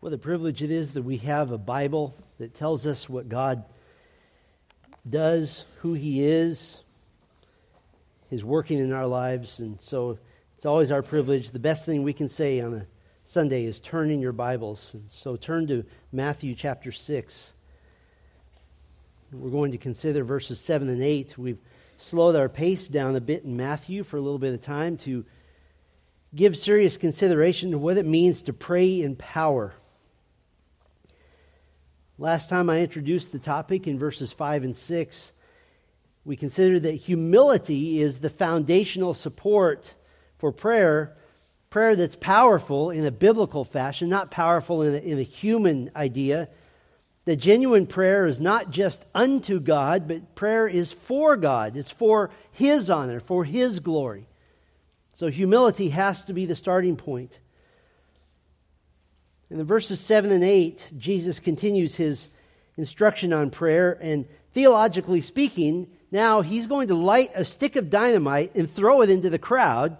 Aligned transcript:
What 0.00 0.12
a 0.12 0.18
privilege 0.18 0.62
it 0.62 0.70
is 0.70 0.92
that 0.92 1.02
we 1.02 1.16
have 1.18 1.50
a 1.50 1.58
Bible 1.58 2.14
that 2.38 2.54
tells 2.54 2.86
us 2.86 3.08
what 3.08 3.28
God 3.28 3.64
does, 5.10 5.64
who 5.80 5.94
He 5.94 6.24
is, 6.24 6.78
His 8.30 8.44
working 8.44 8.78
in 8.78 8.92
our 8.92 9.08
lives. 9.08 9.58
And 9.58 9.76
so 9.82 10.16
it's 10.56 10.64
always 10.64 10.92
our 10.92 11.02
privilege. 11.02 11.50
The 11.50 11.58
best 11.58 11.84
thing 11.84 12.04
we 12.04 12.12
can 12.12 12.28
say 12.28 12.60
on 12.60 12.74
a 12.74 12.86
Sunday 13.24 13.64
is 13.64 13.80
turn 13.80 14.12
in 14.12 14.20
your 14.20 14.30
Bibles. 14.30 14.94
And 14.94 15.04
so 15.10 15.34
turn 15.34 15.66
to 15.66 15.84
Matthew 16.12 16.54
chapter 16.54 16.92
6. 16.92 17.52
We're 19.32 19.50
going 19.50 19.72
to 19.72 19.78
consider 19.78 20.22
verses 20.22 20.60
7 20.60 20.88
and 20.88 21.02
8. 21.02 21.36
We've 21.36 21.58
slowed 21.96 22.36
our 22.36 22.48
pace 22.48 22.86
down 22.86 23.16
a 23.16 23.20
bit 23.20 23.42
in 23.42 23.56
Matthew 23.56 24.04
for 24.04 24.16
a 24.16 24.20
little 24.20 24.38
bit 24.38 24.54
of 24.54 24.62
time 24.62 24.96
to 24.98 25.24
give 26.36 26.56
serious 26.56 26.96
consideration 26.96 27.72
to 27.72 27.78
what 27.78 27.96
it 27.96 28.06
means 28.06 28.42
to 28.42 28.52
pray 28.52 29.02
in 29.02 29.16
power. 29.16 29.74
Last 32.20 32.50
time 32.50 32.68
I 32.68 32.80
introduced 32.80 33.30
the 33.30 33.38
topic 33.38 33.86
in 33.86 33.96
verses 33.96 34.32
5 34.32 34.64
and 34.64 34.74
6, 34.74 35.32
we 36.24 36.34
considered 36.34 36.82
that 36.82 36.94
humility 36.94 38.02
is 38.02 38.18
the 38.18 38.28
foundational 38.28 39.14
support 39.14 39.94
for 40.38 40.50
prayer, 40.50 41.16
prayer 41.70 41.94
that's 41.94 42.16
powerful 42.16 42.90
in 42.90 43.06
a 43.06 43.12
biblical 43.12 43.64
fashion, 43.64 44.08
not 44.08 44.32
powerful 44.32 44.82
in 44.82 44.94
a, 44.94 44.98
in 44.98 45.18
a 45.20 45.22
human 45.22 45.92
idea. 45.94 46.48
The 47.24 47.36
genuine 47.36 47.86
prayer 47.86 48.26
is 48.26 48.40
not 48.40 48.70
just 48.70 49.04
unto 49.14 49.60
God, 49.60 50.08
but 50.08 50.34
prayer 50.34 50.66
is 50.66 50.90
for 50.90 51.36
God. 51.36 51.76
It's 51.76 51.92
for 51.92 52.30
His 52.50 52.90
honor, 52.90 53.20
for 53.20 53.44
His 53.44 53.78
glory. 53.78 54.26
So 55.14 55.28
humility 55.28 55.90
has 55.90 56.24
to 56.24 56.32
be 56.32 56.46
the 56.46 56.56
starting 56.56 56.96
point. 56.96 57.38
In 59.50 59.56
the 59.56 59.64
verses 59.64 59.98
7 60.00 60.30
and 60.30 60.44
8, 60.44 60.92
Jesus 60.98 61.40
continues 61.40 61.96
his 61.96 62.28
instruction 62.76 63.32
on 63.32 63.50
prayer, 63.50 63.96
and 64.00 64.26
theologically 64.52 65.22
speaking, 65.22 65.88
now 66.10 66.42
he's 66.42 66.66
going 66.66 66.88
to 66.88 66.94
light 66.94 67.30
a 67.34 67.44
stick 67.44 67.76
of 67.76 67.90
dynamite 67.90 68.54
and 68.54 68.70
throw 68.70 69.00
it 69.00 69.10
into 69.10 69.30
the 69.30 69.38
crowd 69.38 69.96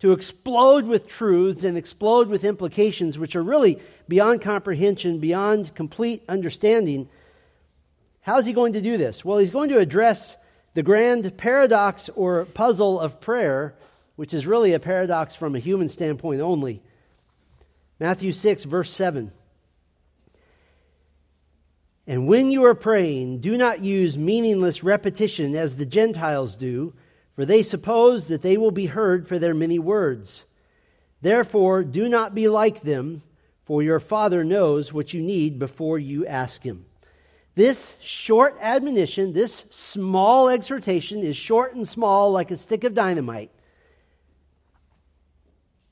to 0.00 0.12
explode 0.12 0.86
with 0.86 1.06
truths 1.06 1.62
and 1.62 1.76
explode 1.78 2.28
with 2.28 2.44
implications 2.44 3.18
which 3.18 3.36
are 3.36 3.42
really 3.42 3.78
beyond 4.08 4.42
comprehension, 4.42 5.20
beyond 5.20 5.74
complete 5.74 6.24
understanding. 6.28 7.08
How's 8.22 8.46
he 8.46 8.52
going 8.52 8.72
to 8.72 8.80
do 8.80 8.96
this? 8.96 9.24
Well, 9.24 9.38
he's 9.38 9.50
going 9.50 9.68
to 9.68 9.78
address 9.78 10.36
the 10.74 10.82
grand 10.82 11.36
paradox 11.36 12.08
or 12.16 12.44
puzzle 12.44 12.98
of 12.98 13.20
prayer, 13.20 13.74
which 14.16 14.34
is 14.34 14.46
really 14.46 14.72
a 14.72 14.80
paradox 14.80 15.34
from 15.34 15.54
a 15.54 15.60
human 15.60 15.88
standpoint 15.88 16.40
only. 16.40 16.82
Matthew 18.00 18.32
6, 18.32 18.64
verse 18.64 18.90
7. 18.90 19.30
And 22.06 22.26
when 22.26 22.50
you 22.50 22.64
are 22.64 22.74
praying, 22.74 23.40
do 23.40 23.58
not 23.58 23.84
use 23.84 24.16
meaningless 24.16 24.82
repetition 24.82 25.54
as 25.54 25.76
the 25.76 25.86
Gentiles 25.86 26.56
do, 26.56 26.94
for 27.36 27.44
they 27.44 27.62
suppose 27.62 28.28
that 28.28 28.40
they 28.42 28.56
will 28.56 28.70
be 28.70 28.86
heard 28.86 29.28
for 29.28 29.38
their 29.38 29.54
many 29.54 29.78
words. 29.78 30.46
Therefore, 31.20 31.84
do 31.84 32.08
not 32.08 32.34
be 32.34 32.48
like 32.48 32.80
them, 32.80 33.22
for 33.64 33.82
your 33.82 34.00
Father 34.00 34.42
knows 34.42 34.92
what 34.92 35.12
you 35.12 35.20
need 35.20 35.58
before 35.58 35.98
you 35.98 36.26
ask 36.26 36.62
Him. 36.62 36.86
This 37.54 37.94
short 38.00 38.56
admonition, 38.60 39.34
this 39.34 39.66
small 39.70 40.48
exhortation, 40.48 41.22
is 41.22 41.36
short 41.36 41.74
and 41.74 41.86
small 41.86 42.32
like 42.32 42.50
a 42.50 42.56
stick 42.56 42.84
of 42.84 42.94
dynamite. 42.94 43.50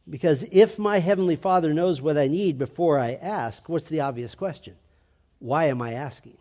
Because 0.09 0.45
if 0.51 0.79
my 0.79 1.01
Heavenly 1.01 1.37
Father 1.37 1.75
knows 1.75 2.01
what 2.01 2.17
I 2.17 2.29
need 2.29 2.59
before 2.59 2.99
I 2.99 3.15
ask, 3.15 3.69
what's 3.69 3.89
the 3.89 4.01
obvious 4.01 4.35
question? 4.35 4.75
Why 5.39 5.67
am 5.67 5.83
I 5.83 5.93
asking? 5.93 6.37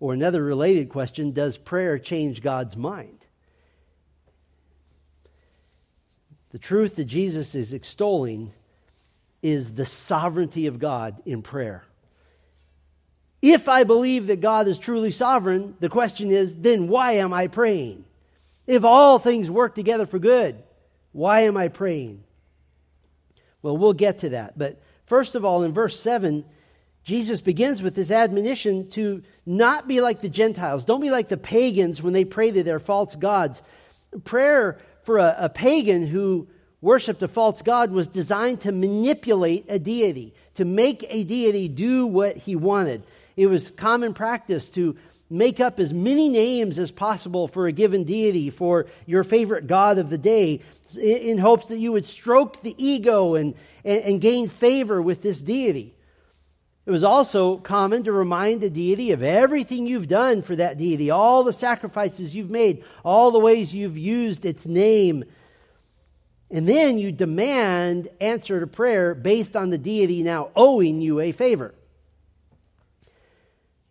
Or 0.00 0.12
another 0.12 0.42
related 0.42 0.90
question 0.90 1.32
Does 1.32 1.56
prayer 1.56 1.98
change 1.98 2.40
God's 2.40 2.76
mind? 2.76 3.18
The 6.50 6.58
truth 6.58 6.96
that 6.96 7.04
Jesus 7.04 7.54
is 7.54 7.72
extolling 7.72 8.52
is 9.42 9.74
the 9.74 9.84
sovereignty 9.84 10.66
of 10.66 10.78
God 10.78 11.20
in 11.26 11.42
prayer. 11.42 11.84
If 13.42 13.68
I 13.68 13.84
believe 13.84 14.28
that 14.28 14.40
God 14.40 14.66
is 14.66 14.78
truly 14.78 15.10
sovereign, 15.10 15.76
the 15.80 15.88
question 15.88 16.30
is 16.30 16.56
then 16.56 16.88
why 16.88 17.12
am 17.12 17.32
I 17.32 17.48
praying? 17.48 18.04
If 18.66 18.84
all 18.84 19.18
things 19.18 19.50
work 19.50 19.74
together 19.74 20.06
for 20.06 20.18
good, 20.18 20.62
why 21.12 21.40
am 21.42 21.56
I 21.56 21.68
praying? 21.68 22.24
Well, 23.62 23.76
we'll 23.76 23.92
get 23.92 24.18
to 24.18 24.30
that. 24.30 24.58
But 24.58 24.80
first 25.06 25.34
of 25.34 25.44
all, 25.44 25.62
in 25.62 25.72
verse 25.72 25.98
7, 25.98 26.44
Jesus 27.04 27.40
begins 27.40 27.82
with 27.82 27.94
this 27.94 28.10
admonition 28.10 28.90
to 28.90 29.22
not 29.46 29.88
be 29.88 30.00
like 30.00 30.20
the 30.20 30.28
Gentiles. 30.28 30.84
Don't 30.84 31.00
be 31.00 31.10
like 31.10 31.28
the 31.28 31.36
pagans 31.36 32.02
when 32.02 32.12
they 32.12 32.24
pray 32.24 32.50
to 32.50 32.62
their 32.62 32.78
false 32.78 33.16
gods. 33.16 33.62
Prayer 34.24 34.78
for 35.02 35.18
a, 35.18 35.34
a 35.38 35.48
pagan 35.48 36.06
who 36.06 36.48
worshiped 36.80 37.22
a 37.22 37.28
false 37.28 37.62
god 37.62 37.90
was 37.90 38.08
designed 38.08 38.60
to 38.60 38.72
manipulate 38.72 39.64
a 39.68 39.78
deity, 39.78 40.34
to 40.54 40.64
make 40.64 41.04
a 41.08 41.24
deity 41.24 41.68
do 41.68 42.06
what 42.06 42.36
he 42.36 42.54
wanted. 42.54 43.02
It 43.36 43.46
was 43.46 43.70
common 43.70 44.14
practice 44.14 44.68
to 44.70 44.96
make 45.30 45.60
up 45.60 45.78
as 45.78 45.92
many 45.92 46.28
names 46.28 46.78
as 46.78 46.90
possible 46.90 47.48
for 47.48 47.66
a 47.66 47.72
given 47.72 48.04
deity, 48.04 48.50
for 48.50 48.86
your 49.06 49.24
favorite 49.24 49.66
god 49.66 49.98
of 49.98 50.10
the 50.10 50.18
day, 50.18 50.60
in 50.96 51.38
hopes 51.38 51.68
that 51.68 51.78
you 51.78 51.92
would 51.92 52.06
stroke 52.06 52.62
the 52.62 52.74
ego 52.78 53.34
and, 53.34 53.54
and, 53.84 54.02
and 54.02 54.20
gain 54.20 54.48
favor 54.48 55.02
with 55.02 55.22
this 55.22 55.40
deity. 55.40 55.94
It 56.86 56.90
was 56.90 57.04
also 57.04 57.58
common 57.58 58.04
to 58.04 58.12
remind 58.12 58.62
the 58.62 58.70
deity 58.70 59.12
of 59.12 59.22
everything 59.22 59.86
you've 59.86 60.08
done 60.08 60.40
for 60.40 60.56
that 60.56 60.78
deity, 60.78 61.10
all 61.10 61.44
the 61.44 61.52
sacrifices 61.52 62.34
you've 62.34 62.48
made, 62.48 62.82
all 63.04 63.30
the 63.30 63.38
ways 63.38 63.74
you've 63.74 63.98
used 63.98 64.46
its 64.46 64.64
name. 64.64 65.24
And 66.50 66.66
then 66.66 66.96
you 66.96 67.12
demand 67.12 68.08
answer 68.22 68.58
to 68.58 68.66
prayer 68.66 69.14
based 69.14 69.54
on 69.54 69.68
the 69.68 69.76
deity 69.76 70.22
now 70.22 70.48
owing 70.56 71.02
you 71.02 71.20
a 71.20 71.32
favor. 71.32 71.74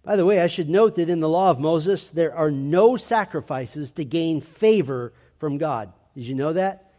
By 0.07 0.15
the 0.15 0.25
way, 0.25 0.39
I 0.39 0.47
should 0.47 0.69
note 0.69 0.95
that 0.95 1.09
in 1.09 1.19
the 1.19 1.27
law 1.27 1.51
of 1.51 1.59
Moses, 1.59 2.11
there 2.11 2.33
are 2.33 2.49
no 2.49 2.95
sacrifices 2.95 3.91
to 3.91 4.05
gain 4.05 4.39
favor 4.39 5.11
from 5.37 5.57
God. 5.57 5.91
Did 6.15 6.23
you 6.23 6.33
know 6.33 6.53
that? 6.53 6.93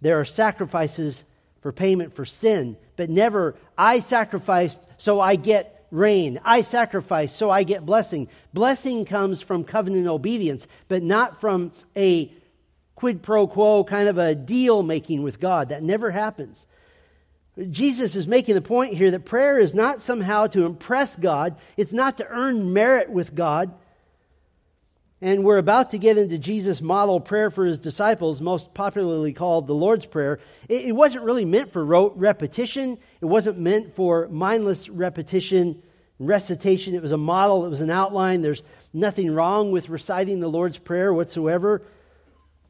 There 0.00 0.18
are 0.18 0.24
sacrifices 0.24 1.24
for 1.60 1.72
payment 1.72 2.14
for 2.14 2.24
sin, 2.24 2.78
but 2.96 3.10
never, 3.10 3.54
I 3.76 4.00
sacrificed 4.00 4.80
so 4.96 5.20
I 5.20 5.36
get 5.36 5.86
rain. 5.90 6.40
I 6.42 6.62
sacrifice 6.62 7.36
so 7.36 7.50
I 7.50 7.64
get 7.64 7.84
blessing. 7.84 8.28
Blessing 8.54 9.04
comes 9.04 9.42
from 9.42 9.62
covenant 9.62 10.06
obedience, 10.06 10.66
but 10.88 11.02
not 11.02 11.42
from 11.42 11.70
a 11.94 12.32
quid 12.94 13.20
pro 13.22 13.46
quo 13.46 13.84
kind 13.84 14.08
of 14.08 14.16
a 14.16 14.34
deal 14.34 14.82
making 14.82 15.22
with 15.22 15.38
God. 15.38 15.68
That 15.68 15.82
never 15.82 16.10
happens. 16.10 16.66
Jesus 17.70 18.14
is 18.14 18.26
making 18.26 18.54
the 18.54 18.60
point 18.60 18.94
here 18.94 19.10
that 19.10 19.24
prayer 19.24 19.58
is 19.58 19.74
not 19.74 20.00
somehow 20.00 20.46
to 20.48 20.64
impress 20.64 21.16
God, 21.16 21.56
it's 21.76 21.92
not 21.92 22.18
to 22.18 22.28
earn 22.28 22.72
merit 22.72 23.10
with 23.10 23.34
God. 23.34 23.74
And 25.20 25.42
we're 25.42 25.58
about 25.58 25.90
to 25.90 25.98
get 25.98 26.16
into 26.16 26.38
Jesus' 26.38 26.80
model 26.80 27.18
prayer 27.18 27.50
for 27.50 27.66
his 27.66 27.80
disciples, 27.80 28.40
most 28.40 28.72
popularly 28.72 29.32
called 29.32 29.66
the 29.66 29.74
Lord's 29.74 30.06
Prayer. 30.06 30.38
It, 30.68 30.94
wasn't 30.94 31.24
really 31.24 31.44
meant 31.44 31.72
for 31.72 31.84
repetition, 31.84 32.98
it 33.20 33.24
wasn't 33.24 33.58
meant 33.58 33.96
for 33.96 34.28
mindless 34.28 34.88
repetition, 34.88 35.82
recitation. 36.20 36.94
It 36.94 37.02
was 37.02 37.10
a 37.10 37.16
model, 37.16 37.66
it 37.66 37.70
was 37.70 37.80
an 37.80 37.90
outline. 37.90 38.42
There's 38.42 38.62
nothing 38.92 39.32
wrong 39.32 39.72
with 39.72 39.88
reciting 39.88 40.38
the 40.38 40.48
Lord's 40.48 40.78
Prayer 40.78 41.12
whatsoever. 41.12 41.82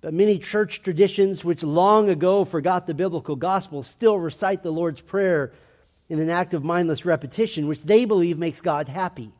But 0.00 0.14
many 0.14 0.38
church 0.38 0.82
traditions, 0.82 1.44
which 1.44 1.62
long 1.62 2.09
ago 2.09 2.44
forgot 2.44 2.86
the 2.86 2.94
biblical 2.94 3.36
gospel, 3.36 3.82
still 3.82 4.19
recite 4.19 4.62
the 4.62 4.70
Lord's 4.70 5.00
Prayer 5.00 5.53
in 6.08 6.20
an 6.20 6.31
act 6.31 6.55
of 6.55 6.64
mindless 6.64 7.05
repetition, 7.05 7.67
which 7.67 7.82
they 7.82 8.05
believe 8.05 8.38
makes 8.38 8.61
God 8.61 8.88
happy. 8.88 9.32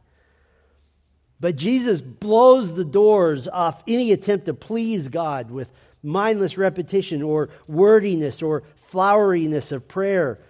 But 1.41 1.57
Jesus 1.57 2.01
blows 2.01 2.75
the 2.75 2.85
doors 2.85 3.47
off 3.47 3.83
any 3.87 4.13
attempt 4.13 4.47
to 4.47 4.55
please 4.55 5.09
God 5.09 5.51
with 5.51 5.71
mindless 6.03 6.59
repetition 6.59 7.23
or 7.23 7.51
wordiness 7.69 8.43
or 8.43 8.65
floweriness 8.93 9.71
of 9.71 9.87
prayer. 9.87 10.41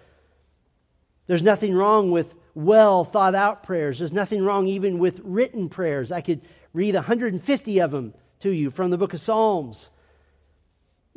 There's 1.27 1.43
nothing 1.43 1.75
wrong 1.75 2.09
with 2.09 2.33
well 2.55 3.03
thought 3.03 3.35
out 3.35 3.61
prayers. 3.63 3.99
There's 3.99 4.13
nothing 4.13 4.43
wrong 4.43 4.67
even 4.67 4.97
with 4.97 5.21
written 5.23 5.69
prayers. 5.69 6.11
I 6.11 6.21
could 6.21 6.41
read 6.73 6.95
150 6.95 7.79
of 7.79 7.91
them 7.91 8.13
to 8.39 8.49
you 8.49 8.71
from 8.71 8.89
the 8.89 8.97
book 8.97 9.13
of 9.13 9.21
Psalms. 9.21 9.89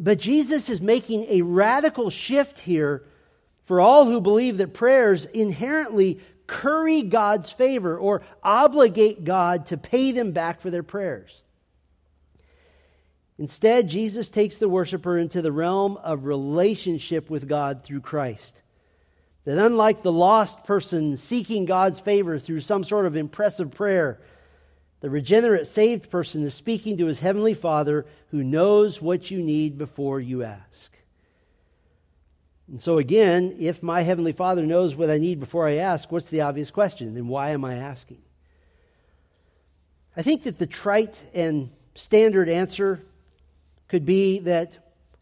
But 0.02 0.18
Jesus 0.18 0.68
is 0.68 0.80
making 0.80 1.26
a 1.28 1.42
radical 1.42 2.10
shift 2.10 2.58
here 2.58 3.04
for 3.66 3.80
all 3.80 4.04
who 4.04 4.20
believe 4.20 4.58
that 4.58 4.74
prayers 4.74 5.26
inherently 5.26 6.18
curry 6.48 7.02
God's 7.02 7.52
favor 7.52 7.96
or 7.96 8.22
obligate 8.42 9.24
God 9.24 9.66
to 9.66 9.76
pay 9.76 10.10
them 10.10 10.32
back 10.32 10.60
for 10.60 10.70
their 10.70 10.82
prayers. 10.82 11.42
Instead, 13.38 13.88
Jesus 13.88 14.28
takes 14.28 14.58
the 14.58 14.68
worshiper 14.68 15.16
into 15.16 15.40
the 15.40 15.52
realm 15.52 15.96
of 15.98 16.24
relationship 16.24 17.30
with 17.30 17.48
God 17.48 17.84
through 17.84 18.00
Christ. 18.00 18.60
That 19.44 19.64
unlike 19.64 20.02
the 20.02 20.12
lost 20.12 20.64
person 20.64 21.16
seeking 21.16 21.64
God's 21.64 22.00
favor 22.00 22.40
through 22.40 22.60
some 22.60 22.82
sort 22.82 23.06
of 23.06 23.16
impressive 23.16 23.70
prayer, 23.70 24.20
the 25.02 25.10
regenerate 25.10 25.66
saved 25.66 26.10
person 26.10 26.44
is 26.44 26.54
speaking 26.54 26.96
to 26.96 27.06
his 27.06 27.18
heavenly 27.18 27.54
Father 27.54 28.06
who 28.30 28.44
knows 28.44 29.02
what 29.02 29.32
you 29.32 29.42
need 29.42 29.76
before 29.76 30.20
you 30.20 30.44
ask. 30.44 30.96
And 32.68 32.80
so, 32.80 32.98
again, 32.98 33.56
if 33.58 33.82
my 33.82 34.02
heavenly 34.02 34.32
Father 34.32 34.64
knows 34.64 34.94
what 34.94 35.10
I 35.10 35.18
need 35.18 35.40
before 35.40 35.66
I 35.66 35.74
ask, 35.74 36.10
what's 36.12 36.30
the 36.30 36.42
obvious 36.42 36.70
question? 36.70 37.14
Then 37.14 37.26
why 37.26 37.50
am 37.50 37.64
I 37.64 37.74
asking? 37.74 38.22
I 40.16 40.22
think 40.22 40.44
that 40.44 40.58
the 40.58 40.68
trite 40.68 41.20
and 41.34 41.70
standard 41.96 42.48
answer 42.48 43.02
could 43.88 44.06
be 44.06 44.38
that, 44.38 44.72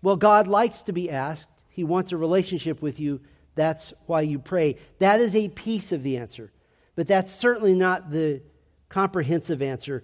well, 0.03 0.17
God 0.17 0.47
likes 0.47 0.83
to 0.85 0.93
be 0.93 1.11
asked. 1.11 1.49
He 1.71 1.85
wants 1.85 2.13
a 2.13 2.19
relationship 2.19 2.83
with 2.83 3.01
you. 3.01 3.23
That's 3.55 3.95
why 4.05 4.21
you 4.21 4.41
pray. 4.41 4.77
That 4.99 5.23
is 5.23 5.35
a 5.35 5.49
piece 5.49 5.91
of 5.91 6.03
the 6.03 6.19
answer. 6.19 6.53
But 6.97 7.07
that's 7.07 7.35
certainly 7.35 7.75
not 7.75 8.11
the 8.11 8.43
comprehensive 8.91 9.63
answer. 9.63 10.03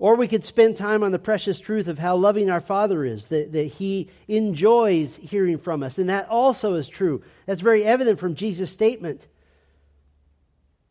Or 0.00 0.16
we 0.16 0.28
could 0.28 0.44
spend 0.44 0.76
time 0.76 1.02
on 1.02 1.12
the 1.12 1.18
precious 1.18 1.60
truth 1.60 1.86
of 1.86 1.98
how 1.98 2.16
loving 2.16 2.50
our 2.50 2.62
Father 2.62 3.04
is, 3.04 3.28
that, 3.28 3.52
that 3.52 3.64
He 3.64 4.08
enjoys 4.26 5.14
hearing 5.16 5.58
from 5.58 5.82
us. 5.82 5.98
And 5.98 6.08
that 6.08 6.28
also 6.28 6.74
is 6.74 6.88
true. 6.88 7.22
That's 7.46 7.60
very 7.60 7.84
evident 7.84 8.18
from 8.18 8.34
Jesus' 8.34 8.70
statement. 8.70 9.28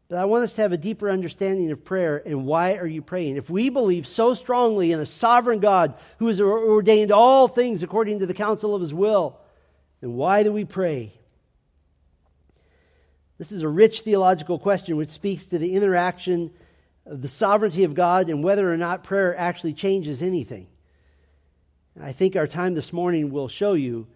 But 0.10 0.20
I 0.20 0.26
want 0.26 0.44
us 0.44 0.54
to 0.54 0.62
have 0.62 0.72
a 0.72 0.78
deeper 0.78 1.10
understanding 1.10 1.72
of 1.72 1.86
prayer 1.86 2.22
and 2.24 2.46
why 2.46 2.78
are 2.78 2.88
you 2.88 3.02
praying? 3.02 3.38
If 3.38 3.50
we 3.50 3.70
believe 3.70 4.08
so 4.08 4.34
strongly 4.34 4.92
in 4.92 5.00
a 5.00 5.06
sovereign 5.06 5.60
God 5.60 5.96
who 6.18 6.28
has 6.28 6.42
ordained 6.42 7.12
all 7.12 7.48
things 7.48 7.84
according 7.84 8.20
to 8.20 8.26
the 8.26 8.34
counsel 8.34 8.74
of 8.74 8.82
his 8.82 8.94
will, 8.94 9.40
then 10.02 10.14
why 10.14 10.42
do 10.42 10.52
we 10.52 10.66
pray? 10.66 11.14
This 13.40 13.52
is 13.54 13.64
a 13.64 13.70
rich 13.70 14.02
theological 14.02 14.60
question 14.60 14.98
which 14.98 15.10
speaks 15.10 15.46
to 15.46 15.58
the 15.58 15.74
interaction 15.74 16.52
of 17.06 17.22
the 17.22 17.28
sovereignty 17.30 17.86
of 17.86 17.96
God 17.96 18.30
and 18.30 18.44
whether 18.44 18.72
or 18.72 18.78
not 18.78 19.06
prayer 19.06 19.36
actually 19.36 19.74
changes 19.74 20.22
anything. 20.22 20.68
I 22.00 22.12
think 22.12 22.36
our 22.36 22.48
time 22.48 22.76
this 22.76 22.94
morning 22.94 23.32
will 23.32 23.48
show 23.48 23.74
you, 23.74 24.08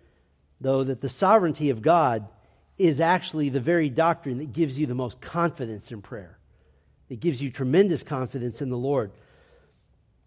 though, 0.61 0.83
that 0.83 1.01
the 1.01 1.09
sovereignty 1.09 1.69
of 1.69 1.81
God 1.81 2.27
is 2.77 2.99
actually 2.99 3.49
the 3.49 3.59
very 3.59 3.89
doctrine 3.89 4.39
that 4.39 4.51
gives 4.53 4.77
you 4.77 4.87
the 4.87 4.93
most 4.93 5.21
confidence 5.21 5.91
in 5.91 6.01
prayer. 6.01 6.37
It 7.09 7.19
gives 7.19 7.41
you 7.41 7.49
tremendous 7.49 8.03
confidence 8.03 8.61
in 8.61 8.69
the 8.69 8.77
Lord. 8.77 9.11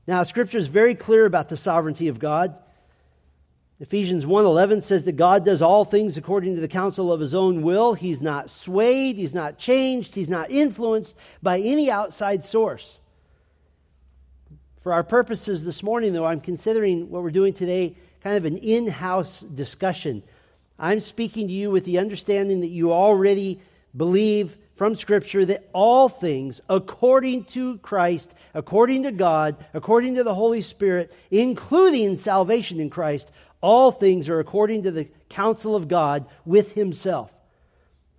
Now, 0.07 0.23
Scripture 0.23 0.59
is 0.59 0.69
very 0.69 0.95
clear 0.95 1.27
about 1.27 1.49
the 1.49 1.57
sovereignty 1.57 2.09
of 2.09 2.19
God. 2.19 2.57
Ephesians 3.79 4.25
1:11 4.25 4.83
says 4.83 5.05
that 5.05 5.17
God 5.17 5.45
does 5.45 5.61
all 5.61 5.85
things 5.85 6.17
according 6.17 6.55
to 6.55 6.61
the 6.61 6.69
counsel 6.69 7.13
of 7.13 7.21
his 7.21 7.35
own 7.35 7.63
will. 7.63 7.95
He's 7.95 8.23
not 8.23 8.49
swayed, 8.49 9.17
he's 9.17 9.35
not 9.35 9.59
changed, 9.59 10.15
he's 10.15 10.29
not 10.29 10.51
influenced 10.51 11.15
by 11.43 11.61
any 11.61 11.91
outside 11.91 12.43
source. 12.43 13.01
For 14.81 14.93
our 14.93 15.05
purposes 15.05 15.65
this 15.65 15.83
morning 15.83 16.13
though, 16.13 16.25
I'm 16.25 16.41
considering 16.41 17.11
what 17.11 17.23
we're 17.23 17.31
doing 17.31 17.53
today 17.53 17.97
kind 18.23 18.37
of 18.37 18.45
an 18.47 18.57
in-house 18.57 19.41
discussion 19.41 20.23
I'm 20.79 21.01
speaking 21.01 21.49
to 21.49 21.53
you 21.53 21.71
with 21.71 21.85
the 21.85 21.99
understanding 21.99 22.61
that 22.61 22.69
you 22.69 22.93
already 22.93 23.61
believe 23.97 24.57
from 24.77 24.95
Scripture 24.95 25.45
that 25.47 25.69
all 25.73 26.11
things, 26.11 26.61
according 26.69 27.45
to 27.45 27.79
Christ, 27.79 28.31
according 28.53 29.05
to 29.05 29.11
God, 29.11 29.57
according 29.73 30.17
to 30.17 30.25
the 30.25 30.35
Holy 30.35 30.61
Spirit, 30.61 31.15
including 31.31 32.17
salvation 32.17 32.79
in 32.79 32.91
Christ, 32.91 33.31
all 33.61 33.91
things 33.91 34.29
are 34.29 34.41
according 34.41 34.85
to 34.85 34.91
the 34.91 35.09
counsel 35.29 35.75
of 35.75 35.89
God 35.89 36.27
with 36.45 36.73
Himself. 36.73 37.33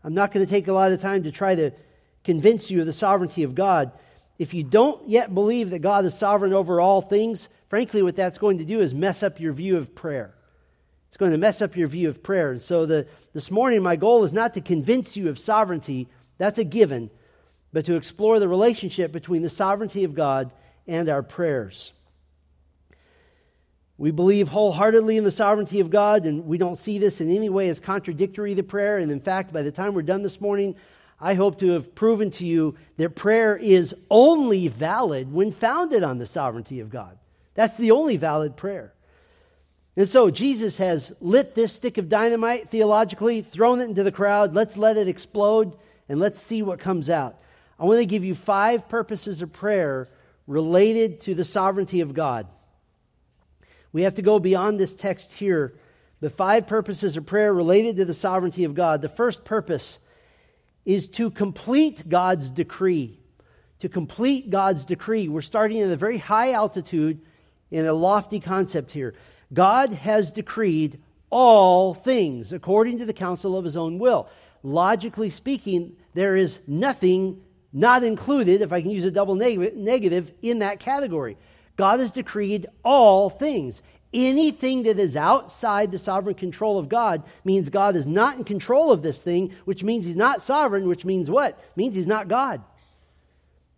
I'm 0.03 0.13
not 0.13 0.31
going 0.31 0.45
to 0.45 0.49
take 0.49 0.67
a 0.67 0.73
lot 0.73 0.91
of 0.91 1.01
time 1.01 1.23
to 1.23 1.31
try 1.31 1.55
to 1.55 1.71
convince 2.23 2.69
you 2.69 2.81
of 2.81 2.85
the 2.85 2.93
sovereignty 2.93 3.43
of 3.43 3.55
God. 3.55 3.91
If 4.37 4.53
you 4.53 4.63
don't 4.63 5.07
yet 5.07 5.33
believe 5.33 5.71
that 5.71 5.79
God 5.79 6.05
is 6.05 6.17
sovereign 6.17 6.53
over 6.53 6.79
all 6.79 7.01
things, 7.01 7.49
frankly, 7.69 8.01
what 8.01 8.15
that's 8.15 8.37
going 8.37 8.59
to 8.59 8.65
do 8.65 8.79
is 8.79 8.93
mess 8.93 9.23
up 9.23 9.39
your 9.39 9.53
view 9.53 9.77
of 9.77 9.95
prayer. 9.95 10.33
It's 11.07 11.17
going 11.17 11.31
to 11.31 11.37
mess 11.37 11.61
up 11.61 11.75
your 11.75 11.87
view 11.87 12.09
of 12.09 12.21
prayer. 12.21 12.51
And 12.51 12.61
so 12.61 12.85
the, 12.85 13.07
this 13.33 13.49
morning, 13.49 13.81
my 13.81 13.95
goal 13.95 14.23
is 14.23 14.33
not 14.33 14.53
to 14.53 14.61
convince 14.61 15.15
you 15.17 15.29
of 15.29 15.39
sovereignty, 15.39 16.07
that's 16.37 16.59
a 16.59 16.63
given, 16.63 17.09
but 17.73 17.85
to 17.85 17.95
explore 17.95 18.39
the 18.39 18.47
relationship 18.47 19.11
between 19.11 19.41
the 19.41 19.49
sovereignty 19.49 20.03
of 20.03 20.13
God 20.13 20.51
and 20.85 21.09
our 21.09 21.23
prayers. 21.23 21.91
We 23.97 24.11
believe 24.11 24.47
wholeheartedly 24.47 25.17
in 25.17 25.23
the 25.23 25.31
sovereignty 25.31 25.79
of 25.79 25.89
God, 25.89 26.25
and 26.25 26.45
we 26.45 26.57
don't 26.57 26.77
see 26.77 26.99
this 26.99 27.19
in 27.19 27.35
any 27.35 27.49
way 27.49 27.69
as 27.69 27.79
contradictory 27.79 28.53
to 28.55 28.63
prayer. 28.63 28.99
And 28.99 29.11
in 29.11 29.19
fact, 29.19 29.51
by 29.51 29.63
the 29.63 29.71
time 29.71 29.94
we're 29.94 30.03
done 30.03 30.21
this 30.21 30.39
morning, 30.39 30.75
I 31.19 31.33
hope 31.33 31.59
to 31.59 31.71
have 31.71 31.95
proven 31.95 32.29
to 32.31 32.45
you 32.45 32.75
that 32.97 33.15
prayer 33.15 33.57
is 33.57 33.95
only 34.11 34.67
valid 34.67 35.33
when 35.33 35.51
founded 35.51 36.03
on 36.03 36.19
the 36.19 36.27
sovereignty 36.27 36.79
of 36.79 36.91
God. 36.91 37.17
That's 37.55 37.75
the 37.77 37.91
only 37.91 38.17
valid 38.17 38.55
prayer. 38.55 38.94
And 39.95 40.07
so 40.07 40.29
Jesus 40.29 40.77
has 40.77 41.11
lit 41.19 41.55
this 41.55 41.73
stick 41.73 41.97
of 41.97 42.07
dynamite 42.07 42.69
theologically, 42.69 43.41
thrown 43.41 43.81
it 43.81 43.85
into 43.85 44.03
the 44.03 44.11
crowd. 44.11 44.53
Let's 44.53 44.77
let 44.77 44.95
it 44.95 45.07
explode 45.07 45.75
and 46.07 46.19
let's 46.19 46.39
see 46.39 46.61
what 46.61 46.79
comes 46.79 47.09
out. 47.09 47.39
I 47.79 47.85
want 47.85 47.99
to 47.99 48.05
give 48.05 48.23
you 48.23 48.35
five 48.35 48.88
purposes 48.89 49.41
of 49.41 49.51
prayer 49.51 50.07
related 50.45 51.21
to 51.21 51.33
the 51.33 51.44
sovereignty 51.44 52.01
of 52.01 52.13
God. 52.13 52.47
We 53.93 54.03
have 54.03 54.15
to 54.15 54.21
go 54.21 54.39
beyond 54.39 54.79
this 54.79 54.95
text 54.95 55.33
here. 55.33 55.73
The 56.19 56.29
five 56.29 56.67
purposes 56.67 57.17
of 57.17 57.25
prayer 57.25 57.53
related 57.53 57.97
to 57.97 58.05
the 58.05 58.13
sovereignty 58.13 58.63
of 58.63 58.73
God. 58.73 59.01
The 59.01 59.09
first 59.09 59.45
purpose 59.45 59.99
is 60.85 61.09
to 61.09 61.29
complete 61.29 62.07
God's 62.07 62.49
decree. 62.49 63.19
To 63.79 63.89
complete 63.89 64.49
God's 64.49 64.85
decree. 64.85 65.27
We're 65.27 65.41
starting 65.41 65.81
at 65.81 65.91
a 65.91 65.97
very 65.97 66.17
high 66.17 66.53
altitude 66.53 67.21
in 67.69 67.85
a 67.85 67.93
lofty 67.93 68.39
concept 68.39 68.91
here. 68.91 69.13
God 69.53 69.93
has 69.93 70.31
decreed 70.31 71.01
all 71.29 71.93
things 71.93 72.53
according 72.53 72.99
to 72.99 73.05
the 73.05 73.13
counsel 73.13 73.57
of 73.57 73.65
his 73.65 73.77
own 73.77 73.99
will. 73.99 74.29
Logically 74.63 75.29
speaking, 75.29 75.95
there 76.13 76.35
is 76.35 76.59
nothing 76.67 77.41
not 77.73 78.03
included, 78.03 78.61
if 78.61 78.71
I 78.71 78.81
can 78.81 78.89
use 78.89 79.05
a 79.05 79.11
double 79.11 79.35
neg- 79.35 79.75
negative, 79.75 80.31
in 80.41 80.59
that 80.59 80.79
category. 80.79 81.37
God 81.77 82.00
has 82.01 82.12
decreed 82.12 82.68
all 82.83 83.29
things. 83.29 83.81
Anything 84.13 84.83
that 84.83 85.00
is 85.00 85.15
outside 85.15 85.91
the 85.91 86.00
sovereign 86.00 86.35
control 86.35 86.79
of 86.79 86.89
God 86.89 87.24
means 87.45 87.69
God 87.69 87.95
is 87.95 88.07
not 88.07 88.38
in 88.38 88.44
control 88.44 88.91
of 88.91 89.03
this 89.03 89.21
thing, 89.21 89.53
which 89.65 89.83
means 89.83 90.06
he's 90.06 90.15
not 90.15 90.41
sovereign, 90.41 90.88
which 90.88 91.06
means 91.06 91.30
what? 91.30 91.59
Means 91.75 91.95
he's 91.95 92.07
not 92.07 92.28
God. 92.28 92.61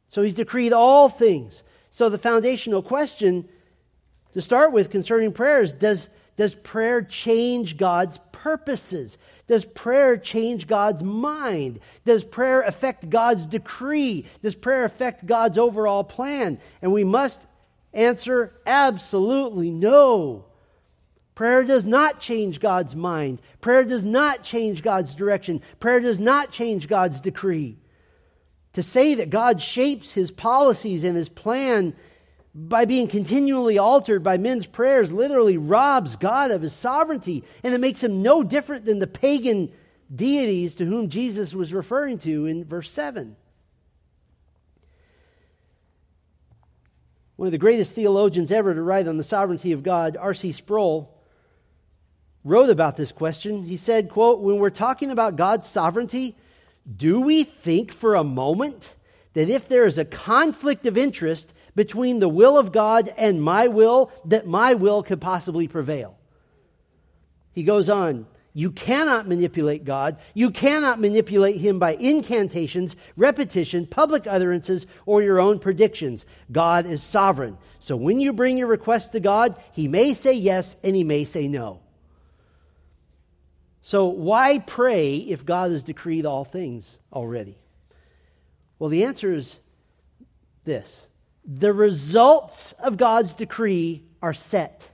So 0.10 0.22
he's 0.22 0.34
decreed 0.34 0.74
all 0.74 1.10
things. 1.10 1.64
So 1.92 2.10
the 2.10 2.18
foundational 2.18 2.82
question 2.82 3.48
to 4.34 4.42
start 4.42 4.72
with, 4.72 4.92
concerning 4.92 5.32
prayers, 5.32 5.74
does, 5.74 6.08
does 6.38 6.54
prayer 6.56 7.02
change 7.02 7.78
God's 7.78 8.20
purposes? 8.32 9.18
Does 9.48 9.66
prayer 9.66 10.16
change 10.16 10.68
God's 10.68 11.02
mind? 11.02 11.80
Does 12.06 12.24
prayer 12.24 12.62
affect 12.62 13.10
God's 13.10 13.48
decree? 13.48 14.26
Does 14.44 14.56
prayer 14.56 14.86
affect 14.86 15.26
God's 15.26 15.58
overall 15.58 16.04
plan? 16.04 16.60
And 16.82 16.94
we 16.94 17.04
must 17.04 17.42
answer 17.94 18.54
absolutely 18.66 19.72
no. 19.72 20.46
Prayer 21.36 21.64
does 21.64 21.86
not 21.86 22.20
change 22.20 22.60
God's 22.60 22.96
mind. 22.96 23.42
Prayer 23.62 23.86
does 23.86 24.04
not 24.04 24.44
change 24.44 24.84
God's 24.84 25.16
direction. 25.16 25.62
Prayer 25.80 26.02
does 26.02 26.20
not 26.20 26.52
change 26.52 26.88
God's 26.88 27.22
decree. 27.22 27.78
To 28.74 28.84
say 28.84 29.16
that 29.16 29.30
God 29.30 29.62
shapes 29.62 30.12
his 30.12 30.32
policies 30.32 31.04
and 31.04 31.16
his 31.16 31.30
plan 31.30 31.96
by 32.54 32.86
being 32.86 33.08
continually 33.08 33.78
altered 33.78 34.22
by 34.24 34.38
men's 34.38 34.66
prayers 34.66 35.14
literally 35.14 35.58
robs 35.58 36.16
God 36.18 36.52
of 36.52 36.62
his 36.62 36.74
sovereignty, 36.74 37.44
and 37.64 37.74
it 37.74 37.80
makes 37.80 38.04
him 38.04 38.22
no 38.22 38.44
different 38.44 38.86
than 38.86 39.00
the 39.00 39.08
pagan 39.08 39.72
deities 40.14 40.76
to 40.76 40.86
whom 40.86 41.10
Jesus 41.10 41.54
was 41.54 41.72
referring 41.72 42.18
to 42.20 42.48
in 42.48 42.66
verse 42.66 42.92
7. 42.92 43.36
One 47.40 47.48
of 47.48 47.54
the 47.54 47.58
greatest 47.58 47.94
theologians 47.94 48.52
ever 48.52 48.74
to 48.74 48.82
write 48.82 49.08
on 49.08 49.16
the 49.16 49.24
sovereignty 49.24 49.72
of 49.72 49.82
God, 49.82 50.18
R.C. 50.18 50.52
Sproul, 50.52 51.10
wrote 52.44 52.70
about 52.70 52.98
this 52.98 53.14
question. 53.14 53.64
He 53.64 53.78
said, 53.78 54.10
quote, 54.10 54.42
"When 54.42 54.58
we're 54.58 54.70
talking 54.70 55.10
about 55.10 55.38
God's 55.38 55.66
sovereignty, 55.66 56.36
do 56.98 57.22
we 57.22 57.46
think 57.46 57.94
for 57.94 58.16
a 58.16 58.26
moment 58.26 58.94
that 59.36 59.50
if 59.50 59.70
there 59.70 59.86
is 59.86 59.98
a 59.98 60.04
conflict 60.04 60.86
of 60.86 60.98
interest 60.98 61.54
between 61.76 62.20
the 62.20 62.28
will 62.28 62.58
of 62.58 62.74
God 62.74 63.14
and 63.16 63.42
my 63.42 63.70
will 63.70 64.12
that 64.26 64.46
my 64.46 64.74
will 64.74 65.02
could 65.02 65.22
possibly 65.22 65.70
prevail. 65.70 66.18
He 67.54 67.64
goes 67.64 67.90
on, 67.90 68.28
you 68.60 68.72
cannot 68.72 69.26
manipulate 69.26 69.86
God. 69.86 70.18
You 70.34 70.52
cannot 70.52 71.00
manipulate 71.00 71.56
Him 71.56 71.80
by 71.80 71.96
incantations, 71.96 72.98
repetition, 73.16 73.88
public 73.88 74.28
utterances, 74.28 74.86
or 75.06 75.22
your 75.22 75.40
own 75.40 75.60
predictions. 75.60 76.26
God 76.52 76.86
is 76.86 77.02
sovereign. 77.02 77.58
So 77.80 77.96
when 77.96 78.20
you 78.20 78.34
bring 78.34 78.58
your 78.58 78.68
request 78.68 79.14
to 79.14 79.22
God, 79.22 79.56
He 79.72 79.88
may 79.88 80.14
say 80.14 80.34
yes 80.34 80.76
and 80.84 80.94
He 80.94 81.06
may 81.06 81.24
say 81.24 81.48
no. 81.48 81.80
So, 83.82 84.08
why 84.08 84.60
pray 84.60 85.16
if 85.16 85.46
God 85.46 85.72
has 85.72 85.82
decreed 85.82 86.26
all 86.26 86.44
things 86.44 87.00
already? 87.14 87.58
Well, 88.78 88.90
the 88.90 89.06
answer 89.06 89.34
is 89.34 89.56
this 90.66 91.08
the 91.46 91.72
results 91.72 92.74
of 92.74 92.98
God's 92.98 93.36
decree 93.36 94.04
are 94.22 94.34
set. 94.34 94.92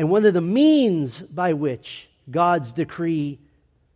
And 0.00 0.08
one 0.08 0.24
of 0.24 0.32
the 0.32 0.40
means 0.40 1.20
by 1.20 1.52
which 1.52 2.08
God's 2.30 2.72
decree 2.72 3.38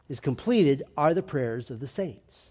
is 0.06 0.20
completed 0.20 0.82
are 0.98 1.14
the 1.14 1.22
prayers 1.22 1.70
of 1.70 1.80
the 1.80 1.86
saints. 1.86 2.50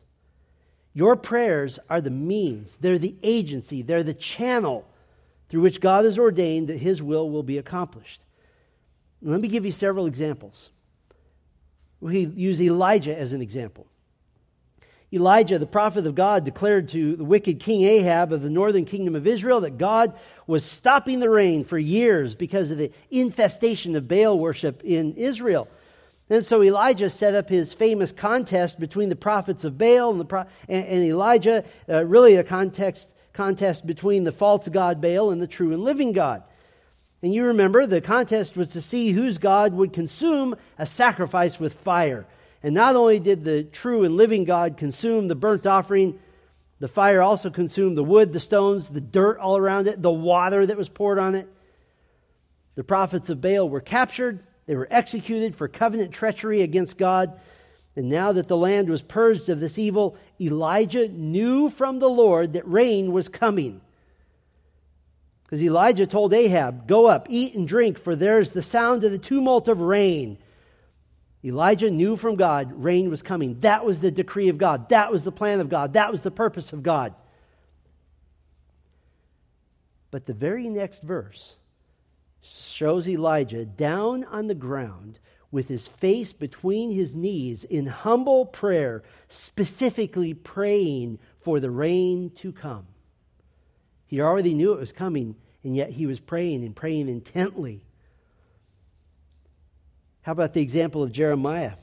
Your 0.96 1.16
prayers 1.16 1.78
are 1.88 2.02
the 2.02 2.10
means, 2.10 2.78
they're 2.78 2.98
the 2.98 3.16
agency, 3.22 3.84
they're 3.84 4.02
the 4.02 4.16
channel 4.16 4.88
through 5.50 5.62
which 5.62 5.82
God 5.82 6.04
has 6.04 6.18
ordained 6.18 6.70
that 6.70 6.80
His 6.80 7.04
will 7.04 7.30
will 7.30 7.44
be 7.44 7.60
accomplished. 7.60 8.24
Let 9.22 9.40
me 9.40 9.50
give 9.50 9.68
you 9.68 9.72
several 9.72 10.08
examples. 10.08 10.72
We 12.02 12.26
use 12.26 12.60
Elijah 12.60 13.16
as 13.16 13.34
an 13.34 13.42
example. 13.44 13.86
Elijah, 15.14 15.60
the 15.60 15.68
prophet 15.68 16.08
of 16.08 16.16
God, 16.16 16.44
declared 16.44 16.90
to 16.90 17.16
the 17.16 17.24
wicked 17.24 17.60
King 17.60 17.84
Ahab 17.84 18.34
of 18.34 18.42
the 18.42 18.50
northern 18.50 18.86
kingdom 18.86 19.16
of 19.16 19.28
Israel 19.28 19.62
that 19.62 19.78
God 19.78 20.14
was 20.48 20.66
stopping 20.66 21.20
the 21.20 21.30
rain 21.30 21.64
for 21.64 21.78
years 21.78 22.34
because 22.34 22.72
of 22.72 22.80
the 22.80 22.92
infestation 23.12 23.96
of 23.96 24.08
Baal 24.08 24.40
worship 24.40 24.84
in 24.84 25.14
Israel. 25.14 25.68
And 26.30 26.44
so 26.44 26.64
Elijah 26.64 27.12
set 27.12 27.36
up 27.36 27.48
his 27.48 27.74
famous 27.74 28.12
contest 28.12 28.80
between 28.80 29.10
the 29.10 29.16
prophets 29.16 29.64
of 29.64 29.78
Baal 29.78 30.20
and, 30.20 30.28
pro- 30.28 30.46
and, 30.68 30.86
and 30.88 31.04
Elijah, 31.04 31.64
uh, 31.88 32.04
really 32.06 32.36
a 32.38 32.44
context, 32.44 33.14
contest 33.34 33.86
between 33.86 34.24
the 34.24 34.32
false 34.32 34.68
god 34.68 35.00
Baal 35.00 35.30
and 35.30 35.40
the 35.40 35.48
true 35.48 35.74
and 35.74 35.84
living 35.84 36.12
God. 36.12 36.42
And 37.22 37.34
you 37.34 37.46
remember 37.46 37.86
the 37.86 38.02
contest 38.02 38.58
was 38.58 38.70
to 38.70 38.82
see 38.82 39.12
whose 39.12 39.38
God 39.38 39.74
would 39.74 39.94
consume 39.94 40.56
a 40.78 40.86
sacrifice 40.86 41.60
with 41.60 41.74
fire. 41.74 42.26
And 42.64 42.74
not 42.74 42.96
only 42.96 43.20
did 43.20 43.44
the 43.44 43.64
true 43.64 44.06
and 44.06 44.16
living 44.16 44.46
God 44.46 44.78
consume 44.78 45.28
the 45.28 45.36
burnt 45.36 45.68
offering, 45.68 46.18
the 46.80 46.88
fire 46.88 47.22
also 47.22 47.50
consumed 47.50 47.98
the 47.98 48.04
wood, 48.04 48.34
the 48.34 48.40
stones, 48.40 48.90
the 48.90 49.02
dirt 49.02 49.38
all 49.38 49.58
around 49.58 49.88
it, 49.88 50.02
the 50.02 50.12
water 50.12 50.66
that 50.66 50.78
was 50.78 50.90
poured 50.90 51.20
on 51.20 51.36
it. 51.36 51.48
The 52.76 52.84
prophets 52.84 53.30
of 53.30 53.42
Baal 53.42 53.70
were 53.70 53.82
captured, 53.82 54.44
they 54.66 54.76
were 54.76 54.88
executed 54.90 55.56
for 55.56 55.68
covenant 55.68 56.14
treachery 56.14 56.62
against 56.62 56.98
God. 56.98 57.40
And 57.96 58.10
now 58.10 58.32
that 58.32 58.48
the 58.48 58.58
land 58.58 58.90
was 58.90 59.02
purged 59.02 59.50
of 59.50 59.60
this 59.60 59.78
evil, 59.78 60.18
Elijah 60.42 61.08
knew 61.10 61.70
from 61.70 62.00
the 62.00 62.10
Lord 62.10 62.54
that 62.54 62.68
rain 62.68 63.12
was 63.12 63.30
coming. 63.30 63.82
Because 65.44 65.62
Elijah 65.62 66.08
told 66.08 66.34
Ahab, 66.34 66.88
Go 66.88 67.06
up, 67.06 67.28
eat 67.30 67.54
and 67.54 67.68
drink, 67.68 68.00
for 68.00 68.16
there's 68.16 68.54
the 68.54 68.64
sound 68.64 69.04
of 69.04 69.12
the 69.12 69.20
tumult 69.20 69.68
of 69.68 69.82
rain. 69.82 70.40
Elijah 71.46 71.92
knew 71.92 72.16
from 72.16 72.36
God 72.36 72.72
rain 72.76 73.10
was 73.10 73.22
coming. 73.22 73.60
That 73.60 73.86
was 73.86 74.00
the 74.00 74.12
decree 74.12 74.50
of 74.50 74.58
God. 74.58 74.90
That 74.90 75.12
was 75.12 75.24
the 75.24 75.32
plan 75.32 75.60
of 75.60 75.70
God. 75.70 75.94
That 75.94 76.12
was 76.12 76.22
the 76.22 76.32
purpose 76.32 76.72
of 76.72 76.84
God. 76.84 77.14
But 80.10 80.26
the 80.26 80.34
very 80.34 80.70
next 80.70 81.02
verse 81.02 81.56
shows 82.42 83.08
Elijah 83.08 83.66
down 83.66 84.24
on 84.26 84.48
the 84.48 84.56
ground 84.56 85.20
with 85.52 85.68
his 85.68 85.88
face 85.88 86.34
between 86.34 86.92
his 86.92 87.14
knees 87.14 87.64
in 87.64 87.86
humble 87.86 88.46
prayer, 88.46 89.04
specifically 89.28 90.34
praying 90.34 91.20
for 91.42 91.60
the 91.60 91.70
rain 91.70 92.30
to 92.32 92.52
come. 92.52 92.88
He 94.06 94.22
already 94.22 94.54
knew 94.54 94.74
it 94.74 94.80
was 94.80 94.92
coming, 94.92 95.36
and 95.64 95.76
yet 95.76 95.92
he 95.92 96.06
was 96.06 96.20
praying 96.20 96.64
and 96.64 96.76
praying 96.76 97.10
intently. 97.10 97.82
How 100.24 100.32
about 100.32 100.54
the 100.54 100.62
example 100.62 101.04
of 101.04 101.12
Jeremiah? 101.12 101.74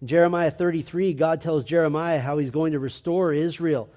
In 0.00 0.06
Jeremiah 0.06 0.50
33, 0.50 1.14
God 1.14 1.40
tells 1.40 1.64
Jeremiah 1.64 2.20
how 2.20 2.38
he's 2.38 2.50
going 2.50 2.72
to 2.72 2.78
restore 2.78 3.32
Israel. 3.32 3.88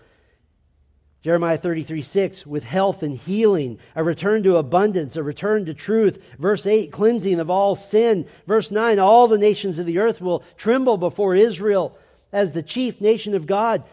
Jeremiah 1.24 1.58
33, 1.58 2.01
6, 2.01 2.46
with 2.46 2.63
health 2.63 3.03
and 3.03 3.15
healing, 3.15 3.79
a 3.96 4.03
return 4.03 4.44
to 4.44 4.58
abundance, 4.58 5.15
a 5.15 5.24
return 5.24 5.65
to 5.65 5.74
truth. 5.74 6.24
Verse 6.39 6.65
8, 6.65 6.91
cleansing 6.91 7.39
of 7.39 7.50
all 7.50 7.75
sin. 7.75 8.27
Verse 8.48 8.72
9, 8.72 8.98
all 9.00 9.27
the 9.27 9.38
nations 9.38 9.77
of 9.77 9.86
the 9.86 10.00
earth 10.00 10.22
will 10.22 10.44
tremble 10.56 10.98
before 10.98 11.36
Israel 11.36 11.98
as 12.32 12.51
the 12.51 12.63
chief 12.63 13.01
nation 13.01 13.36
of 13.36 13.46
God. 13.46 13.84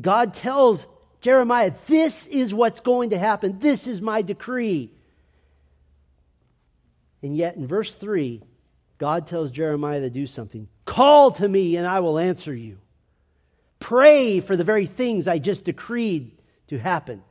God 0.00 0.34
tells 0.34 0.86
Jeremiah, 1.20 1.72
this 1.86 2.26
is 2.28 2.54
what's 2.54 2.80
going 2.80 3.10
to 3.10 3.18
happen. 3.18 3.58
This 3.58 3.86
is 3.86 4.00
my 4.00 4.22
decree. 4.22 4.92
And 7.22 7.36
yet 7.36 7.56
in 7.56 7.66
verse 7.66 7.94
3, 7.94 8.42
God 9.02 9.26
tells 9.26 9.50
Jeremiah 9.50 9.98
to 9.98 10.10
do 10.10 10.28
something. 10.28 10.68
Call 10.84 11.32
to 11.32 11.48
me 11.48 11.74
and 11.74 11.84
I 11.84 11.98
will 11.98 12.20
answer 12.20 12.54
you. 12.54 12.78
Pray 13.80 14.38
for 14.38 14.54
the 14.54 14.62
very 14.62 14.86
things 14.86 15.26
I 15.26 15.40
just 15.40 15.64
decreed 15.64 16.38
to 16.68 16.78
happen. 16.78 17.24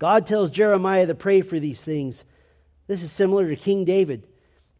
God 0.00 0.26
tells 0.26 0.50
Jeremiah 0.50 1.06
to 1.06 1.14
pray 1.14 1.42
for 1.42 1.60
these 1.60 1.80
things. 1.80 2.24
This 2.88 3.04
is 3.04 3.12
similar 3.12 3.48
to 3.48 3.54
King 3.54 3.84
David. 3.84 4.26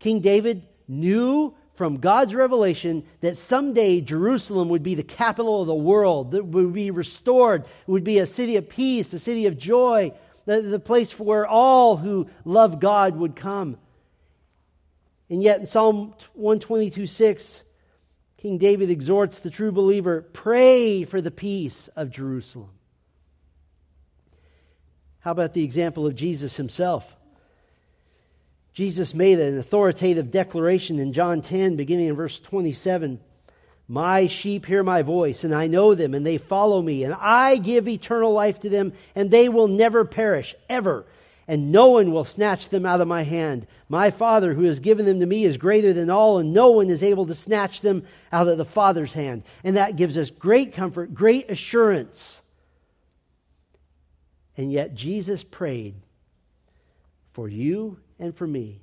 King 0.01 0.19
David 0.19 0.67
knew 0.89 1.55
from 1.77 1.99
God's 1.99 2.35
revelation 2.35 3.05
that 3.21 3.39
someday 3.39 4.01
Jerusalem 4.01 4.69
would 4.71 4.83
be 4.83 4.97
the 4.97 5.05
capital 5.05 5.61
of 5.61 5.69
the 5.69 5.75
world, 5.77 6.33
that 6.33 6.45
would 6.45 6.73
be 6.73 6.91
restored, 6.91 7.63
it 7.63 7.89
would 7.89 8.03
be 8.03 8.19
a 8.19 8.27
city 8.27 8.57
of 8.57 8.69
peace, 8.69 9.15
a 9.15 9.21
city 9.21 9.47
of 9.47 9.57
joy, 9.57 10.11
the, 10.45 10.61
the 10.61 10.81
place 10.81 11.17
where 11.21 11.47
all 11.47 11.99
who 11.99 12.29
love 12.45 12.81
God 12.81 13.15
would 13.15 13.37
come. 13.37 13.79
And 15.31 15.43
yet 15.43 15.61
in 15.61 15.67
Psalm 15.67 16.15
122 16.35 17.07
6, 17.07 17.63
King 18.37 18.59
David 18.59 18.91
exhorts 18.91 19.41
the 19.41 19.51
true 19.51 19.71
believer 19.71 20.23
pray 20.33 21.05
for 21.05 21.21
the 21.21 21.31
peace 21.31 21.89
of 21.95 22.11
Jerusalem. 22.11 22.71
How 25.21 25.33
about 25.33 25.55
the 25.55 25.65
example 25.65 26.07
of 26.07 26.17
Jesus 26.17 26.57
himself? 26.57 27.15
Jesus 28.73 29.15
made 29.15 29.39
an 29.39 29.59
authoritative 29.59 30.31
declaration 30.31 30.99
in 30.99 31.13
John 31.13 31.43
10, 31.43 31.77
beginning 31.77 32.09
in 32.09 32.17
verse 32.17 32.41
27. 32.41 33.21
My 33.87 34.29
sheep 34.29 34.65
hear 34.65 34.83
my 34.83 35.03
voice, 35.03 35.45
and 35.45 35.55
I 35.55 35.67
know 35.67 35.95
them, 35.95 36.15
and 36.15 36.25
they 36.25 36.39
follow 36.39 36.81
me, 36.81 37.05
and 37.05 37.13
I 37.13 37.57
give 37.57 37.89
eternal 37.89 38.33
life 38.33 38.61
to 38.61 38.71
them, 38.71 38.93
and 39.15 39.31
they 39.31 39.49
will 39.49 39.69
never 39.69 40.05
perish, 40.05 40.55
ever, 40.69 41.05
and 41.49 41.73
no 41.73 41.91
one 41.91 42.13
will 42.13 42.25
snatch 42.25 42.69
them 42.69 42.87
out 42.87 43.01
of 43.01 43.09
my 43.09 43.23
hand. 43.23 43.67
My 43.89 44.11
Father, 44.11 44.55
who 44.55 44.65
has 44.65 44.81
given 44.81 45.07
them 45.07 45.21
to 45.21 45.27
me, 45.27 45.45
is 45.45 45.57
greater 45.57 45.93
than 45.93 46.11
all, 46.11 46.39
and 46.39 46.53
no 46.53 46.71
one 46.71 46.91
is 46.91 47.03
able 47.03 47.27
to 47.27 47.35
snatch 47.35 47.81
them 47.81 48.05
out 48.33 48.49
of 48.49 48.59
the 48.59 48.65
Father's 48.65 49.13
hand. 49.13 49.43
And 49.65 49.77
that 49.77 49.97
gives 49.97 50.17
us 50.17 50.31
great 50.31 50.73
comfort, 50.73 51.13
great 51.13 51.51
assurance. 51.51 52.43
And 54.57 54.71
yet, 54.71 54.95
Jesus 54.95 55.43
prayed 55.43 55.95
for 57.33 57.49
you 57.49 57.99
and 58.19 58.37
for 58.37 58.47
me. 58.47 58.83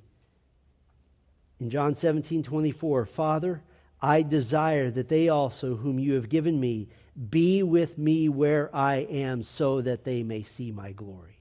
In 1.60 1.70
John 1.70 1.94
17 1.94 2.42
24, 2.42 3.06
Father, 3.06 3.62
I 4.00 4.22
desire 4.22 4.90
that 4.90 5.08
they 5.08 5.28
also, 5.28 5.76
whom 5.76 5.98
you 5.98 6.14
have 6.14 6.28
given 6.28 6.58
me, 6.58 6.88
be 7.30 7.62
with 7.62 7.98
me 7.98 8.28
where 8.28 8.74
I 8.74 8.96
am, 8.96 9.42
so 9.42 9.80
that 9.80 10.04
they 10.04 10.22
may 10.22 10.44
see 10.44 10.70
my 10.70 10.92
glory. 10.92 11.37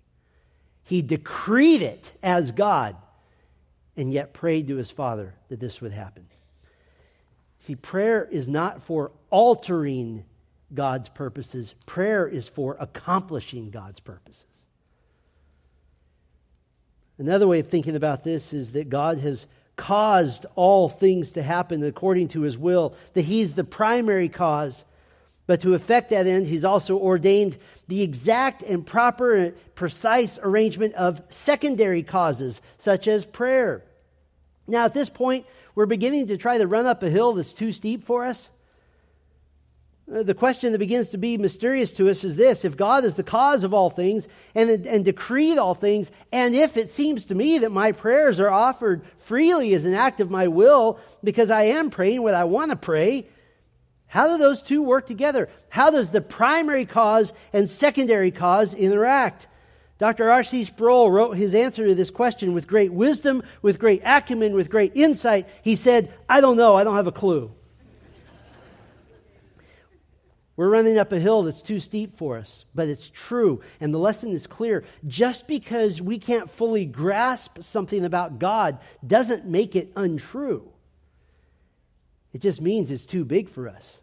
He 0.88 1.02
decreed 1.02 1.82
it 1.82 2.14
as 2.24 2.54
God, 2.54 2.96
and 3.98 4.12
yet 4.12 4.34
prayed 4.34 4.70
to 4.70 4.78
his 4.78 4.90
Father 4.90 5.34
that 5.50 5.60
this 5.60 5.82
would 5.82 5.92
happen. 5.92 6.26
See, 7.60 7.76
prayer 7.76 8.24
is 8.24 8.48
not 8.48 8.84
for 8.84 9.12
altering 9.30 10.24
God's 10.74 11.10
purposes, 11.10 11.76
prayer 11.86 12.26
is 12.26 12.48
for 12.48 12.78
accomplishing 12.80 13.70
God's 13.70 14.00
purposes. 14.00 14.46
Another 17.18 17.48
way 17.48 17.60
of 17.60 17.68
thinking 17.68 17.98
about 17.98 18.24
this 18.24 18.54
is 18.54 18.72
that 18.72 18.90
God 18.90 19.18
has 19.18 19.46
caused 19.76 20.46
all 20.56 20.88
things 20.88 21.34
to 21.34 21.44
happen 21.44 21.84
according 21.84 22.30
to 22.30 22.44
his 22.44 22.58
will, 22.58 22.96
that 23.14 23.26
he's 23.26 23.56
the 23.56 23.66
primary 23.66 24.30
cause. 24.30 24.86
But 25.48 25.62
to 25.62 25.74
effect 25.74 26.10
that 26.10 26.28
end, 26.28 26.46
he's 26.46 26.66
also 26.66 26.98
ordained 26.98 27.58
the 27.88 28.04
exact 28.04 28.64
and 28.64 28.86
proper 28.86 29.34
and 29.34 29.76
precise 29.76 30.38
arrangement 30.44 30.94
of 30.96 31.22
secondary 31.30 32.04
causes, 32.04 32.62
such 32.78 33.08
as 33.08 33.24
prayer. 33.26 33.84
Now, 34.68 34.86
at 34.86 34.94
this 34.94 35.10
point, 35.10 35.46
we're 35.74 35.86
beginning 35.86 36.28
to 36.28 36.38
try 36.38 36.58
to 36.58 36.68
run 36.68 36.86
up 36.86 37.02
a 37.02 37.10
hill 37.10 37.34
that's 37.34 37.54
too 37.54 37.72
steep 37.72 38.04
for 38.04 38.26
us. 38.26 38.52
Uh, 40.14 40.24
the 40.24 40.34
question 40.34 40.72
that 40.72 40.80
begins 40.80 41.10
to 41.10 41.18
be 41.18 41.38
mysterious 41.38 41.94
to 41.94 42.10
us 42.10 42.24
is 42.24 42.36
this 42.36 42.64
if 42.64 42.78
God 42.78 43.04
is 43.04 43.16
the 43.16 43.24
cause 43.24 43.64
of 43.64 43.74
all 43.74 43.90
things 43.90 44.28
and, 44.56 44.70
and 44.86 45.06
decreed 45.06 45.58
all 45.58 45.76
things, 45.76 46.12
and 46.32 46.56
if 46.56 46.76
it 46.76 46.92
seems 46.92 47.26
to 47.26 47.36
me 47.36 47.60
that 47.60 47.72
my 47.72 47.94
prayers 47.94 48.40
are 48.40 48.50
offered 48.50 49.04
freely 49.20 49.74
as 49.74 49.86
an 49.86 49.94
act 49.94 50.20
of 50.20 50.32
my 50.32 50.48
will 50.48 51.00
because 51.24 51.52
I 51.52 51.64
am 51.64 51.90
praying 51.90 52.22
what 52.22 52.34
I 52.34 52.46
want 52.46 52.72
to 52.72 52.78
pray, 52.78 53.28
how 54.08 54.30
do 54.30 54.38
those 54.38 54.62
two 54.62 54.82
work 54.82 55.06
together? 55.06 55.50
How 55.70 55.90
does 55.90 56.12
the 56.12 56.22
primary 56.22 56.86
cause 56.86 57.34
and 57.52 57.70
secondary 57.70 58.32
cause 58.32 58.74
interact? 58.74 59.48
Dr. 60.00 60.30
R.C. 60.30 60.64
Sproul 60.64 61.12
wrote 61.12 61.38
his 61.38 61.56
answer 61.56 61.88
to 61.88 61.96
this 61.96 62.12
question 62.12 62.54
with 62.54 62.68
great 62.68 62.94
wisdom, 62.94 63.44
with 63.62 63.80
great 63.80 64.02
acumen, 64.06 64.54
with 64.54 64.70
great 64.70 64.96
insight. 64.96 65.48
He 65.64 65.76
said, 65.76 66.14
I 66.30 66.40
don't 66.40 66.56
know, 66.56 66.76
I 66.76 66.84
don't 66.84 66.96
have 66.96 67.08
a 67.08 67.12
clue. 67.12 67.52
We're 70.56 70.70
running 70.70 70.98
up 70.98 71.12
a 71.12 71.20
hill 71.20 71.44
that's 71.44 71.62
too 71.62 71.80
steep 71.80 72.18
for 72.18 72.38
us, 72.38 72.66
but 72.74 72.88
it's 72.88 73.12
true. 73.12 73.62
And 73.80 73.94
the 73.94 74.00
lesson 74.00 74.32
is 74.32 74.48
clear. 74.48 74.86
Just 75.06 75.48
because 75.48 76.02
we 76.02 76.18
can't 76.18 76.50
fully 76.50 76.86
grasp 76.86 77.62
something 77.62 78.04
about 78.04 78.40
God 78.40 78.80
doesn't 79.06 79.46
make 79.46 79.76
it 79.76 79.92
untrue. 79.96 80.72
It 82.38 82.42
just 82.42 82.62
means 82.62 82.92
it's 82.92 83.08
too 83.08 83.26
big 83.26 83.50
for 83.50 83.68
us. 83.68 83.98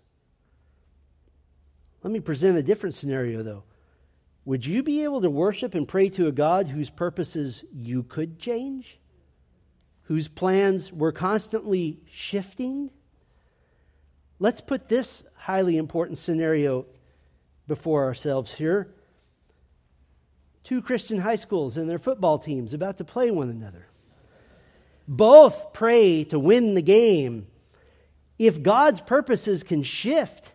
Let 2.03 2.13
me 2.13 2.19
present 2.19 2.59
a 2.59 2.65
different 2.65 2.97
scenario, 2.97 3.45
though. 3.45 3.63
Would 4.45 4.67
you 4.67 4.83
be 4.83 5.05
able 5.05 5.21
to 5.21 5.31
worship 5.31 5.77
and 5.77 5.87
pray 5.87 6.09
to 6.09 6.27
a 6.27 6.33
God 6.33 6.67
whose 6.67 6.91
purposes 6.91 7.63
you 7.73 8.03
could 8.03 8.41
change? 8.41 8.99
Whose 10.07 10.27
plans 10.27 10.93
were 10.93 11.13
constantly 11.13 12.01
shifting? 12.11 12.91
Let's 14.41 14.61
put 14.61 14.89
this 14.89 15.23
highly 15.37 15.77
important 15.77 16.19
scenario 16.19 16.87
before 17.69 18.03
ourselves 18.03 18.53
here. 18.53 18.93
Two 20.65 20.83
Christian 20.83 21.21
high 21.21 21.37
schools 21.37 21.77
and 21.77 21.89
their 21.89 22.01
football 22.01 22.41
teams 22.41 22.75
about 22.75 22.97
to 22.97 23.05
play 23.05 23.31
one 23.31 23.49
another. 23.49 23.87
Both 25.07 25.73
pray 25.73 26.25
to 26.25 26.39
win 26.41 26.75
the 26.75 26.83
game. 26.83 27.47
If 28.39 28.63
God's 28.63 29.01
purposes 29.01 29.63
can 29.63 29.83
shift, 29.83 30.53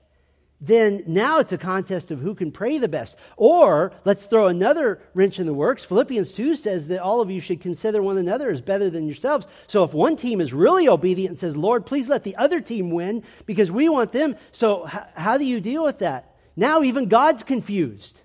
then 0.61 1.03
now 1.07 1.39
it's 1.39 1.53
a 1.53 1.57
contest 1.57 2.11
of 2.11 2.19
who 2.19 2.35
can 2.35 2.51
pray 2.51 2.77
the 2.77 2.89
best. 2.89 3.15
Or 3.37 3.93
let's 4.03 4.25
throw 4.25 4.47
another 4.47 5.01
wrench 5.13 5.39
in 5.39 5.45
the 5.45 5.53
works. 5.53 5.85
Philippians 5.85 6.33
2 6.33 6.55
says 6.55 6.87
that 6.89 7.01
all 7.01 7.21
of 7.21 7.31
you 7.31 7.39
should 7.39 7.61
consider 7.61 8.01
one 8.01 8.17
another 8.17 8.49
as 8.49 8.61
better 8.61 8.89
than 8.89 9.07
yourselves. 9.07 9.47
So 9.67 9.83
if 9.85 9.93
one 9.93 10.17
team 10.17 10.41
is 10.41 10.51
really 10.51 10.89
obedient 10.89 11.31
and 11.31 11.39
says, 11.39 11.55
Lord, 11.55 11.85
please 11.85 12.09
let 12.09 12.25
the 12.25 12.35
other 12.35 12.59
team 12.59 12.91
win 12.91 13.23
because 13.45 13.71
we 13.71 13.87
want 13.87 14.11
them. 14.11 14.35
So 14.51 14.85
h- 14.85 15.01
how 15.15 15.37
do 15.37 15.45
you 15.45 15.61
deal 15.61 15.83
with 15.83 15.99
that? 15.99 16.35
Now 16.57 16.83
even 16.83 17.07
God's 17.07 17.43
confused. 17.43 18.19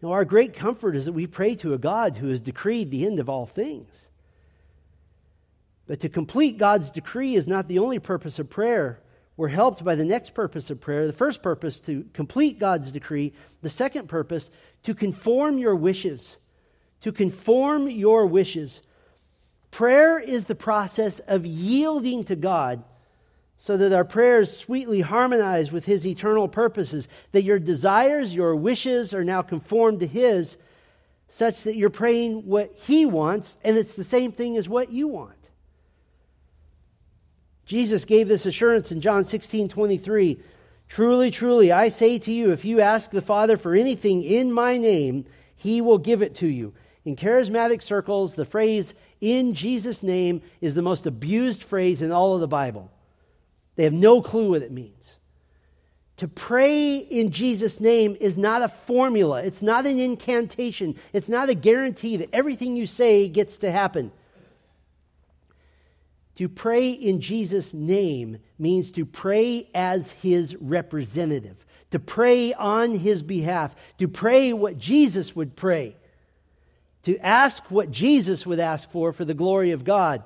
Now, 0.00 0.12
our 0.12 0.26
great 0.26 0.54
comfort 0.54 0.96
is 0.96 1.06
that 1.06 1.12
we 1.12 1.26
pray 1.26 1.54
to 1.56 1.72
a 1.72 1.78
God 1.78 2.18
who 2.18 2.28
has 2.28 2.38
decreed 2.38 2.90
the 2.90 3.06
end 3.06 3.18
of 3.20 3.30
all 3.30 3.46
things. 3.46 4.08
But 5.86 6.00
to 6.00 6.08
complete 6.08 6.58
God's 6.58 6.90
decree 6.90 7.34
is 7.34 7.46
not 7.46 7.68
the 7.68 7.78
only 7.78 7.98
purpose 7.98 8.38
of 8.38 8.48
prayer 8.48 9.00
we're 9.36 9.48
helped 9.48 9.82
by 9.82 9.96
the 9.96 10.04
next 10.04 10.34
purpose 10.34 10.70
of 10.70 10.80
prayer. 10.80 11.06
The 11.06 11.12
first 11.12 11.42
purpose, 11.42 11.80
to 11.80 12.06
complete 12.12 12.58
God's 12.58 12.92
decree. 12.92 13.32
The 13.62 13.70
second 13.70 14.08
purpose, 14.08 14.48
to 14.84 14.94
conform 14.94 15.58
your 15.58 15.74
wishes. 15.74 16.36
To 17.00 17.10
conform 17.10 17.88
your 17.88 18.26
wishes. 18.26 18.80
Prayer 19.72 20.20
is 20.20 20.44
the 20.44 20.54
process 20.54 21.18
of 21.26 21.44
yielding 21.44 22.24
to 22.24 22.36
God 22.36 22.84
so 23.58 23.76
that 23.76 23.92
our 23.92 24.04
prayers 24.04 24.56
sweetly 24.56 25.00
harmonize 25.00 25.72
with 25.72 25.86
His 25.86 26.06
eternal 26.06 26.48
purposes, 26.48 27.08
that 27.32 27.42
your 27.42 27.58
desires, 27.58 28.34
your 28.34 28.54
wishes 28.54 29.14
are 29.14 29.24
now 29.24 29.42
conformed 29.42 30.00
to 30.00 30.06
His, 30.06 30.56
such 31.28 31.62
that 31.62 31.74
you're 31.74 31.90
praying 31.90 32.46
what 32.46 32.72
He 32.74 33.06
wants, 33.06 33.56
and 33.64 33.76
it's 33.78 33.94
the 33.94 34.04
same 34.04 34.32
thing 34.32 34.56
as 34.56 34.68
what 34.68 34.92
you 34.92 35.08
want. 35.08 35.33
Jesus 37.66 38.04
gave 38.04 38.28
this 38.28 38.46
assurance 38.46 38.92
in 38.92 39.00
John 39.00 39.24
16 39.24 39.68
23. 39.68 40.40
Truly, 40.88 41.30
truly, 41.30 41.72
I 41.72 41.88
say 41.88 42.18
to 42.18 42.32
you, 42.32 42.52
if 42.52 42.64
you 42.64 42.80
ask 42.80 43.10
the 43.10 43.22
Father 43.22 43.56
for 43.56 43.74
anything 43.74 44.22
in 44.22 44.52
my 44.52 44.76
name, 44.76 45.24
he 45.56 45.80
will 45.80 45.98
give 45.98 46.22
it 46.22 46.34
to 46.36 46.46
you. 46.46 46.74
In 47.04 47.16
charismatic 47.16 47.82
circles, 47.82 48.34
the 48.34 48.44
phrase 48.44 48.94
in 49.20 49.54
Jesus' 49.54 50.02
name 50.02 50.42
is 50.60 50.74
the 50.74 50.82
most 50.82 51.06
abused 51.06 51.62
phrase 51.62 52.02
in 52.02 52.12
all 52.12 52.34
of 52.34 52.40
the 52.40 52.48
Bible. 52.48 52.90
They 53.76 53.84
have 53.84 53.92
no 53.92 54.22
clue 54.22 54.50
what 54.50 54.62
it 54.62 54.72
means. 54.72 55.18
To 56.18 56.28
pray 56.28 56.96
in 56.98 57.32
Jesus' 57.32 57.80
name 57.80 58.16
is 58.20 58.38
not 58.38 58.62
a 58.62 58.68
formula, 58.68 59.42
it's 59.42 59.62
not 59.62 59.84
an 59.84 59.98
incantation, 59.98 60.96
it's 61.12 61.28
not 61.28 61.48
a 61.48 61.54
guarantee 61.54 62.16
that 62.18 62.30
everything 62.32 62.76
you 62.76 62.86
say 62.86 63.28
gets 63.28 63.58
to 63.58 63.70
happen. 63.70 64.12
To 66.36 66.48
pray 66.48 66.90
in 66.90 67.20
Jesus' 67.20 67.72
name 67.72 68.38
means 68.58 68.90
to 68.92 69.06
pray 69.06 69.68
as 69.74 70.10
his 70.12 70.56
representative, 70.56 71.64
to 71.92 71.98
pray 71.98 72.52
on 72.52 72.94
his 72.94 73.22
behalf, 73.22 73.74
to 73.98 74.08
pray 74.08 74.52
what 74.52 74.76
Jesus 74.76 75.36
would 75.36 75.54
pray, 75.54 75.96
to 77.04 77.16
ask 77.18 77.62
what 77.70 77.90
Jesus 77.90 78.44
would 78.46 78.58
ask 78.58 78.90
for 78.90 79.12
for 79.12 79.24
the 79.24 79.34
glory 79.34 79.70
of 79.70 79.84
God. 79.84 80.24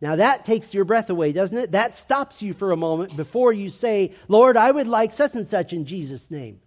Now 0.00 0.16
that 0.16 0.44
takes 0.44 0.74
your 0.74 0.84
breath 0.84 1.08
away, 1.08 1.32
doesn't 1.32 1.56
it? 1.56 1.72
That 1.72 1.96
stops 1.96 2.42
you 2.42 2.52
for 2.52 2.70
a 2.70 2.76
moment 2.76 3.16
before 3.16 3.52
you 3.52 3.70
say, 3.70 4.12
Lord, 4.28 4.58
I 4.58 4.70
would 4.70 4.88
like 4.88 5.14
such 5.14 5.34
and 5.34 5.48
such 5.48 5.72
in 5.72 5.86
Jesus' 5.86 6.30
name. 6.30 6.60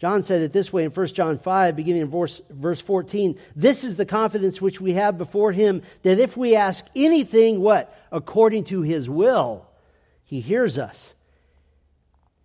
John 0.00 0.22
said 0.22 0.40
it 0.40 0.54
this 0.54 0.72
way 0.72 0.84
in 0.84 0.90
1 0.90 1.06
John 1.08 1.38
5, 1.38 1.76
beginning 1.76 2.02
in 2.02 2.10
verse, 2.10 2.40
verse 2.48 2.80
14. 2.80 3.38
This 3.54 3.84
is 3.84 3.96
the 3.96 4.06
confidence 4.06 4.60
which 4.60 4.80
we 4.80 4.94
have 4.94 5.18
before 5.18 5.52
him 5.52 5.82
that 6.02 6.18
if 6.18 6.38
we 6.38 6.56
ask 6.56 6.86
anything, 6.96 7.60
what? 7.60 7.94
According 8.10 8.64
to 8.64 8.80
his 8.80 9.10
will, 9.10 9.66
he 10.24 10.40
hears 10.40 10.78
us. 10.78 11.14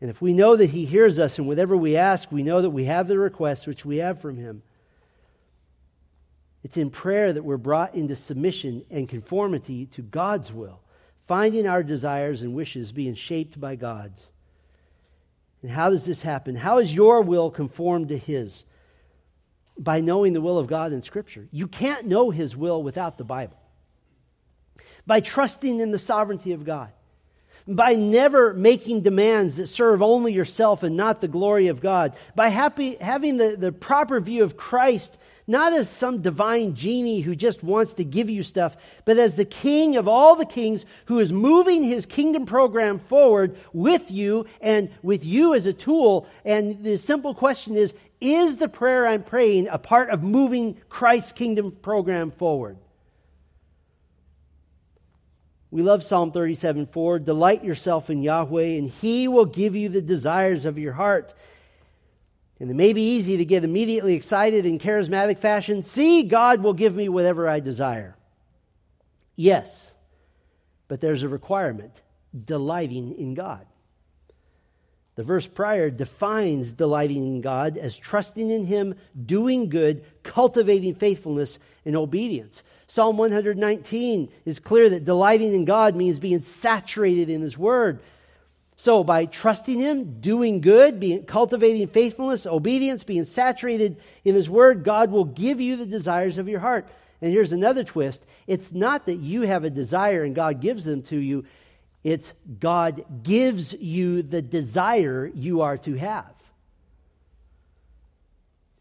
And 0.02 0.10
if 0.10 0.22
we 0.22 0.34
know 0.34 0.58
that 0.58 0.72
he 0.72 0.84
hears 0.84 1.18
us 1.18 1.38
and 1.38 1.48
whatever 1.48 1.78
we 1.78 1.96
ask, 1.96 2.30
we 2.30 2.44
know 2.44 2.62
that 2.62 2.72
we 2.72 2.86
have 2.86 3.08
the 3.08 3.18
request 3.18 3.68
which 3.68 3.86
we 3.86 3.98
have 3.98 4.20
from 4.20 4.36
him. 4.36 4.62
It's 6.62 6.76
in 6.76 6.90
prayer 6.90 7.32
that 7.32 7.46
we're 7.46 7.56
brought 7.56 7.96
into 7.96 8.18
submission 8.18 8.84
and 8.92 9.08
conformity 9.08 9.86
to 9.94 10.02
God's 10.02 10.52
will, 10.52 10.82
finding 11.26 11.68
our 11.68 11.84
desires 11.84 12.42
and 12.42 12.54
wishes 12.54 12.92
being 12.92 13.16
shaped 13.16 13.62
by 13.62 13.76
God's. 13.76 14.32
And 15.66 15.74
how 15.74 15.90
does 15.90 16.06
this 16.06 16.22
happen? 16.22 16.56
How 16.56 16.78
is 16.78 16.94
your 16.94 17.24
will 17.24 17.50
conformed 17.50 18.10
to 18.10 18.18
His? 18.20 18.66
By 19.80 20.00
knowing 20.00 20.34
the 20.34 20.40
will 20.40 20.60
of 20.60 20.68
God 20.68 20.94
in 20.94 21.02
Scripture. 21.02 21.48
You 21.52 21.68
can't 21.68 22.06
know 22.06 22.30
His 22.30 22.56
will 22.56 22.84
without 22.84 23.18
the 23.18 23.24
Bible. 23.24 23.58
By 25.08 25.22
trusting 25.22 25.80
in 25.80 25.90
the 25.90 25.98
sovereignty 25.98 26.52
of 26.52 26.66
God. 26.66 26.92
By 27.68 27.96
never 27.96 28.54
making 28.54 29.02
demands 29.02 29.56
that 29.56 29.66
serve 29.66 30.04
only 30.04 30.34
yourself 30.34 30.84
and 30.84 30.96
not 30.96 31.20
the 31.20 31.28
glory 31.28 31.70
of 31.70 31.82
God. 31.82 32.16
By 32.36 32.50
happy, 32.50 32.96
having 33.02 33.38
the, 33.38 33.56
the 33.58 33.72
proper 33.72 34.20
view 34.20 34.44
of 34.44 34.56
Christ 34.56 35.18
not 35.48 35.74
as 35.74 35.90
some 35.90 36.22
divine 36.22 36.74
genie 36.74 37.22
who 37.22 37.36
just 37.36 37.64
wants 37.64 37.94
to 37.96 38.04
give 38.04 38.30
you 38.30 38.42
stuff, 38.42 38.76
but 39.06 39.18
as 39.18 39.36
the 39.36 39.46
king 39.46 39.96
of 39.96 40.08
all 40.08 40.36
the 40.36 40.46
kings 40.46 40.86
who 41.06 41.20
is 41.20 41.32
moving 41.32 41.84
his 41.84 42.06
kingdom 42.06 42.46
program 42.46 43.00
forward 43.00 43.56
with 43.72 44.10
you 44.10 44.46
and 44.62 44.90
with 45.04 45.26
you 45.26 45.54
as 45.54 45.66
a 45.66 45.74
tool. 45.74 46.28
And 46.44 46.84
the 46.84 46.98
simple 46.98 47.36
question 47.36 47.76
is 47.76 47.94
Is 48.20 48.58
the 48.58 48.70
prayer 48.70 49.06
I'm 49.06 49.24
praying 49.24 49.68
a 49.68 49.78
part 49.78 50.10
of 50.10 50.24
moving 50.24 50.78
Christ's 50.90 51.32
kingdom 51.32 51.72
program 51.72 52.32
forward? 52.32 52.78
We 55.76 55.82
love 55.82 56.04
Psalm 56.04 56.32
37 56.32 56.88
4. 56.88 57.20
Delight 57.20 57.64
yourself 57.64 58.10
in 58.10 58.24
Yahweh, 58.24 58.78
and 58.78 58.90
he 58.90 59.28
will 59.28 59.46
give 59.46 59.76
you 59.76 59.90
the 59.90 60.02
desires 60.02 60.66
of 60.66 60.80
your 60.80 60.94
heart. 60.94 61.34
And 62.60 62.72
it 62.72 62.76
may 62.76 62.94
be 62.94 63.16
easy 63.16 63.38
to 63.38 63.46
get 63.46 63.64
immediately 63.64 64.14
excited 64.14 64.66
in 64.66 64.80
charismatic 64.80 65.40
fashion. 65.40 65.84
See, 65.84 66.24
God 66.24 66.64
will 66.64 66.74
give 66.74 66.96
me 66.96 67.10
whatever 67.10 67.48
I 67.48 67.60
desire. 67.60 68.16
Yes, 69.36 69.94
but 70.88 71.02
there's 71.02 71.24
a 71.24 71.30
requirement 71.30 72.02
delighting 72.46 73.18
in 73.18 73.34
God. 73.34 73.66
The 75.16 75.24
verse 75.24 75.48
prior 75.48 75.90
defines 75.90 76.74
delighting 76.74 77.26
in 77.26 77.42
God 77.42 77.78
as 77.78 77.98
trusting 77.98 78.52
in 78.52 78.66
Him, 78.66 78.96
doing 79.26 79.70
good, 79.70 80.04
cultivating 80.24 80.96
faithfulness 80.96 81.58
and 81.86 81.96
obedience. 81.96 82.64
Psalm 82.88 83.18
119 83.18 84.30
is 84.46 84.60
clear 84.60 84.90
that 84.90 85.06
delighting 85.06 85.54
in 85.54 85.66
God 85.66 85.96
means 85.96 86.20
being 86.20 86.42
saturated 86.42 87.30
in 87.30 87.42
His 87.42 87.58
Word, 87.58 88.02
so, 88.86 89.04
by 89.04 89.26
trusting 89.26 89.80
Him, 89.80 90.22
doing 90.22 90.62
good, 90.62 91.00
being, 91.00 91.26
cultivating 91.26 91.88
faithfulness, 91.88 92.46
obedience, 92.46 93.04
being 93.04 93.26
saturated 93.26 94.00
in 94.24 94.36
His 94.36 94.48
Word, 94.48 94.84
God 94.84 95.10
will 95.10 95.26
give 95.26 95.60
you 95.60 95.76
the 95.76 95.88
desires 95.88 96.38
of 96.38 96.48
your 96.48 96.60
heart. 96.60 96.88
And 97.20 97.34
here's 97.34 97.52
another 97.52 97.84
twist 97.84 98.24
it's 98.46 98.72
not 98.72 99.08
that 99.08 99.16
you 99.16 99.42
have 99.42 99.64
a 99.64 99.72
desire 99.72 100.24
and 100.24 100.36
God 100.36 100.62
gives 100.62 100.86
them 100.86 101.02
to 101.06 101.18
you, 101.18 101.46
it's 102.04 102.32
God 102.60 103.24
gives 103.24 103.74
you 103.74 104.22
the 104.22 104.44
desire 104.44 105.32
you 105.34 105.62
are 105.62 105.80
to 105.80 105.96
have. 105.96 106.36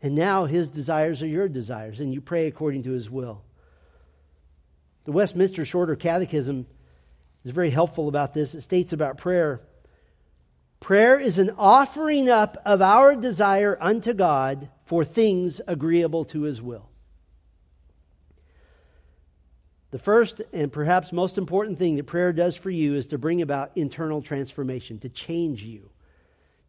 And 0.03 0.15
now 0.15 0.45
His 0.45 0.69
desires 0.69 1.23
are 1.23 1.27
your 1.27 1.49
desires, 1.49 2.01
and 2.01 2.13
you 2.13 2.21
pray 2.21 2.47
according 2.47 2.83
to 2.83 2.91
His 2.91 3.11
will. 3.11 3.41
The 5.07 5.13
Westminster 5.13 5.65
Shorter 5.65 5.97
Catechism 5.97 6.67
is 7.47 7.53
very 7.53 7.71
helpful 7.71 8.07
about 8.09 8.35
this. 8.35 8.55
It 8.55 8.61
states 8.61 8.93
about 8.93 9.17
prayer 9.17 9.63
Prayer 10.85 11.19
is 11.19 11.39
an 11.39 11.51
offering 11.57 12.29
up 12.29 12.59
of 12.67 12.83
our 12.83 13.17
desire 13.17 13.79
unto 13.81 14.13
God 14.13 14.69
for 14.85 15.03
things 15.03 15.59
agreeable 15.67 16.27
to 16.27 16.43
his 16.43 16.61
will. 16.61 16.91
The 19.93 19.99
first 19.99 20.43
and 20.53 20.71
perhaps 20.71 21.11
most 21.11 21.39
important 21.39 21.79
thing 21.79 21.97
that 21.97 22.05
prayer 22.05 22.35
does 22.35 22.55
for 22.55 22.69
you 22.69 22.97
is 22.97 23.07
to 23.07 23.17
bring 23.17 23.41
about 23.41 23.71
internal 23.77 24.21
transformation, 24.21 24.99
to 24.99 25.09
change 25.09 25.63
you, 25.63 25.89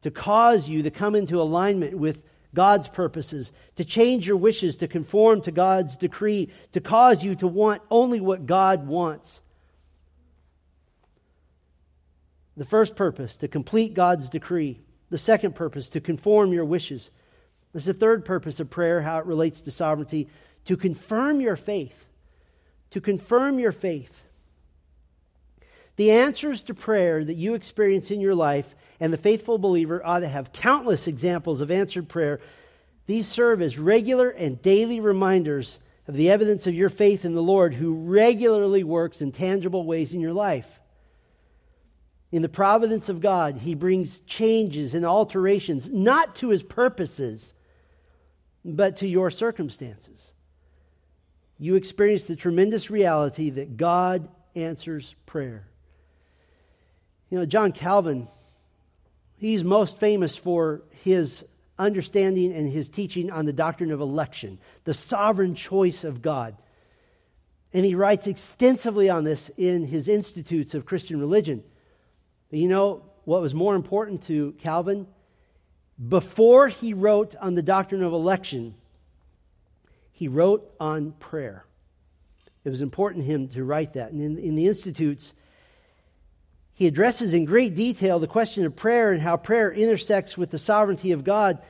to 0.03 0.11
cause 0.11 0.69
you 0.69 0.83
to 0.83 0.91
come 0.91 1.15
into 1.15 1.41
alignment 1.41 1.97
with 1.97 2.23
God's 2.53 2.87
purposes, 2.87 3.51
to 3.75 3.83
change 3.83 4.25
your 4.25 4.37
wishes, 4.37 4.77
to 4.77 4.87
conform 4.87 5.41
to 5.41 5.51
God's 5.51 5.97
decree, 5.97 6.49
to 6.71 6.79
cause 6.79 7.21
you 7.21 7.35
to 7.35 7.47
want 7.47 7.81
only 7.91 8.21
what 8.21 8.45
God 8.45 8.87
wants. 8.87 9.41
The 12.57 12.65
first 12.65 12.95
purpose, 12.95 13.35
to 13.37 13.47
complete 13.47 13.93
God's 13.93 14.29
decree. 14.29 14.79
The 15.09 15.17
second 15.17 15.55
purpose, 15.55 15.89
to 15.89 16.01
conform 16.01 16.53
your 16.53 16.65
wishes. 16.65 17.11
There's 17.73 17.87
a 17.87 17.93
third 17.93 18.25
purpose 18.25 18.59
of 18.59 18.69
prayer, 18.69 19.01
how 19.01 19.19
it 19.19 19.25
relates 19.25 19.61
to 19.61 19.71
sovereignty, 19.71 20.29
to 20.65 20.77
confirm 20.77 21.41
your 21.41 21.55
faith 21.55 22.05
to 22.95 23.01
confirm 23.01 23.59
your 23.59 23.73
faith. 23.73 24.23
The 25.97 26.11
answers 26.11 26.63
to 26.63 26.73
prayer 26.73 27.25
that 27.25 27.33
you 27.33 27.53
experience 27.53 28.09
in 28.09 28.21
your 28.21 28.33
life 28.33 28.73
and 29.01 29.11
the 29.11 29.17
faithful 29.17 29.57
believer 29.57 30.01
ought 30.05 30.21
to 30.21 30.29
have 30.29 30.53
countless 30.53 31.05
examples 31.05 31.59
of 31.59 31.69
answered 31.69 32.07
prayer. 32.07 32.39
These 33.05 33.27
serve 33.27 33.61
as 33.61 33.77
regular 33.77 34.29
and 34.29 34.61
daily 34.61 35.01
reminders 35.01 35.79
of 36.07 36.15
the 36.15 36.29
evidence 36.29 36.67
of 36.67 36.73
your 36.73 36.87
faith 36.87 37.25
in 37.25 37.35
the 37.35 37.43
Lord 37.43 37.73
who 37.73 37.95
regularly 37.95 38.85
works 38.85 39.21
in 39.21 39.33
tangible 39.33 39.83
ways 39.83 40.13
in 40.13 40.21
your 40.21 40.31
life. 40.31 40.79
In 42.35 42.41
the 42.41 42.49
providence 42.49 43.07
of 43.07 43.21
God, 43.21 43.57
He 43.57 43.75
brings 43.75 44.19
changes 44.21 44.93
and 44.93 45.05
alterations, 45.05 45.89
not 45.89 46.35
to 46.37 46.49
His 46.49 46.63
purposes, 46.63 47.53
but 48.63 48.97
to 48.97 49.07
your 49.07 49.31
circumstances 49.31 50.33
you 51.57 51.75
experience 51.75 52.25
the 52.25 52.35
tremendous 52.35 52.89
reality 52.89 53.49
that 53.51 53.77
God 53.77 54.27
answers 54.55 55.15
prayer. 55.25 55.65
You 57.29 57.39
know, 57.39 57.45
John 57.45 57.71
Calvin, 57.71 58.27
he's 59.37 59.63
most 59.63 59.97
famous 59.97 60.35
for 60.35 60.83
his 61.03 61.45
understanding 61.77 62.53
and 62.53 62.69
his 62.69 62.89
teaching 62.89 63.31
on 63.31 63.45
the 63.45 63.53
doctrine 63.53 63.91
of 63.91 64.01
election, 64.01 64.59
the 64.83 64.93
sovereign 64.93 65.55
choice 65.55 66.03
of 66.03 66.21
God. 66.21 66.55
And 67.73 67.85
he 67.85 67.95
writes 67.95 68.27
extensively 68.27 69.09
on 69.09 69.23
this 69.23 69.49
in 69.57 69.85
his 69.85 70.07
Institutes 70.07 70.73
of 70.73 70.85
Christian 70.85 71.19
Religion. 71.19 71.63
You 72.55 72.69
know 72.69 73.03
what 73.25 73.41
was 73.41 73.53
more 73.53 73.75
important 73.75 74.23
to 74.23 74.53
Calvin? 74.59 75.07
Before 76.07 76.69
he 76.69 76.93
wrote 76.93 77.35
on 77.35 77.55
the 77.55 77.61
doctrine 77.61 78.01
of 78.01 78.13
election, 78.13 78.75
he 80.13 80.27
wrote 80.27 80.73
on 80.79 81.11
prayer. 81.13 81.65
It 82.63 82.69
was 82.69 82.81
important 82.81 83.25
to 83.25 83.31
him 83.31 83.49
to 83.49 83.63
write 83.63 83.93
that. 83.93 84.11
And 84.11 84.21
in, 84.21 84.37
in 84.37 84.55
the 84.55 84.67
Institutes, 84.67 85.33
he 86.73 86.87
addresses 86.87 87.33
in 87.33 87.45
great 87.45 87.75
detail 87.75 88.19
the 88.19 88.27
question 88.27 88.65
of 88.65 88.75
prayer 88.75 89.11
and 89.11 89.21
how 89.21 89.37
prayer 89.37 89.71
intersects 89.71 90.37
with 90.37 90.51
the 90.51 90.57
sovereignty 90.57 91.11
of 91.11 91.23
God 91.23 91.61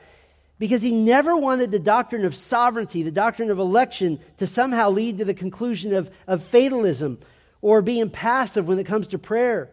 because 0.58 0.82
he 0.82 0.92
never 0.92 1.36
wanted 1.36 1.70
the 1.70 1.78
doctrine 1.78 2.24
of 2.24 2.34
sovereignty, 2.34 3.02
the 3.02 3.10
doctrine 3.10 3.50
of 3.50 3.58
election, 3.58 4.20
to 4.38 4.46
somehow 4.46 4.90
lead 4.90 5.18
to 5.18 5.24
the 5.24 5.34
conclusion 5.34 5.92
of, 5.92 6.10
of 6.26 6.42
fatalism 6.44 7.18
or 7.60 7.82
being 7.82 8.08
passive 8.08 8.66
when 8.66 8.78
it 8.78 8.86
comes 8.86 9.08
to 9.08 9.18
prayer. 9.18 9.70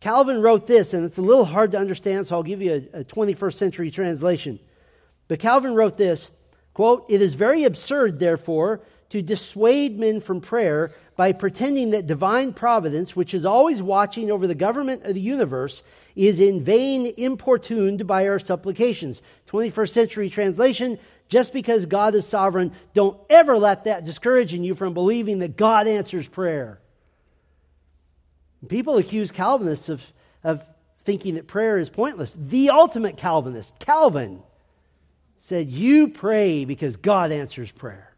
Calvin 0.00 0.40
wrote 0.40 0.66
this, 0.66 0.94
and 0.94 1.04
it's 1.04 1.18
a 1.18 1.22
little 1.22 1.44
hard 1.44 1.72
to 1.72 1.78
understand, 1.78 2.26
so 2.26 2.36
I'll 2.36 2.42
give 2.42 2.62
you 2.62 2.88
a, 2.92 3.00
a 3.00 3.04
21st 3.04 3.54
century 3.54 3.90
translation. 3.90 4.60
But 5.26 5.40
Calvin 5.40 5.74
wrote 5.74 5.96
this 5.96 6.30
Quote, 6.74 7.06
it 7.08 7.20
is 7.20 7.34
very 7.34 7.64
absurd, 7.64 8.20
therefore, 8.20 8.80
to 9.10 9.20
dissuade 9.22 9.98
men 9.98 10.20
from 10.20 10.40
prayer 10.40 10.92
by 11.16 11.32
pretending 11.32 11.90
that 11.90 12.06
divine 12.06 12.52
providence, 12.52 13.16
which 13.16 13.34
is 13.34 13.44
always 13.44 13.82
watching 13.82 14.30
over 14.30 14.46
the 14.46 14.54
government 14.54 15.02
of 15.04 15.14
the 15.14 15.20
universe, 15.20 15.82
is 16.14 16.38
in 16.38 16.62
vain 16.62 17.12
importuned 17.16 18.06
by 18.06 18.28
our 18.28 18.38
supplications. 18.38 19.22
21st 19.48 19.90
century 19.90 20.30
translation 20.30 20.98
just 21.28 21.52
because 21.52 21.86
God 21.86 22.14
is 22.14 22.26
sovereign, 22.26 22.72
don't 22.94 23.18
ever 23.28 23.58
let 23.58 23.84
that 23.84 24.04
discourage 24.04 24.52
you 24.52 24.74
from 24.74 24.94
believing 24.94 25.40
that 25.40 25.56
God 25.56 25.86
answers 25.86 26.26
prayer. 26.26 26.80
People 28.66 28.98
accuse 28.98 29.30
Calvinists 29.30 29.88
of, 29.88 30.02
of 30.42 30.64
thinking 31.04 31.36
that 31.36 31.46
prayer 31.46 31.78
is 31.78 31.88
pointless. 31.88 32.34
The 32.36 32.70
ultimate 32.70 33.16
Calvinist, 33.16 33.78
Calvin, 33.78 34.42
said, 35.38 35.68
You 35.68 36.08
pray 36.08 36.64
because 36.64 36.96
God 36.96 37.30
answers 37.30 37.70
prayer. 37.70 38.14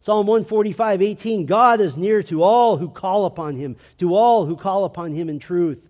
Psalm 0.00 0.26
145, 0.26 1.00
18, 1.02 1.46
God 1.46 1.80
is 1.80 1.96
near 1.96 2.22
to 2.24 2.42
all 2.42 2.76
who 2.76 2.88
call 2.88 3.24
upon 3.24 3.56
him, 3.56 3.76
to 3.98 4.16
all 4.16 4.46
who 4.46 4.56
call 4.56 4.84
upon 4.84 5.12
him 5.12 5.28
in 5.28 5.38
truth. 5.38 5.88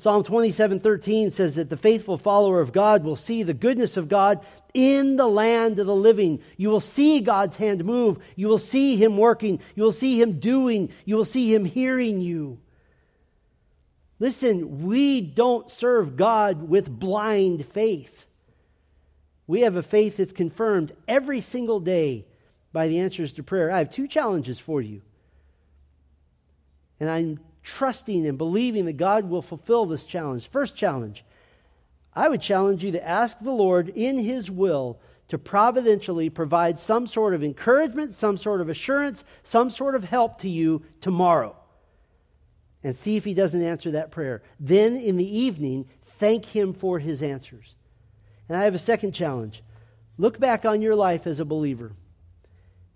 Psalm 0.00 0.24
27, 0.24 0.80
13 0.80 1.30
says 1.30 1.56
that 1.56 1.68
the 1.68 1.76
faithful 1.76 2.16
follower 2.16 2.62
of 2.62 2.72
God 2.72 3.04
will 3.04 3.16
see 3.16 3.42
the 3.42 3.52
goodness 3.52 3.98
of 3.98 4.08
God 4.08 4.42
in 4.72 5.16
the 5.16 5.26
land 5.26 5.78
of 5.78 5.86
the 5.86 5.94
living. 5.94 6.40
You 6.56 6.70
will 6.70 6.80
see 6.80 7.20
God's 7.20 7.58
hand 7.58 7.84
move. 7.84 8.18
You 8.34 8.48
will 8.48 8.56
see 8.56 8.96
him 8.96 9.18
working. 9.18 9.60
You 9.74 9.82
will 9.82 9.92
see 9.92 10.18
him 10.18 10.40
doing. 10.40 10.88
You 11.04 11.16
will 11.16 11.26
see 11.26 11.52
him 11.52 11.66
hearing 11.66 12.22
you. 12.22 12.58
Listen, 14.18 14.86
we 14.86 15.20
don't 15.20 15.70
serve 15.70 16.16
God 16.16 16.66
with 16.66 16.88
blind 16.88 17.66
faith. 17.66 18.24
We 19.46 19.62
have 19.62 19.76
a 19.76 19.82
faith 19.82 20.16
that's 20.16 20.32
confirmed 20.32 20.92
every 21.08 21.42
single 21.42 21.78
day 21.78 22.24
by 22.72 22.88
the 22.88 23.00
answers 23.00 23.34
to 23.34 23.42
prayer. 23.42 23.70
I 23.70 23.78
have 23.78 23.90
two 23.90 24.08
challenges 24.08 24.58
for 24.58 24.80
you. 24.80 25.02
And 26.98 27.10
I'm 27.10 27.40
trusting 27.62 28.26
and 28.26 28.38
believing 28.38 28.86
that 28.86 28.94
God 28.94 29.28
will 29.28 29.42
fulfill 29.42 29.86
this 29.86 30.04
challenge. 30.04 30.48
First 30.48 30.76
challenge 30.76 31.24
I 32.14 32.28
would 32.28 32.42
challenge 32.42 32.82
you 32.82 32.92
to 32.92 33.06
ask 33.06 33.38
the 33.38 33.52
Lord 33.52 33.88
in 33.90 34.18
His 34.18 34.50
will 34.50 34.98
to 35.28 35.38
providentially 35.38 36.28
provide 36.28 36.78
some 36.78 37.06
sort 37.06 37.34
of 37.34 37.44
encouragement, 37.44 38.14
some 38.14 38.36
sort 38.36 38.60
of 38.60 38.68
assurance, 38.68 39.24
some 39.44 39.70
sort 39.70 39.94
of 39.94 40.02
help 40.02 40.40
to 40.40 40.48
you 40.48 40.82
tomorrow. 41.00 41.56
And 42.82 42.96
see 42.96 43.16
if 43.16 43.24
He 43.24 43.34
doesn't 43.34 43.62
answer 43.62 43.92
that 43.92 44.10
prayer. 44.10 44.42
Then 44.58 44.96
in 44.96 45.18
the 45.18 45.38
evening, 45.38 45.86
thank 46.18 46.46
Him 46.46 46.72
for 46.72 46.98
His 46.98 47.22
answers. 47.22 47.76
And 48.48 48.58
I 48.58 48.64
have 48.64 48.74
a 48.74 48.78
second 48.78 49.12
challenge. 49.12 49.62
Look 50.18 50.40
back 50.40 50.64
on 50.64 50.82
your 50.82 50.96
life 50.96 51.26
as 51.26 51.38
a 51.38 51.44
believer. 51.44 51.92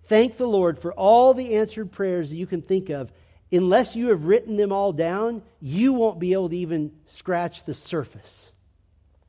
Thank 0.07 0.37
the 0.37 0.49
Lord 0.49 0.79
for 0.79 0.93
all 0.93 1.33
the 1.35 1.55
answered 1.55 1.93
prayers 1.93 2.31
that 2.31 2.37
you 2.37 2.47
can 2.47 2.63
think 2.63 2.91
of. 2.91 3.13
Unless 3.55 3.95
you 3.95 4.09
have 4.09 4.25
written 4.25 4.57
them 4.57 4.73
all 4.73 4.93
down, 4.93 5.43
you 5.61 5.93
won't 5.93 6.19
be 6.19 6.33
able 6.33 6.49
to 6.49 6.57
even 6.57 6.91
scratch 7.07 7.65
the 7.65 7.75
surface. 7.75 8.51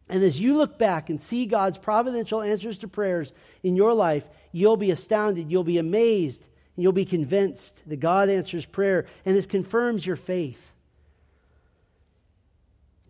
And 0.10 0.24
as 0.24 0.40
you 0.40 0.58
look 0.58 0.80
back 0.80 1.10
and 1.10 1.22
see 1.22 1.46
God's 1.46 1.78
providential 1.78 2.42
answers 2.42 2.80
to 2.80 2.88
prayers 2.88 3.34
in 3.62 3.76
your 3.76 3.94
life, 3.94 4.28
you'll 4.52 4.78
be 4.78 4.90
astounded, 4.90 5.52
you'll 5.52 5.64
be 5.64 5.78
amazed, 5.78 6.42
and 6.76 6.84
you'll 6.84 6.92
be 6.92 7.06
convinced 7.06 7.82
that 7.88 8.00
God 8.00 8.30
answers 8.30 8.66
prayer, 8.66 9.06
and 9.26 9.36
this 9.36 9.46
confirms 9.46 10.06
your 10.06 10.16
faith. 10.16 10.72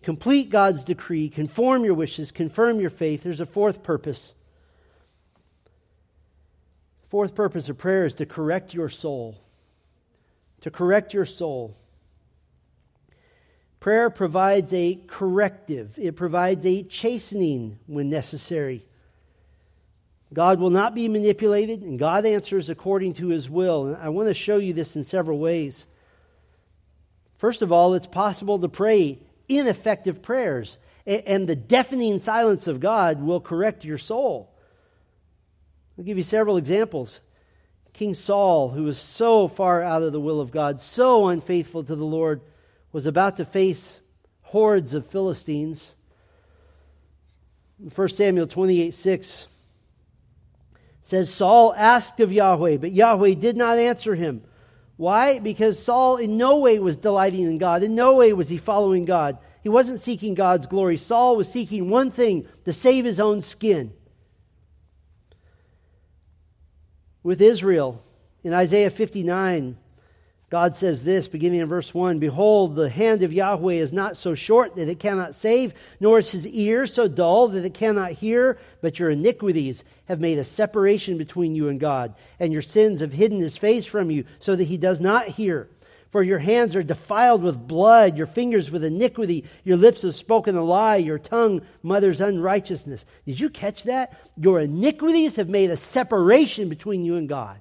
Complete 0.03 0.49
God's 0.49 0.83
decree, 0.83 1.29
conform 1.29 1.85
your 1.85 1.95
wishes, 1.95 2.31
confirm 2.31 2.79
your 2.79 2.89
faith. 2.89 3.23
There's 3.23 3.39
a 3.39 3.45
fourth 3.45 3.83
purpose. 3.83 4.35
Fourth 7.09 7.33
purpose 7.33 7.69
of 7.69 7.77
prayer 7.77 8.05
is 8.05 8.13
to 8.15 8.25
correct 8.25 8.73
your 8.73 8.89
soul. 8.89 9.37
To 10.65 10.71
correct 10.71 11.13
your 11.13 11.27
soul. 11.27 11.77
Prayer 13.79 14.09
provides 14.09 14.73
a 14.73 14.99
corrective, 15.05 15.93
it 15.95 16.15
provides 16.15 16.65
a 16.65 16.81
chastening 16.81 17.77
when 17.85 18.09
necessary. 18.09 18.83
God 20.33 20.59
will 20.59 20.71
not 20.71 20.95
be 20.95 21.07
manipulated, 21.07 21.83
and 21.83 21.99
God 21.99 22.25
answers 22.25 22.71
according 22.71 23.13
to 23.13 23.27
his 23.27 23.47
will. 23.47 23.85
And 23.85 23.97
I 23.97 24.09
want 24.09 24.27
to 24.27 24.33
show 24.33 24.57
you 24.57 24.73
this 24.73 24.95
in 24.95 25.03
several 25.03 25.37
ways. 25.37 25.85
First 27.37 27.61
of 27.61 27.71
all, 27.71 27.93
it's 27.93 28.07
possible 28.07 28.57
to 28.57 28.67
pray 28.67 29.19
ineffective 29.47 30.23
prayers, 30.23 30.79
and 31.05 31.47
the 31.47 31.55
deafening 31.55 32.19
silence 32.19 32.65
of 32.65 32.79
God 32.79 33.21
will 33.21 33.39
correct 33.39 33.85
your 33.85 33.99
soul. 33.99 34.51
I'll 35.95 36.05
give 36.05 36.17
you 36.17 36.23
several 36.23 36.57
examples. 36.57 37.21
King 37.95 38.13
Saul, 38.13 38.69
who 38.69 38.83
was 38.83 38.99
so 38.99 39.47
far 39.47 39.81
out 39.81 40.03
of 40.03 40.11
the 40.11 40.19
will 40.19 40.41
of 40.41 40.51
God, 40.51 40.81
so 40.81 41.27
unfaithful 41.27 41.81
to 41.85 41.95
the 41.95 42.03
Lord, 42.03 42.41
was 42.91 43.05
about 43.05 43.37
to 43.37 43.45
face 43.45 44.01
hordes 44.41 44.93
of 44.93 45.07
Philistines. 45.07 45.95
1 47.93 48.09
Samuel 48.09 48.47
28 48.47 48.93
6 48.93 49.47
says, 51.03 51.33
Saul 51.33 51.73
asked 51.77 52.19
of 52.19 52.33
Yahweh, 52.33 52.77
but 52.77 52.91
Yahweh 52.91 53.35
did 53.35 53.55
not 53.55 53.77
answer 53.77 54.15
him. 54.15 54.43
Why? 54.97 55.39
Because 55.39 55.81
Saul 55.81 56.17
in 56.17 56.35
no 56.37 56.57
way 56.57 56.79
was 56.79 56.97
delighting 56.97 57.43
in 57.43 57.57
God. 57.57 57.81
In 57.81 57.95
no 57.95 58.15
way 58.15 58.33
was 58.33 58.49
he 58.49 58.57
following 58.57 59.05
God. 59.05 59.37
He 59.63 59.69
wasn't 59.69 60.01
seeking 60.01 60.33
God's 60.33 60.67
glory. 60.67 60.97
Saul 60.97 61.37
was 61.37 61.47
seeking 61.47 61.89
one 61.89 62.11
thing 62.11 62.45
to 62.65 62.73
save 62.73 63.05
his 63.05 63.19
own 63.21 63.41
skin. 63.41 63.93
With 67.25 67.41
Israel, 67.41 68.03
in 68.43 68.53
Isaiah 68.53 68.91
59, 68.91 69.77
God 70.51 70.75
says 70.75 71.03
this, 71.03 71.27
beginning 71.27 71.61
in 71.61 71.67
verse 71.67 71.91
1 71.91 72.19
Behold, 72.19 72.75
the 72.75 72.87
hand 72.87 73.23
of 73.23 73.33
Yahweh 73.33 73.73
is 73.73 73.91
not 73.91 74.15
so 74.15 74.35
short 74.35 74.75
that 74.75 74.89
it 74.89 74.99
cannot 74.99 75.33
save, 75.33 75.73
nor 75.99 76.19
is 76.19 76.29
his 76.29 76.45
ear 76.45 76.85
so 76.85 77.07
dull 77.07 77.47
that 77.47 77.65
it 77.65 77.73
cannot 77.73 78.11
hear, 78.11 78.59
but 78.79 78.99
your 78.99 79.09
iniquities 79.09 79.83
have 80.07 80.19
made 80.19 80.37
a 80.37 80.43
separation 80.43 81.17
between 81.17 81.55
you 81.55 81.67
and 81.67 81.79
God, 81.79 82.13
and 82.39 82.53
your 82.53 82.61
sins 82.61 82.99
have 82.99 83.13
hidden 83.13 83.39
his 83.39 83.57
face 83.57 83.87
from 83.87 84.11
you, 84.11 84.25
so 84.37 84.55
that 84.55 84.65
he 84.65 84.77
does 84.77 85.01
not 85.01 85.29
hear. 85.29 85.67
For 86.15 86.23
your 86.23 86.39
hands 86.39 86.77
are 86.77 86.81
defiled 86.81 87.43
with 87.43 87.67
blood, 87.67 88.15
your 88.15 88.25
fingers 88.25 88.71
with 88.71 88.85
iniquity, 88.85 89.43
your 89.65 89.75
lips 89.75 90.03
have 90.03 90.15
spoken 90.15 90.55
a 90.55 90.63
lie, 90.63 90.95
your 90.95 91.19
tongue 91.19 91.61
mothers 91.83 92.21
unrighteousness. 92.21 93.03
Did 93.25 93.37
you 93.37 93.49
catch 93.49 93.83
that? 93.83 94.17
Your 94.37 94.61
iniquities 94.61 95.35
have 95.35 95.49
made 95.49 95.71
a 95.71 95.75
separation 95.75 96.69
between 96.69 97.03
you 97.03 97.17
and 97.17 97.27
God. 97.27 97.59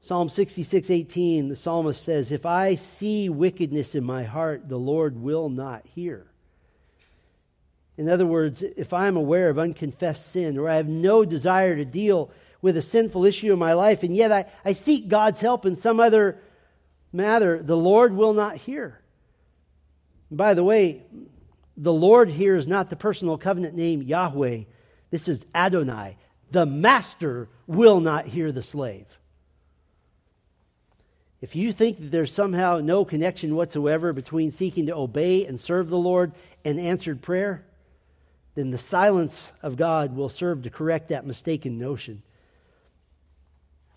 Psalm 0.00 0.30
66, 0.30 0.88
18, 0.88 1.50
the 1.50 1.54
psalmist 1.54 2.02
says, 2.02 2.32
If 2.32 2.46
I 2.46 2.74
see 2.74 3.28
wickedness 3.28 3.94
in 3.94 4.04
my 4.04 4.24
heart, 4.24 4.70
the 4.70 4.78
Lord 4.78 5.20
will 5.20 5.50
not 5.50 5.86
hear. 5.86 6.26
In 7.98 8.08
other 8.08 8.24
words, 8.24 8.62
if 8.62 8.94
I'm 8.94 9.18
aware 9.18 9.50
of 9.50 9.58
unconfessed 9.58 10.32
sin 10.32 10.56
or 10.56 10.66
I 10.66 10.76
have 10.76 10.88
no 10.88 11.26
desire 11.26 11.76
to 11.76 11.84
deal 11.84 12.30
with 12.60 12.76
a 12.76 12.82
sinful 12.82 13.24
issue 13.24 13.52
in 13.52 13.58
my 13.58 13.74
life, 13.74 14.02
and 14.02 14.16
yet 14.16 14.32
I, 14.32 14.46
I 14.64 14.72
seek 14.72 15.08
God's 15.08 15.40
help 15.40 15.64
in 15.64 15.76
some 15.76 16.00
other 16.00 16.38
matter, 17.12 17.62
the 17.62 17.76
Lord 17.76 18.14
will 18.14 18.32
not 18.32 18.56
hear. 18.56 19.00
by 20.30 20.54
the 20.54 20.64
way, 20.64 21.02
the 21.76 21.92
Lord 21.92 22.28
here 22.28 22.56
is 22.56 22.66
not 22.66 22.90
the 22.90 22.96
personal 22.96 23.38
covenant 23.38 23.74
name 23.74 24.02
Yahweh. 24.02 24.64
This 25.10 25.28
is 25.28 25.46
Adonai. 25.54 26.16
The 26.50 26.66
master 26.66 27.48
will 27.66 28.00
not 28.00 28.26
hear 28.26 28.50
the 28.50 28.62
slave. 28.62 29.06
If 31.40 31.54
you 31.54 31.72
think 31.72 31.98
that 31.98 32.10
there's 32.10 32.34
somehow 32.34 32.78
no 32.78 33.04
connection 33.04 33.54
whatsoever 33.54 34.12
between 34.12 34.50
seeking 34.50 34.86
to 34.86 34.96
obey 34.96 35.46
and 35.46 35.60
serve 35.60 35.88
the 35.88 35.96
Lord 35.96 36.32
and 36.64 36.80
answered 36.80 37.22
prayer, 37.22 37.64
then 38.56 38.72
the 38.72 38.78
silence 38.78 39.52
of 39.62 39.76
God 39.76 40.16
will 40.16 40.28
serve 40.28 40.64
to 40.64 40.70
correct 40.70 41.10
that 41.10 41.26
mistaken 41.26 41.78
notion. 41.78 42.22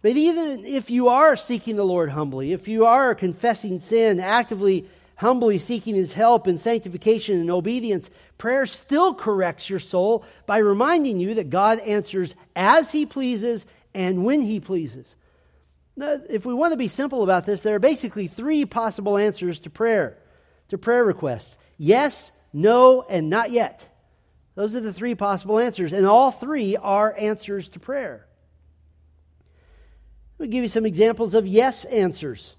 But 0.01 0.17
even 0.17 0.65
if 0.65 0.89
you 0.89 1.09
are 1.09 1.35
seeking 1.35 1.75
the 1.75 1.83
Lord 1.83 2.09
humbly, 2.09 2.53
if 2.53 2.67
you 2.67 2.85
are 2.85 3.13
confessing 3.13 3.79
sin, 3.79 4.19
actively, 4.19 4.87
humbly 5.15 5.59
seeking 5.59 5.95
His 5.95 6.13
help 6.13 6.47
in 6.47 6.57
sanctification 6.57 7.39
and 7.39 7.51
obedience, 7.51 8.09
prayer 8.37 8.65
still 8.65 9.13
corrects 9.13 9.69
your 9.69 9.79
soul 9.79 10.25
by 10.45 10.57
reminding 10.57 11.19
you 11.19 11.35
that 11.35 11.49
God 11.49 11.79
answers 11.79 12.35
as 12.55 12.91
He 12.91 13.05
pleases 13.05 13.65
and 13.93 14.25
when 14.25 14.41
He 14.41 14.59
pleases 14.59 15.15
if 15.97 16.45
we 16.45 16.53
want 16.53 16.71
to 16.73 16.77
be 16.77 16.87
simple 16.87 17.23
about 17.23 17.45
this, 17.45 17.61
there 17.61 17.75
are 17.75 17.79
basically 17.79 18.27
three 18.27 18.65
possible 18.65 19.17
answers 19.17 19.59
to 19.61 19.69
prayer, 19.69 20.17
to 20.69 20.77
prayer 20.77 21.03
requests 21.03 21.57
yes, 21.77 22.31
no, 22.53 23.01
and 23.03 23.29
not 23.29 23.51
yet. 23.51 23.87
Those 24.55 24.75
are 24.75 24.81
the 24.81 24.93
three 24.93 25.15
possible 25.15 25.57
answers, 25.57 25.93
and 25.93 26.05
all 26.05 26.31
three 26.31 26.75
are 26.75 27.15
answers 27.17 27.69
to 27.69 27.79
prayer. 27.79 28.27
Me 30.41 30.47
give 30.47 30.63
you 30.63 30.69
some 30.69 30.87
examples 30.87 31.35
of 31.35 31.45
yes 31.45 31.85
answers. 31.85 32.55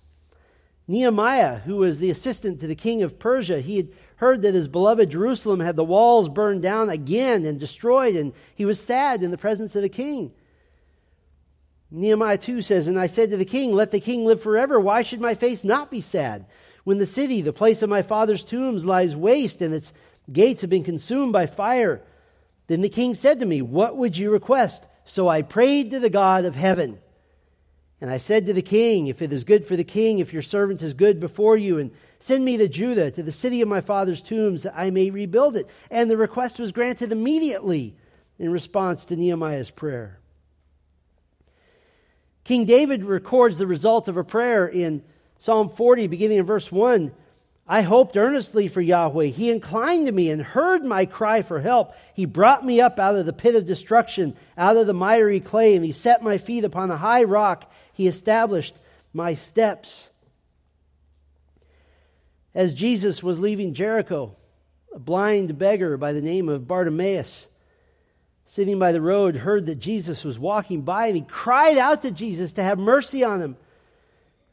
Nehemiah, 0.86 1.58
who 1.58 1.76
was 1.76 1.98
the 1.98 2.10
assistant 2.10 2.60
to 2.60 2.68
the 2.68 2.76
king 2.76 3.02
of 3.02 3.18
Persia, 3.18 3.60
he 3.60 3.76
had 3.76 3.88
heard 4.16 4.42
that 4.42 4.54
his 4.54 4.68
beloved 4.68 5.10
Jerusalem 5.10 5.58
had 5.58 5.74
the 5.74 5.84
walls 5.84 6.28
burned 6.28 6.62
down 6.62 6.90
again 6.90 7.44
and 7.44 7.58
destroyed, 7.58 8.14
and 8.14 8.32
he 8.54 8.64
was 8.64 8.80
sad 8.80 9.22
in 9.22 9.32
the 9.32 9.38
presence 9.38 9.74
of 9.74 9.82
the 9.82 9.88
king. 9.88 10.32
Nehemiah 11.90 12.38
2 12.38 12.62
says, 12.62 12.86
And 12.86 12.98
I 12.98 13.08
said 13.08 13.30
to 13.30 13.36
the 13.36 13.44
king, 13.44 13.72
Let 13.72 13.90
the 13.90 14.00
king 14.00 14.24
live 14.24 14.40
forever. 14.40 14.78
Why 14.78 15.02
should 15.02 15.20
my 15.20 15.34
face 15.34 15.64
not 15.64 15.90
be 15.90 16.00
sad? 16.00 16.46
When 16.84 16.98
the 16.98 17.06
city, 17.06 17.42
the 17.42 17.52
place 17.52 17.82
of 17.82 17.90
my 17.90 18.02
father's 18.02 18.44
tombs, 18.44 18.86
lies 18.86 19.16
waste 19.16 19.60
and 19.60 19.74
its 19.74 19.92
gates 20.32 20.60
have 20.60 20.70
been 20.70 20.84
consumed 20.84 21.32
by 21.32 21.46
fire. 21.46 22.00
Then 22.68 22.80
the 22.80 22.88
king 22.88 23.14
said 23.14 23.40
to 23.40 23.46
me, 23.46 23.60
What 23.60 23.96
would 23.96 24.16
you 24.16 24.30
request? 24.30 24.86
So 25.04 25.28
I 25.28 25.42
prayed 25.42 25.90
to 25.90 26.00
the 26.00 26.10
God 26.10 26.44
of 26.44 26.54
heaven. 26.54 27.00
And 28.02 28.10
I 28.10 28.18
said 28.18 28.46
to 28.46 28.52
the 28.52 28.62
king, 28.62 29.06
If 29.06 29.22
it 29.22 29.32
is 29.32 29.44
good 29.44 29.64
for 29.64 29.76
the 29.76 29.84
king, 29.84 30.18
if 30.18 30.32
your 30.32 30.42
servant 30.42 30.82
is 30.82 30.92
good 30.92 31.20
before 31.20 31.56
you, 31.56 31.78
and 31.78 31.92
send 32.18 32.44
me 32.44 32.56
to 32.56 32.66
Judah, 32.66 33.12
to 33.12 33.22
the 33.22 33.30
city 33.30 33.60
of 33.60 33.68
my 33.68 33.80
father's 33.80 34.20
tombs, 34.20 34.64
that 34.64 34.74
I 34.76 34.90
may 34.90 35.10
rebuild 35.10 35.56
it. 35.56 35.68
And 35.88 36.10
the 36.10 36.16
request 36.16 36.58
was 36.58 36.72
granted 36.72 37.12
immediately 37.12 37.94
in 38.40 38.50
response 38.50 39.04
to 39.04 39.14
Nehemiah's 39.14 39.70
prayer. 39.70 40.18
King 42.42 42.64
David 42.64 43.04
records 43.04 43.58
the 43.58 43.68
result 43.68 44.08
of 44.08 44.16
a 44.16 44.24
prayer 44.24 44.66
in 44.66 45.04
Psalm 45.38 45.68
40, 45.68 46.08
beginning 46.08 46.38
in 46.38 46.44
verse 46.44 46.72
1. 46.72 47.12
I 47.72 47.80
hoped 47.80 48.18
earnestly 48.18 48.68
for 48.68 48.82
Yahweh. 48.82 49.28
He 49.28 49.50
inclined 49.50 50.04
to 50.04 50.12
me 50.12 50.28
and 50.28 50.42
heard 50.42 50.84
my 50.84 51.06
cry 51.06 51.40
for 51.40 51.58
help. 51.58 51.94
He 52.12 52.26
brought 52.26 52.66
me 52.66 52.82
up 52.82 52.98
out 52.98 53.16
of 53.16 53.24
the 53.24 53.32
pit 53.32 53.54
of 53.54 53.64
destruction, 53.64 54.36
out 54.58 54.76
of 54.76 54.86
the 54.86 54.92
miry 54.92 55.40
clay, 55.40 55.74
and 55.74 55.82
he 55.82 55.90
set 55.90 56.22
my 56.22 56.36
feet 56.36 56.64
upon 56.64 56.90
a 56.90 56.98
high 56.98 57.24
rock. 57.24 57.72
He 57.94 58.06
established 58.06 58.74
my 59.14 59.32
steps. 59.32 60.10
As 62.54 62.74
Jesus 62.74 63.22
was 63.22 63.40
leaving 63.40 63.72
Jericho, 63.72 64.36
a 64.94 64.98
blind 64.98 65.56
beggar 65.56 65.96
by 65.96 66.12
the 66.12 66.20
name 66.20 66.50
of 66.50 66.68
Bartimaeus 66.68 67.48
sitting 68.44 68.78
by 68.78 68.92
the 68.92 69.00
road, 69.00 69.34
heard 69.34 69.64
that 69.64 69.76
Jesus 69.76 70.24
was 70.24 70.38
walking 70.38 70.82
by, 70.82 71.06
and 71.06 71.16
he 71.16 71.22
cried 71.22 71.78
out 71.78 72.02
to 72.02 72.10
Jesus 72.10 72.52
to 72.52 72.62
have 72.62 72.78
mercy 72.78 73.24
on 73.24 73.40
him. 73.40 73.56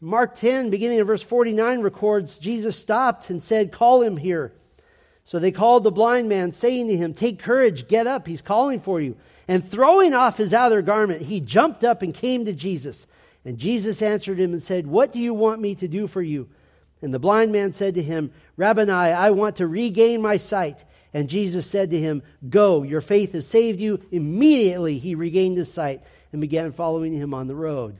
Mark 0.02 0.36
10, 0.36 0.70
beginning 0.70 1.00
in 1.00 1.06
verse 1.06 1.22
49, 1.22 1.82
records 1.82 2.38
Jesus 2.38 2.78
stopped 2.78 3.30
and 3.30 3.44
said, 3.44 3.72
Call 3.72 4.02
him 4.02 4.16
here. 4.16 4.54
So 5.26 5.40
they 5.40 5.52
called 5.52 5.84
the 5.84 5.92
blind 5.92 6.30
man, 6.30 6.52
saying 6.52 6.88
to 6.88 6.98
him, 6.98 7.14
Take 7.14 7.40
courage, 7.40 7.88
get 7.88 8.08
up, 8.08 8.26
he's 8.26 8.42
calling 8.42 8.80
for 8.80 9.02
you. 9.02 9.18
And 9.48 9.68
throwing 9.68 10.14
off 10.14 10.38
his 10.38 10.54
outer 10.54 10.82
garment, 10.82 11.24
he 11.24 11.40
jumped 11.40 11.84
up 11.84 12.02
and 12.02 12.14
came 12.14 12.46
to 12.46 12.54
Jesus. 12.54 13.08
And 13.44 13.58
Jesus 13.58 14.02
answered 14.02 14.40
him 14.40 14.54
and 14.54 14.64
said, 14.64 14.88
What 14.88 15.12
do 15.12 15.20
you 15.20 15.34
want 15.34 15.62
me 15.62 15.76
to 15.76 15.88
do 15.88 16.08
for 16.08 16.22
you? 16.22 16.50
And 17.02 17.14
the 17.14 17.20
blind 17.20 17.52
man 17.52 17.74
said 17.74 17.96
to 17.96 18.04
him, 18.04 18.32
Rabboni, 18.58 18.92
I 18.92 19.32
want 19.32 19.58
to 19.58 19.68
regain 19.68 20.22
my 20.22 20.38
sight. 20.38 20.86
And 21.14 21.30
Jesus 21.30 21.66
said 21.66 21.92
to 21.92 22.00
him, 22.00 22.24
Go, 22.50 22.84
your 22.84 23.02
faith 23.02 23.34
has 23.34 23.48
saved 23.48 23.80
you. 23.80 24.00
Immediately 24.12 24.98
he 24.98 25.16
regained 25.16 25.58
his 25.58 25.72
sight 25.72 26.04
and 26.32 26.42
began 26.42 26.72
following 26.72 27.14
him 27.14 27.34
on 27.34 27.48
the 27.48 27.56
road. 27.56 27.98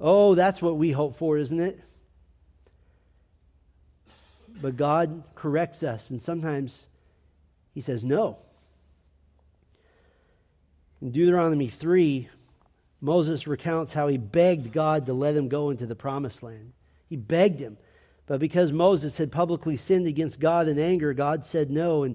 Oh, 0.00 0.34
that's 0.34 0.62
what 0.62 0.76
we 0.76 0.92
hope 0.92 1.16
for, 1.16 1.36
isn't 1.36 1.60
it? 1.60 1.80
But 4.62 4.76
God 4.76 5.22
corrects 5.34 5.82
us, 5.82 6.10
and 6.10 6.22
sometimes 6.22 6.86
he 7.74 7.80
says 7.80 8.02
no. 8.02 8.38
In 11.00 11.12
Deuteronomy 11.12 11.68
3, 11.68 12.28
Moses 13.00 13.46
recounts 13.46 13.94
how 13.94 14.08
he 14.08 14.18
begged 14.18 14.72
God 14.72 15.06
to 15.06 15.14
let 15.14 15.36
him 15.36 15.48
go 15.48 15.70
into 15.70 15.86
the 15.86 15.94
promised 15.94 16.42
land. 16.42 16.72
He 17.08 17.16
begged 17.16 17.60
him. 17.60 17.78
But 18.26 18.38
because 18.38 18.70
Moses 18.70 19.16
had 19.16 19.32
publicly 19.32 19.76
sinned 19.76 20.06
against 20.06 20.38
God 20.38 20.68
in 20.68 20.78
anger, 20.78 21.12
God 21.14 21.44
said 21.44 21.70
no. 21.70 22.04
And 22.04 22.14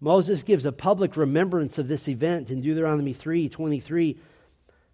Moses 0.00 0.42
gives 0.42 0.64
a 0.64 0.72
public 0.72 1.16
remembrance 1.16 1.78
of 1.78 1.88
this 1.88 2.06
event 2.06 2.50
in 2.50 2.60
Deuteronomy 2.60 3.12
3 3.12 3.48
23. 3.48 4.18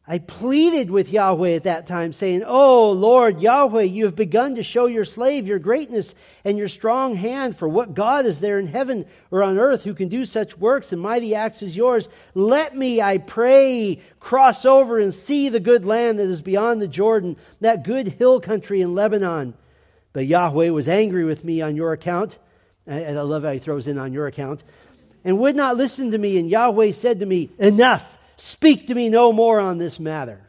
I 0.06 0.18
pleaded 0.18 0.90
with 0.90 1.12
Yahweh 1.12 1.50
at 1.50 1.62
that 1.62 1.86
time, 1.86 2.12
saying, 2.12 2.42
Oh, 2.44 2.90
Lord 2.90 3.40
Yahweh, 3.40 3.84
you 3.84 4.06
have 4.06 4.16
begun 4.16 4.56
to 4.56 4.64
show 4.64 4.86
your 4.86 5.04
slave 5.04 5.46
your 5.46 5.60
greatness 5.60 6.16
and 6.44 6.58
your 6.58 6.66
strong 6.66 7.14
hand, 7.14 7.56
for 7.56 7.68
what 7.68 7.94
God 7.94 8.26
is 8.26 8.40
there 8.40 8.58
in 8.58 8.66
heaven 8.66 9.06
or 9.30 9.44
on 9.44 9.60
earth 9.60 9.84
who 9.84 9.94
can 9.94 10.08
do 10.08 10.24
such 10.24 10.58
works 10.58 10.92
and 10.92 11.00
mighty 11.00 11.36
acts 11.36 11.62
as 11.62 11.76
yours? 11.76 12.08
Let 12.34 12.76
me, 12.76 13.00
I 13.00 13.18
pray, 13.18 14.02
cross 14.18 14.64
over 14.64 14.98
and 14.98 15.14
see 15.14 15.48
the 15.50 15.60
good 15.60 15.84
land 15.84 16.18
that 16.18 16.28
is 16.28 16.42
beyond 16.42 16.82
the 16.82 16.88
Jordan, 16.88 17.36
that 17.60 17.84
good 17.84 18.08
hill 18.08 18.40
country 18.40 18.80
in 18.80 18.96
Lebanon. 18.96 19.54
But 20.12 20.26
Yahweh 20.26 20.70
was 20.70 20.88
angry 20.88 21.24
with 21.24 21.44
me 21.44 21.62
on 21.62 21.76
your 21.76 21.92
account. 21.92 22.38
And 22.88 23.16
I 23.16 23.22
love 23.22 23.44
how 23.44 23.52
he 23.52 23.60
throws 23.60 23.86
in 23.86 23.98
on 23.98 24.12
your 24.12 24.26
account. 24.26 24.64
And 25.24 25.38
would 25.38 25.54
not 25.54 25.76
listen 25.76 26.10
to 26.10 26.18
me. 26.18 26.38
And 26.38 26.50
Yahweh 26.50 26.90
said 26.90 27.20
to 27.20 27.26
me, 27.26 27.50
Enough! 27.56 28.18
Speak 28.44 28.88
to 28.88 28.94
me 28.96 29.08
no 29.08 29.32
more 29.32 29.60
on 29.60 29.78
this 29.78 30.00
matter. 30.00 30.40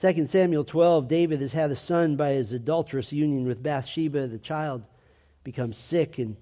2 0.00 0.26
Samuel 0.26 0.64
12, 0.64 1.06
David 1.06 1.40
has 1.40 1.52
had 1.52 1.70
a 1.70 1.76
son 1.76 2.16
by 2.16 2.30
his 2.30 2.52
adulterous 2.52 3.12
union 3.12 3.46
with 3.46 3.62
Bathsheba. 3.62 4.26
The 4.26 4.40
child 4.40 4.82
becomes 5.44 5.78
sick. 5.78 6.18
And 6.18 6.36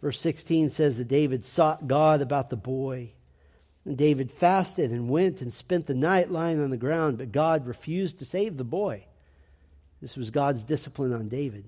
verse 0.00 0.20
16 0.20 0.70
says 0.70 0.98
that 0.98 1.08
David 1.08 1.44
sought 1.44 1.88
God 1.88 2.22
about 2.22 2.50
the 2.50 2.56
boy. 2.56 3.10
And 3.84 3.96
David 3.98 4.30
fasted 4.30 4.92
and 4.92 5.08
went 5.08 5.42
and 5.42 5.52
spent 5.52 5.86
the 5.86 5.94
night 5.94 6.30
lying 6.30 6.60
on 6.60 6.70
the 6.70 6.76
ground, 6.76 7.18
but 7.18 7.32
God 7.32 7.66
refused 7.66 8.20
to 8.20 8.24
save 8.24 8.56
the 8.56 8.64
boy. 8.64 9.06
This 10.00 10.16
was 10.16 10.30
God's 10.30 10.62
discipline 10.62 11.12
on 11.12 11.28
David. 11.28 11.64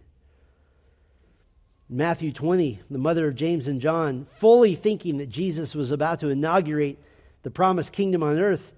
Matthew 1.90 2.32
20, 2.32 2.80
the 2.90 2.98
mother 2.98 3.28
of 3.28 3.34
James 3.34 3.66
and 3.66 3.80
John, 3.80 4.26
fully 4.36 4.74
thinking 4.74 5.18
that 5.18 5.30
Jesus 5.30 5.74
was 5.74 5.90
about 5.90 6.20
to 6.20 6.28
inaugurate 6.28 6.98
the 7.42 7.50
promised 7.50 7.92
kingdom 7.92 8.22
on 8.22 8.38
earth, 8.38 8.72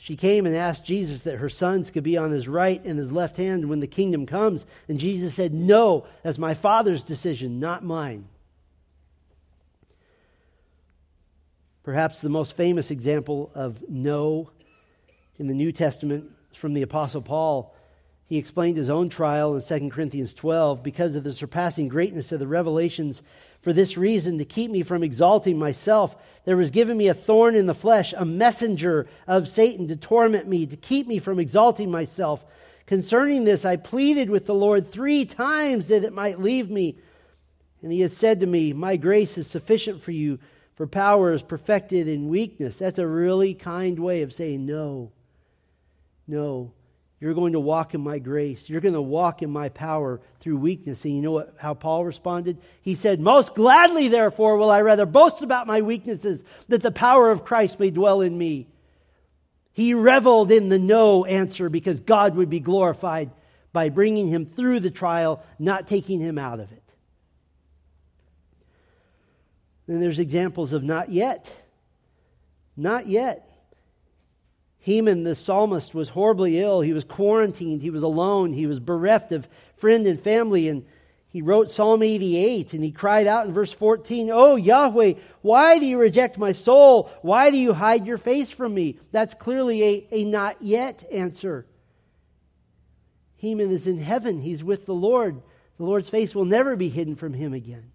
she 0.00 0.14
came 0.14 0.46
and 0.46 0.54
asked 0.54 0.84
Jesus 0.84 1.24
that 1.24 1.38
her 1.38 1.48
sons 1.48 1.90
could 1.90 2.04
be 2.04 2.16
on 2.16 2.30
his 2.30 2.46
right 2.46 2.82
and 2.84 2.96
his 2.98 3.10
left 3.10 3.36
hand 3.36 3.68
when 3.68 3.80
the 3.80 3.88
kingdom 3.88 4.26
comes. 4.26 4.64
And 4.86 5.00
Jesus 5.00 5.34
said, 5.34 5.52
No, 5.52 6.06
that's 6.22 6.38
my 6.38 6.54
Father's 6.54 7.02
decision, 7.02 7.58
not 7.58 7.84
mine. 7.84 8.28
Perhaps 11.82 12.20
the 12.20 12.28
most 12.28 12.56
famous 12.56 12.92
example 12.92 13.50
of 13.54 13.82
no 13.88 14.50
in 15.38 15.48
the 15.48 15.54
New 15.54 15.72
Testament 15.72 16.30
is 16.52 16.58
from 16.58 16.74
the 16.74 16.82
Apostle 16.82 17.22
Paul. 17.22 17.74
He 18.28 18.38
explained 18.38 18.76
his 18.76 18.90
own 18.90 19.08
trial 19.08 19.56
in 19.56 19.62
2 19.62 19.90
Corinthians 19.90 20.34
12 20.34 20.82
because 20.82 21.16
of 21.16 21.24
the 21.24 21.32
surpassing 21.32 21.88
greatness 21.88 22.30
of 22.30 22.38
the 22.38 22.46
revelations 22.46 23.22
for 23.62 23.72
this 23.72 23.96
reason, 23.96 24.38
to 24.38 24.44
keep 24.44 24.70
me 24.70 24.82
from 24.82 25.02
exalting 25.02 25.58
myself, 25.58 26.16
there 26.44 26.56
was 26.56 26.70
given 26.70 26.96
me 26.96 27.08
a 27.08 27.14
thorn 27.14 27.54
in 27.54 27.66
the 27.66 27.74
flesh, 27.74 28.14
a 28.16 28.24
messenger 28.24 29.06
of 29.26 29.48
Satan 29.48 29.88
to 29.88 29.96
torment 29.96 30.46
me, 30.46 30.64
to 30.66 30.76
keep 30.76 31.06
me 31.06 31.18
from 31.18 31.40
exalting 31.40 31.90
myself. 31.90 32.44
Concerning 32.86 33.44
this, 33.44 33.64
I 33.64 33.76
pleaded 33.76 34.30
with 34.30 34.46
the 34.46 34.54
Lord 34.54 34.88
three 34.88 35.24
times 35.24 35.88
that 35.88 36.04
it 36.04 36.12
might 36.12 36.40
leave 36.40 36.70
me. 36.70 36.96
And 37.82 37.92
he 37.92 38.00
has 38.00 38.16
said 38.16 38.40
to 38.40 38.46
me, 38.46 38.72
My 38.72 38.96
grace 38.96 39.36
is 39.36 39.48
sufficient 39.48 40.02
for 40.02 40.12
you, 40.12 40.38
for 40.76 40.86
power 40.86 41.32
is 41.32 41.42
perfected 41.42 42.06
in 42.06 42.28
weakness. 42.28 42.78
That's 42.78 42.98
a 42.98 43.06
really 43.06 43.54
kind 43.54 43.98
way 43.98 44.22
of 44.22 44.32
saying 44.32 44.64
no. 44.64 45.10
No. 46.26 46.72
You're 47.20 47.34
going 47.34 47.54
to 47.54 47.60
walk 47.60 47.94
in 47.94 48.00
my 48.00 48.18
grace. 48.20 48.68
You're 48.68 48.80
going 48.80 48.94
to 48.94 49.02
walk 49.02 49.42
in 49.42 49.50
my 49.50 49.70
power 49.70 50.20
through 50.40 50.58
weakness. 50.58 51.04
And 51.04 51.16
you 51.16 51.20
know 51.20 51.32
what, 51.32 51.54
how 51.58 51.74
Paul 51.74 52.04
responded? 52.04 52.58
He 52.82 52.94
said, 52.94 53.20
Most 53.20 53.56
gladly, 53.56 54.06
therefore, 54.08 54.56
will 54.56 54.70
I 54.70 54.82
rather 54.82 55.04
boast 55.04 55.42
about 55.42 55.66
my 55.66 55.80
weaknesses, 55.82 56.44
that 56.68 56.82
the 56.82 56.92
power 56.92 57.30
of 57.30 57.44
Christ 57.44 57.80
may 57.80 57.90
dwell 57.90 58.20
in 58.20 58.38
me. 58.38 58.68
He 59.72 59.94
reveled 59.94 60.52
in 60.52 60.68
the 60.68 60.78
no 60.78 61.24
answer 61.24 61.68
because 61.68 62.00
God 62.00 62.36
would 62.36 62.50
be 62.50 62.60
glorified 62.60 63.30
by 63.72 63.88
bringing 63.88 64.28
him 64.28 64.46
through 64.46 64.80
the 64.80 64.90
trial, 64.90 65.42
not 65.58 65.88
taking 65.88 66.20
him 66.20 66.38
out 66.38 66.60
of 66.60 66.70
it. 66.70 66.82
Then 69.88 70.00
there's 70.00 70.18
examples 70.18 70.72
of 70.72 70.84
not 70.84 71.10
yet. 71.10 71.50
Not 72.76 73.06
yet. 73.06 73.47
Heman, 74.80 75.24
the 75.24 75.34
psalmist, 75.34 75.94
was 75.94 76.10
horribly 76.10 76.60
ill. 76.60 76.80
He 76.80 76.92
was 76.92 77.04
quarantined. 77.04 77.82
He 77.82 77.90
was 77.90 78.02
alone. 78.02 78.52
He 78.52 78.66
was 78.66 78.80
bereft 78.80 79.32
of 79.32 79.48
friend 79.76 80.06
and 80.06 80.20
family. 80.20 80.68
And 80.68 80.84
he 81.30 81.42
wrote 81.42 81.70
Psalm 81.70 82.02
88 82.02 82.72
and 82.72 82.82
he 82.82 82.90
cried 82.90 83.26
out 83.26 83.46
in 83.46 83.52
verse 83.52 83.72
14, 83.72 84.30
Oh, 84.32 84.56
Yahweh, 84.56 85.14
why 85.42 85.78
do 85.78 85.86
you 85.86 85.98
reject 85.98 86.38
my 86.38 86.52
soul? 86.52 87.10
Why 87.22 87.50
do 87.50 87.58
you 87.58 87.72
hide 87.72 88.06
your 88.06 88.18
face 88.18 88.50
from 88.50 88.72
me? 88.72 88.98
That's 89.12 89.34
clearly 89.34 89.82
a, 89.82 90.08
a 90.10 90.24
not 90.24 90.62
yet 90.62 91.04
answer. 91.12 91.66
Heman 93.36 93.70
is 93.70 93.86
in 93.86 93.98
heaven. 93.98 94.40
He's 94.40 94.64
with 94.64 94.86
the 94.86 94.94
Lord. 94.94 95.42
The 95.76 95.84
Lord's 95.84 96.08
face 96.08 96.34
will 96.34 96.44
never 96.44 96.76
be 96.76 96.88
hidden 96.88 97.14
from 97.14 97.34
him 97.34 97.52
again. 97.52 97.92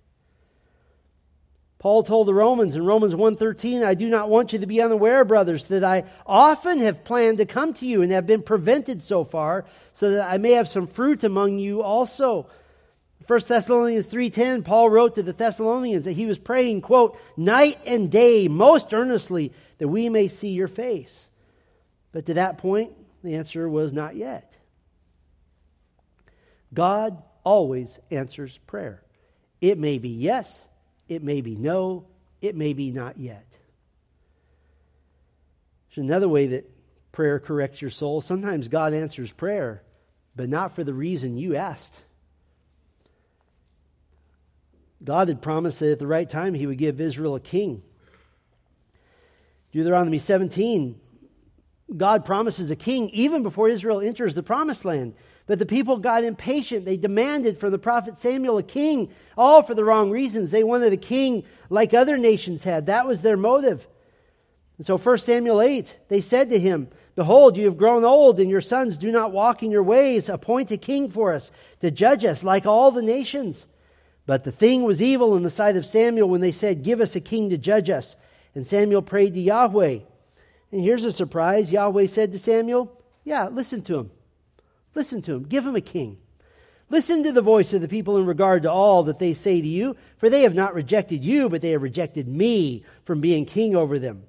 Paul 1.83 2.03
told 2.03 2.29
the 2.29 2.33
Romans 2.33 2.77
in 2.77 2.85
Romans 2.85 3.13
1:13, 3.13 3.83
I 3.83 3.93
do 3.93 4.07
not 4.07 4.29
want 4.29 4.53
you 4.53 4.59
to 4.59 4.65
be 4.65 4.81
unaware, 4.81 5.25
brothers, 5.25 5.67
that 5.67 5.83
I 5.83 6.05
often 6.25 6.79
have 6.79 7.03
planned 7.03 7.39
to 7.39 7.45
come 7.45 7.73
to 7.73 7.85
you 7.85 8.01
and 8.01 8.09
have 8.13 8.25
been 8.25 8.41
prevented 8.41 9.03
so 9.03 9.25
far, 9.25 9.65
so 9.93 10.11
that 10.11 10.31
I 10.31 10.37
may 10.37 10.51
have 10.51 10.69
some 10.69 10.87
fruit 10.87 11.25
among 11.25 11.59
you 11.59 11.83
also. 11.83 12.47
1 13.27 13.49
Thessalonians 13.49 14.07
3:10, 14.07 14.63
Paul 14.63 14.91
wrote 14.91 15.15
to 15.15 15.23
the 15.23 15.33
Thessalonians 15.33 16.05
that 16.05 16.13
he 16.13 16.25
was 16.25 16.39
praying, 16.39 16.79
quote, 16.79 17.17
night 17.35 17.77
and 17.85 18.09
day 18.09 18.47
most 18.47 18.93
earnestly 18.93 19.51
that 19.79 19.89
we 19.89 20.07
may 20.07 20.29
see 20.29 20.51
your 20.51 20.69
face. 20.69 21.29
But 22.13 22.27
to 22.27 22.35
that 22.35 22.59
point, 22.59 22.93
the 23.25 23.35
answer 23.35 23.67
was 23.67 23.91
not 23.91 24.15
yet. 24.15 24.55
God 26.73 27.21
always 27.43 27.99
answers 28.09 28.57
prayer. 28.67 29.03
It 29.59 29.77
may 29.77 29.97
be 29.97 30.07
yes, 30.07 30.69
it 31.07 31.23
may 31.23 31.41
be 31.41 31.55
no, 31.55 32.05
it 32.41 32.55
may 32.55 32.73
be 32.73 32.91
not 32.91 33.17
yet. 33.17 33.45
There's 35.89 36.05
another 36.05 36.29
way 36.29 36.47
that 36.47 36.69
prayer 37.11 37.39
corrects 37.39 37.81
your 37.81 37.91
soul. 37.91 38.21
Sometimes 38.21 38.67
God 38.67 38.93
answers 38.93 39.31
prayer, 39.31 39.83
but 40.35 40.49
not 40.49 40.75
for 40.75 40.83
the 40.83 40.93
reason 40.93 41.37
you 41.37 41.55
asked. 41.55 41.99
God 45.03 45.27
had 45.27 45.41
promised 45.41 45.79
that 45.79 45.91
at 45.91 45.99
the 45.99 46.07
right 46.07 46.29
time 46.29 46.53
he 46.53 46.65
would 46.65 46.77
give 46.77 46.99
Israel 46.99 47.35
a 47.35 47.39
king. 47.39 47.83
Deuteronomy 49.71 50.19
17, 50.19 50.99
God 51.95 52.25
promises 52.25 52.71
a 52.71 52.75
king 52.75 53.09
even 53.09 53.43
before 53.43 53.69
Israel 53.69 53.99
enters 53.99 54.35
the 54.35 54.43
promised 54.43 54.85
land. 54.85 55.15
But 55.45 55.59
the 55.59 55.65
people 55.65 55.97
got 55.97 56.23
impatient. 56.23 56.85
They 56.85 56.95
demanded 56.95 57.57
from 57.57 57.71
the 57.71 57.77
prophet 57.77 58.17
Samuel 58.17 58.57
a 58.57 58.63
king, 58.63 59.09
all 59.37 59.61
for 59.61 59.75
the 59.75 59.83
wrong 59.83 60.09
reasons. 60.09 60.51
They 60.51 60.63
wanted 60.63 60.93
a 60.93 60.97
king 60.97 61.43
like 61.69 61.93
other 61.93 62.17
nations 62.17 62.63
had. 62.63 62.85
That 62.85 63.05
was 63.05 63.21
their 63.21 63.35
motive. 63.35 63.87
And 64.77 64.87
so 64.87 64.97
1 64.97 65.17
Samuel 65.19 65.61
8, 65.61 65.97
they 66.07 66.21
said 66.21 66.49
to 66.49 66.59
him, 66.59 66.87
Behold, 67.15 67.57
you 67.57 67.65
have 67.65 67.77
grown 67.77 68.03
old, 68.03 68.39
and 68.39 68.49
your 68.49 68.61
sons 68.61 68.97
do 68.97 69.11
not 69.11 69.31
walk 69.31 69.61
in 69.61 69.69
your 69.69 69.83
ways. 69.83 70.29
Appoint 70.29 70.71
a 70.71 70.77
king 70.77 71.11
for 71.11 71.33
us 71.33 71.51
to 71.81 71.91
judge 71.91 72.25
us 72.25 72.43
like 72.43 72.65
all 72.65 72.89
the 72.89 73.03
nations. 73.03 73.67
But 74.25 74.45
the 74.45 74.51
thing 74.51 74.83
was 74.83 75.01
evil 75.01 75.35
in 75.35 75.43
the 75.43 75.49
sight 75.49 75.75
of 75.75 75.85
Samuel 75.85 76.29
when 76.29 76.41
they 76.41 76.51
said, 76.51 76.83
Give 76.83 77.01
us 77.01 77.15
a 77.15 77.21
king 77.21 77.49
to 77.49 77.57
judge 77.57 77.89
us. 77.89 78.15
And 78.55 78.65
Samuel 78.65 79.01
prayed 79.01 79.33
to 79.33 79.41
Yahweh. 79.41 79.99
And 80.71 80.81
here's 80.81 81.03
a 81.03 81.11
surprise 81.11 81.71
Yahweh 81.71 82.07
said 82.07 82.31
to 82.31 82.39
Samuel, 82.39 82.99
Yeah, 83.23 83.49
listen 83.49 83.81
to 83.83 83.99
him. 83.99 84.11
Listen 84.95 85.21
to 85.23 85.33
him. 85.33 85.43
Give 85.43 85.65
him 85.65 85.75
a 85.75 85.81
king. 85.81 86.17
Listen 86.89 87.23
to 87.23 87.31
the 87.31 87.41
voice 87.41 87.73
of 87.73 87.81
the 87.81 87.87
people 87.87 88.17
in 88.17 88.25
regard 88.25 88.63
to 88.63 88.71
all 88.71 89.03
that 89.03 89.19
they 89.19 89.33
say 89.33 89.59
to 89.59 89.67
you, 89.67 89.95
for 90.17 90.29
they 90.29 90.43
have 90.43 90.53
not 90.53 90.75
rejected 90.75 91.23
you, 91.23 91.49
but 91.49 91.61
they 91.61 91.71
have 91.71 91.81
rejected 91.81 92.27
me 92.27 92.83
from 93.05 93.21
being 93.21 93.45
king 93.45 93.75
over 93.75 93.97
them. 93.97 94.23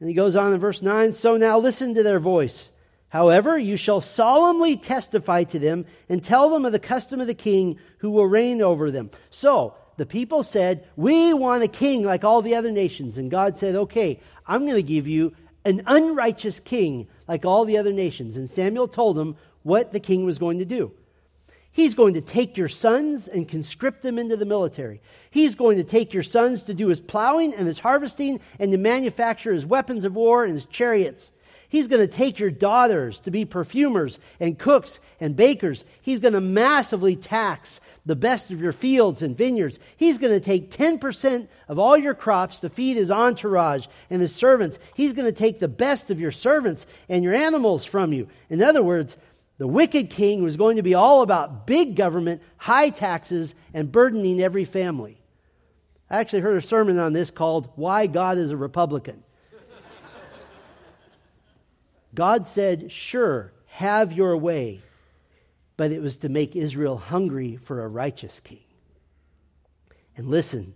And 0.00 0.08
he 0.08 0.14
goes 0.14 0.34
on 0.34 0.52
in 0.52 0.60
verse 0.60 0.82
9 0.82 1.12
So 1.12 1.36
now 1.36 1.58
listen 1.58 1.94
to 1.94 2.02
their 2.02 2.20
voice. 2.20 2.70
However, 3.08 3.58
you 3.58 3.76
shall 3.76 4.00
solemnly 4.00 4.76
testify 4.76 5.44
to 5.44 5.58
them 5.58 5.86
and 6.08 6.24
tell 6.24 6.50
them 6.50 6.64
of 6.64 6.72
the 6.72 6.78
custom 6.78 7.20
of 7.20 7.26
the 7.26 7.34
king 7.34 7.78
who 7.98 8.10
will 8.10 8.26
reign 8.26 8.62
over 8.62 8.90
them. 8.90 9.10
So 9.30 9.74
the 9.98 10.06
people 10.06 10.42
said, 10.42 10.88
We 10.96 11.32
want 11.32 11.62
a 11.62 11.68
king 11.68 12.02
like 12.02 12.24
all 12.24 12.42
the 12.42 12.56
other 12.56 12.70
nations. 12.70 13.18
And 13.18 13.30
God 13.30 13.56
said, 13.56 13.76
Okay, 13.76 14.18
I'm 14.46 14.62
going 14.62 14.76
to 14.76 14.82
give 14.82 15.06
you 15.06 15.34
an 15.64 15.82
unrighteous 15.86 16.60
king 16.60 17.08
like 17.28 17.44
all 17.44 17.64
the 17.64 17.78
other 17.78 17.92
nations. 17.92 18.36
And 18.36 18.50
Samuel 18.50 18.88
told 18.88 19.18
him 19.18 19.36
what 19.62 19.92
the 19.92 20.00
king 20.00 20.24
was 20.24 20.38
going 20.38 20.58
to 20.58 20.64
do. 20.64 20.92
He's 21.74 21.94
going 21.94 22.14
to 22.14 22.20
take 22.20 22.58
your 22.58 22.68
sons 22.68 23.28
and 23.28 23.48
conscript 23.48 24.02
them 24.02 24.18
into 24.18 24.36
the 24.36 24.44
military. 24.44 25.00
He's 25.30 25.54
going 25.54 25.78
to 25.78 25.84
take 25.84 26.12
your 26.12 26.22
sons 26.22 26.64
to 26.64 26.74
do 26.74 26.88
his 26.88 27.00
plowing 27.00 27.54
and 27.54 27.66
his 27.66 27.78
harvesting 27.78 28.40
and 28.58 28.70
to 28.72 28.78
manufacture 28.78 29.54
his 29.54 29.64
weapons 29.64 30.04
of 30.04 30.14
war 30.14 30.44
and 30.44 30.52
his 30.52 30.66
chariots. 30.66 31.32
He's 31.70 31.88
going 31.88 32.06
to 32.06 32.14
take 32.14 32.38
your 32.38 32.50
daughters 32.50 33.20
to 33.20 33.30
be 33.30 33.46
perfumers 33.46 34.18
and 34.38 34.58
cooks 34.58 35.00
and 35.18 35.34
bakers. 35.34 35.86
He's 36.02 36.18
going 36.18 36.34
to 36.34 36.40
massively 36.42 37.16
tax 37.16 37.80
the 38.04 38.16
best 38.16 38.50
of 38.50 38.60
your 38.60 38.72
fields 38.72 39.22
and 39.22 39.36
vineyards. 39.36 39.78
He's 39.96 40.18
going 40.18 40.32
to 40.32 40.44
take 40.44 40.70
10% 40.70 41.46
of 41.68 41.78
all 41.78 41.96
your 41.96 42.14
crops 42.14 42.60
to 42.60 42.68
feed 42.68 42.96
his 42.96 43.10
entourage 43.10 43.86
and 44.10 44.20
his 44.20 44.34
servants. 44.34 44.78
He's 44.94 45.12
going 45.12 45.32
to 45.32 45.38
take 45.38 45.60
the 45.60 45.68
best 45.68 46.10
of 46.10 46.20
your 46.20 46.32
servants 46.32 46.86
and 47.08 47.22
your 47.22 47.34
animals 47.34 47.84
from 47.84 48.12
you. 48.12 48.28
In 48.50 48.62
other 48.62 48.82
words, 48.82 49.16
the 49.58 49.68
wicked 49.68 50.10
king 50.10 50.42
was 50.42 50.56
going 50.56 50.76
to 50.76 50.82
be 50.82 50.94
all 50.94 51.22
about 51.22 51.66
big 51.66 51.94
government, 51.94 52.42
high 52.56 52.90
taxes, 52.90 53.54
and 53.72 53.92
burdening 53.92 54.40
every 54.40 54.64
family. 54.64 55.20
I 56.10 56.18
actually 56.18 56.40
heard 56.40 56.56
a 56.56 56.66
sermon 56.66 56.98
on 56.98 57.12
this 57.12 57.30
called 57.30 57.70
Why 57.76 58.06
God 58.06 58.36
is 58.36 58.50
a 58.50 58.56
Republican. 58.56 59.22
God 62.14 62.46
said, 62.46 62.92
Sure, 62.92 63.52
have 63.66 64.12
your 64.12 64.36
way 64.36 64.82
but 65.76 65.92
it 65.92 66.02
was 66.02 66.18
to 66.18 66.28
make 66.28 66.54
Israel 66.54 66.96
hungry 66.98 67.56
for 67.56 67.82
a 67.82 67.88
righteous 67.88 68.40
king. 68.40 68.64
And 70.16 70.28
listen, 70.28 70.74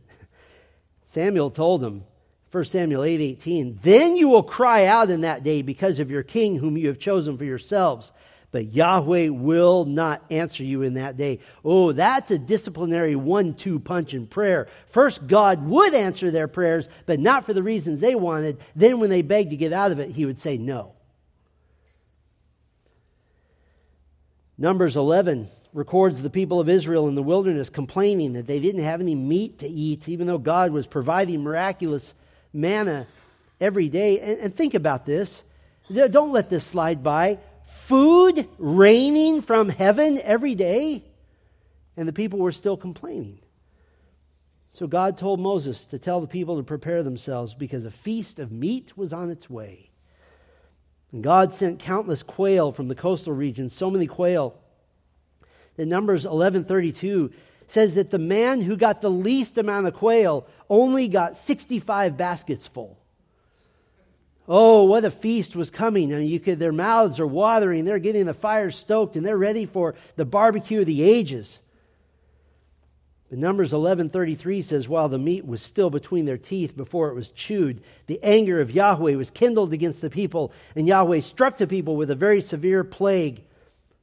Samuel 1.07 1.51
told 1.51 1.81
them, 1.81 2.05
1 2.53 2.65
Samuel 2.65 3.05
8 3.05 3.21
18, 3.21 3.81
then 3.83 4.17
you 4.17 4.29
will 4.29 4.43
cry 4.43 4.87
out 4.87 5.11
in 5.11 5.23
that 5.23 5.43
day 5.43 5.63
because 5.63 5.99
of 6.01 6.11
your 6.11 6.23
king 6.23 6.57
whom 6.57 6.77
you 6.79 6.89
have 6.89 6.99
chosen 6.99 7.37
for 7.37 7.45
yourselves. 7.45 8.13
but 8.51 8.73
Yahweh 8.73 9.29
will 9.29 9.85
not 9.85 10.25
answer 10.31 10.65
you 10.65 10.81
in 10.81 10.95
that 10.95 11.19
day. 11.19 11.41
Oh, 11.63 11.93
that's 11.93 12.31
a 12.31 12.39
disciplinary 12.39 13.15
one 13.15 13.53
two 13.53 13.79
punch 13.79 14.15
in 14.15 14.27
prayer. 14.27 14.69
First, 14.89 15.27
God 15.27 15.67
would 15.67 15.93
answer 15.93 16.31
their 16.31 16.49
prayers, 16.49 16.89
but 17.05 17.21
not 17.21 17.45
for 17.45 17.53
the 17.53 17.63
reasons 17.63 18.01
they 18.01 18.15
wanted. 18.15 18.59
Then, 18.75 18.99
when 18.99 19.11
they 19.11 19.21
begged 19.21 19.51
to 19.51 19.57
get 19.57 19.75
out 19.75 19.93
of 19.93 19.99
it, 19.99 20.11
he 20.11 20.25
would 20.25 20.39
say 20.39 20.57
no. 20.57 20.96
Numbers 24.59 24.97
11 24.97 25.49
records 25.75 26.23
the 26.23 26.31
people 26.31 26.59
of 26.61 26.69
Israel 26.69 27.09
in 27.09 27.15
the 27.15 27.23
wilderness 27.23 27.69
complaining 27.69 28.33
that 28.33 28.47
they 28.47 28.59
didn't 28.59 28.85
have 28.85 29.01
any 29.01 29.15
meat 29.15 29.59
to 29.59 29.69
eat, 29.69 30.09
even 30.09 30.27
though 30.27 30.39
God 30.39 30.73
was 30.73 30.87
providing 30.87 31.43
miraculous 31.43 32.15
manna 32.53 33.07
every 33.61 33.91
day. 33.91 34.19
And, 34.21 34.41
and 34.41 34.57
think 34.57 34.75
about 34.75 35.05
this. 35.05 35.45
Don't 35.93 36.33
let 36.33 36.49
this 36.49 36.65
slide 36.65 37.03
by. 37.03 37.39
Food 37.67 38.49
raining 38.59 39.43
from 39.43 39.69
heaven 39.69 40.21
every 40.23 40.55
day, 40.55 41.05
and 41.97 42.09
the 42.09 42.13
people 42.13 42.39
were 42.39 42.53
still 42.53 42.77
complaining. 42.77 43.41
So 44.73 44.87
God 44.87 45.19
told 45.19 45.41
Moses 45.41 45.87
to 45.87 45.99
tell 45.99 46.21
the 46.21 46.27
people 46.27 46.57
to 46.57 46.63
prepare 46.63 47.03
themselves 47.03 47.55
because 47.55 47.85
a 47.85 47.91
feast 47.91 48.39
of 48.39 48.53
meat 48.53 48.97
was 48.97 49.13
on 49.13 49.31
its 49.31 49.51
way. 49.51 49.91
And 51.13 51.23
God 51.23 51.53
sent 51.53 51.79
countless 51.79 52.23
quail 52.23 52.73
from 52.73 52.89
the 52.89 52.95
coastal 52.95 53.33
regions, 53.33 53.75
so 53.75 53.91
many 53.91 54.07
quail 54.07 54.55
that 55.77 55.87
Numbers 55.87 56.25
11:32 56.25 57.33
says 57.69 57.95
that 57.95 58.11
the 58.11 58.19
man 58.19 58.61
who 58.61 58.77
got 58.77 59.01
the 59.01 59.11
least 59.11 59.59
amount 59.59 59.87
of 59.87 59.95
quail 59.95 60.47
only 60.71 61.09
got 61.09 61.37
65 61.37 62.17
baskets 62.17 62.67
full. 62.67 62.97
Oh, 64.49 64.85
what 64.85 65.05
a 65.05 65.11
feast 65.11 65.57
was 65.57 65.71
coming. 65.71 66.15
I 66.15 66.19
mean, 66.19 66.29
you 66.29 66.39
could, 66.39 66.61
their 66.61 66.73
mouths 66.73 67.19
are 67.19 67.27
watering, 67.27 67.85
they're 67.85 67.99
getting 67.99 68.27
the 68.27 68.35
fire 68.35 68.71
stoked, 68.71 69.17
and 69.17 69.27
they're 69.27 69.37
ready 69.37 69.67
for 69.67 69.97
the 70.15 70.25
barbecue 70.25 70.81
of 70.81 70.87
the 70.87 71.03
ages. 71.03 71.61
But 73.29 73.39
Numbers 73.39 73.73
11:33 73.73 74.63
says 74.63 74.89
while 74.89 75.09
the 75.09 75.19
meat 75.19 75.47
was 75.47 75.61
still 75.61 75.91
between 75.91 76.27
their 76.27 76.39
teeth 76.39 76.77
before 76.77 77.11
it 77.11 77.15
was 77.15 77.31
chewed 77.31 77.83
the 78.07 78.23
anger 78.23 78.61
of 78.61 78.71
Yahweh 78.71 79.17
was 79.17 79.31
kindled 79.31 79.73
against 79.73 80.01
the 80.01 80.11
people 80.11 80.53
and 80.77 80.87
Yahweh 80.87 81.21
struck 81.21 81.57
the 81.57 81.67
people 81.67 81.97
with 81.97 82.11
a 82.11 82.15
very 82.15 82.41
severe 82.41 82.85
plague 82.85 83.43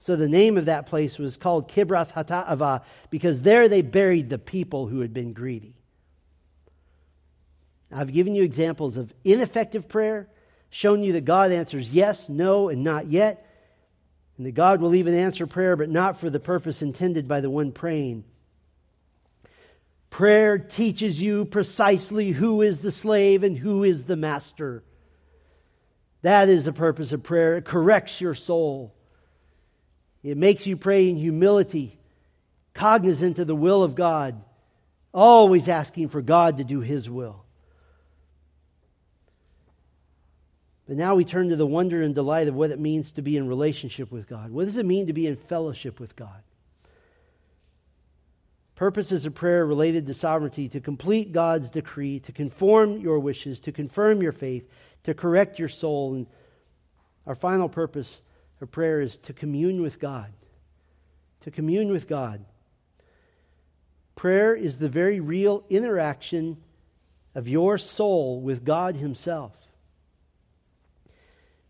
so 0.03 0.17
the 0.17 0.27
name 0.27 0.57
of 0.57 0.65
that 0.65 0.87
place 0.87 1.17
was 1.17 1.37
called 1.37 1.69
Kibroth 1.69 2.11
Hattaavah 2.11 2.83
because 3.09 3.41
there 3.41 3.69
they 3.69 3.81
buried 3.81 4.29
the 4.29 4.37
people 4.37 4.87
who 4.87 4.99
had 4.99 5.13
been 5.13 5.31
greedy. 5.31 5.75
I've 7.89 8.11
given 8.11 8.35
you 8.35 8.43
examples 8.43 8.97
of 8.97 9.13
ineffective 9.23 9.87
prayer, 9.87 10.27
shown 10.69 11.03
you 11.03 11.13
that 11.13 11.23
God 11.23 11.53
answers 11.53 11.89
yes, 11.89 12.27
no, 12.27 12.67
and 12.67 12.83
not 12.83 13.11
yet, 13.11 13.47
and 14.37 14.45
that 14.45 14.51
God 14.51 14.81
will 14.81 14.93
even 14.93 15.13
answer 15.13 15.47
prayer, 15.47 15.77
but 15.77 15.89
not 15.89 16.19
for 16.19 16.29
the 16.29 16.37
purpose 16.37 16.81
intended 16.81 17.25
by 17.25 17.39
the 17.39 17.49
one 17.49 17.71
praying. 17.71 18.25
Prayer 20.13 20.59
teaches 20.59 21.19
you 21.19 21.43
precisely 21.43 22.29
who 22.29 22.61
is 22.61 22.81
the 22.81 22.91
slave 22.91 23.41
and 23.41 23.57
who 23.57 23.83
is 23.83 24.03
the 24.03 24.15
master. 24.15 24.83
That 26.21 26.49
is 26.49 26.65
the 26.65 26.71
purpose 26.71 27.13
of 27.13 27.23
prayer. 27.23 27.57
It 27.57 27.65
corrects 27.65 28.21
your 28.21 28.35
soul. 28.35 28.93
It 30.21 30.37
makes 30.37 30.67
you 30.67 30.77
pray 30.77 31.09
in 31.09 31.15
humility, 31.15 31.97
cognizant 32.75 33.39
of 33.39 33.47
the 33.47 33.55
will 33.55 33.81
of 33.81 33.95
God, 33.95 34.39
always 35.15 35.67
asking 35.67 36.09
for 36.09 36.21
God 36.21 36.59
to 36.59 36.63
do 36.63 36.81
His 36.81 37.09
will. 37.09 37.43
But 40.87 40.95
now 40.95 41.15
we 41.15 41.25
turn 41.25 41.49
to 41.49 41.55
the 41.55 41.65
wonder 41.65 42.03
and 42.03 42.13
delight 42.13 42.47
of 42.47 42.53
what 42.53 42.69
it 42.69 42.79
means 42.79 43.13
to 43.13 43.23
be 43.23 43.35
in 43.35 43.47
relationship 43.47 44.11
with 44.11 44.29
God. 44.29 44.51
What 44.51 44.65
does 44.65 44.77
it 44.77 44.85
mean 44.85 45.07
to 45.07 45.13
be 45.13 45.25
in 45.25 45.37
fellowship 45.37 45.99
with 45.99 46.15
God? 46.15 46.43
Purposes 48.75 49.25
of 49.25 49.35
prayer 49.35 49.65
related 49.65 50.07
to 50.07 50.13
sovereignty, 50.13 50.67
to 50.69 50.79
complete 50.79 51.31
God's 51.31 51.69
decree, 51.69 52.19
to 52.21 52.31
conform 52.31 52.97
your 52.97 53.19
wishes, 53.19 53.59
to 53.61 53.71
confirm 53.71 54.21
your 54.21 54.31
faith, 54.31 54.67
to 55.03 55.13
correct 55.13 55.59
your 55.59 55.69
soul. 55.69 56.15
And 56.15 56.27
our 57.27 57.35
final 57.35 57.69
purpose 57.69 58.21
of 58.61 58.71
prayer 58.71 59.01
is 59.01 59.17
to 59.19 59.33
commune 59.33 59.81
with 59.81 59.99
God. 59.99 60.33
To 61.41 61.51
commune 61.51 61.91
with 61.91 62.07
God. 62.07 62.43
Prayer 64.15 64.55
is 64.55 64.77
the 64.77 64.89
very 64.89 65.19
real 65.19 65.63
interaction 65.69 66.57
of 67.35 67.47
your 67.47 67.77
soul 67.77 68.41
with 68.41 68.63
God 68.63 68.95
Himself. 68.95 69.53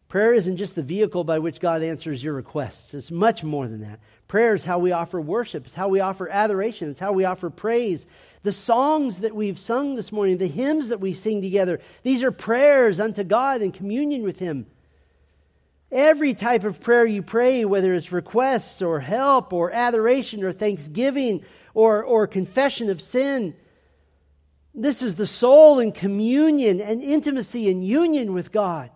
Prayer 0.07 0.33
isn't 0.33 0.57
just 0.57 0.75
the 0.75 0.83
vehicle 0.83 1.23
by 1.23 1.39
which 1.39 1.59
God 1.59 1.81
answers 1.81 2.23
your 2.23 2.33
requests, 2.33 2.93
it's 2.93 3.09
much 3.09 3.43
more 3.43 3.67
than 3.67 3.81
that. 3.81 3.99
Prayer 4.33 4.55
is 4.55 4.65
how 4.65 4.79
we 4.79 4.91
offer 4.91 5.21
worship, 5.21 5.67
it's 5.67 5.75
how 5.75 5.89
we 5.89 5.99
offer 5.99 6.27
adoration, 6.27 6.89
it's 6.89 6.99
how 6.99 7.13
we 7.13 7.23
offer 7.23 7.51
praise. 7.51 8.07
The 8.41 8.51
songs 8.51 9.19
that 9.19 9.35
we've 9.35 9.59
sung 9.59 9.93
this 9.93 10.11
morning, 10.11 10.39
the 10.39 10.47
hymns 10.47 10.89
that 10.89 10.99
we 10.99 11.13
sing 11.13 11.43
together, 11.43 11.79
these 12.01 12.23
are 12.23 12.31
prayers 12.31 12.99
unto 12.99 13.23
God 13.23 13.61
in 13.61 13.71
communion 13.71 14.23
with 14.23 14.39
Him. 14.39 14.65
Every 15.91 16.33
type 16.33 16.63
of 16.63 16.81
prayer 16.81 17.05
you 17.05 17.21
pray, 17.21 17.63
whether 17.63 17.93
it's 17.93 18.11
requests 18.11 18.81
or 18.81 18.99
help 19.01 19.53
or 19.53 19.69
adoration 19.71 20.43
or 20.43 20.51
thanksgiving 20.51 21.45
or, 21.75 22.03
or 22.03 22.25
confession 22.25 22.89
of 22.89 23.03
sin, 23.03 23.53
this 24.73 25.03
is 25.03 25.15
the 25.15 25.27
soul 25.27 25.77
in 25.77 25.91
communion 25.91 26.81
and 26.81 27.03
intimacy 27.03 27.69
and 27.69 27.85
union 27.85 28.33
with 28.33 28.51
God. 28.51 28.89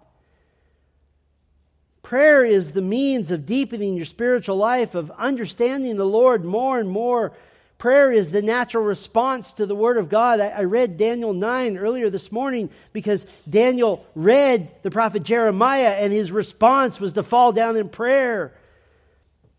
Prayer 2.08 2.46
is 2.46 2.72
the 2.72 2.82
means 2.82 3.32
of 3.32 3.46
deepening 3.46 3.96
your 3.96 4.06
spiritual 4.06 4.56
life, 4.56 4.96
of 4.96 5.12
understanding 5.12 5.98
the 5.98 6.06
Lord 6.06 6.46
more 6.46 6.80
and 6.80 6.90
more 6.90 7.34
Prayer 7.78 8.12
is 8.12 8.32
the 8.32 8.42
natural 8.42 8.84
response 8.84 9.54
to 9.54 9.68
the 9.68 9.76
Word 9.76 9.98
of 9.98 10.10
God. 10.10 10.40
I, 10.40 10.48
I, 10.48 10.64
read 10.64 10.98
Daniel 10.98 11.32
9 11.32 11.78
earlier 11.78 12.10
this 12.10 12.32
morning 12.32 12.72
because 12.92 13.24
Daniel 13.48 14.04
read 14.16 14.72
the 14.82 14.90
prophet 14.90 15.22
Jeremiah 15.22 15.92
and 15.92 16.12
his 16.12 16.32
response 16.32 17.00
was 17.00 17.14
to 17.14 17.24
fall 17.24 17.52
down 17.54 17.78
in 17.78 17.88
prayer. 17.90 18.56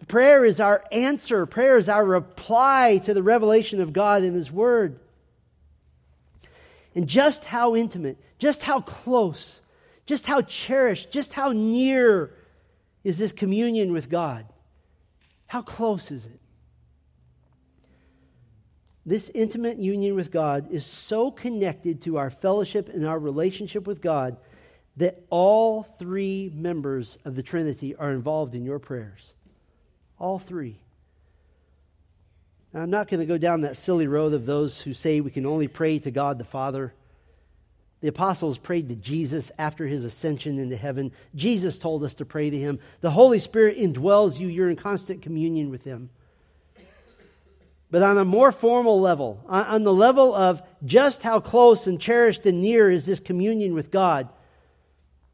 Prayer 0.09 0.44
is 0.44 0.59
our 0.59 0.82
answer, 0.90 1.46
prayer 1.46 1.78
is 1.78 1.88
our 1.88 2.05
reply 2.05 3.01
to 3.05 3.14
the 3.14 3.22
revelation 3.22 3.80
of 3.80 3.92
God 3.92 4.24
in 4.24 4.32
His 4.32 4.51
Word. 4.51 4.99
And 6.94 7.07
just 7.07 7.44
how 7.44 7.76
intimate, 7.76 8.16
just 8.38 8.62
how 8.62 8.80
close, 8.80 9.61
just 10.07 10.26
how 10.26 10.40
cherished, 10.42 11.11
just 11.12 11.32
how 11.32 11.53
near 11.53 12.30
is 13.05 13.18
this 13.18 13.32
communion 13.32 13.92
with 13.92 14.09
God? 14.09 14.46
How 15.46 15.62
close 15.62 16.11
is 16.11 16.26
it? 16.26 16.40
this 19.09 19.30
intimate 19.34 19.78
union 19.78 20.14
with 20.14 20.30
God 20.30 20.70
is 20.70 20.84
so 20.84 21.30
connected 21.30 22.03
to 22.03 22.18
our 22.18 22.28
fellowship 22.28 22.90
and 22.90 23.07
our 23.07 23.18
relationship 23.18 23.86
with 23.86 24.03
God 24.03 24.36
that 24.99 25.22
all 25.30 25.82
three 25.82 26.53
members 26.55 27.16
of 27.24 27.34
the 27.34 27.42
Trinity 27.42 27.94
are 27.94 28.11
involved 28.11 28.55
in 28.55 28.66
your 28.66 28.78
prayers. 28.78 29.32
All 30.18 30.38
three. 30.38 30.76
Now, 32.74 32.82
I'm 32.82 32.90
not 32.90 33.09
going 33.09 33.20
to 33.20 33.26
go 33.26 33.38
down 33.38 33.62
that 33.62 33.78
silly 33.78 34.07
road 34.07 34.34
of 34.34 34.44
those 34.44 34.78
who 34.78 34.92
say 34.92 35.22
we 35.22 35.30
can 35.30 35.46
only 35.46 35.68
pray 35.68 35.99
to 36.01 36.11
God 36.11 36.36
the 36.36 36.44
Father. 36.44 36.92
The 38.01 38.09
apostles 38.09 38.59
prayed 38.59 38.88
to 38.90 38.94
Jesus 38.94 39.51
after 39.59 39.86
his 39.86 40.05
ascension 40.05 40.59
into 40.59 40.76
heaven. 40.76 41.12
Jesus 41.34 41.78
told 41.78 42.05
us 42.05 42.14
to 42.14 42.24
pray 42.24 42.49
to 42.49 42.59
him. 42.59 42.78
The 43.01 43.11
Holy 43.11 43.40
Spirit 43.40 43.76
indwells 43.76 44.38
you, 44.38 44.46
you're 44.46 44.70
in 44.70 44.76
constant 44.76 45.22
communion 45.22 45.70
with 45.70 45.84
him. 45.84 46.11
But 47.90 48.03
on 48.03 48.18
a 48.18 48.24
more 48.24 48.53
formal 48.53 49.01
level, 49.01 49.42
on 49.49 49.82
the 49.82 49.92
level 49.92 50.34
of 50.34 50.62
just 50.84 51.22
how 51.22 51.40
close 51.40 51.86
and 51.86 52.01
cherished 52.01 52.44
and 52.44 52.61
near 52.61 52.90
is 52.90 53.07
this 53.07 53.18
communion 53.18 53.74
with 53.74 53.90
God, 53.90 54.28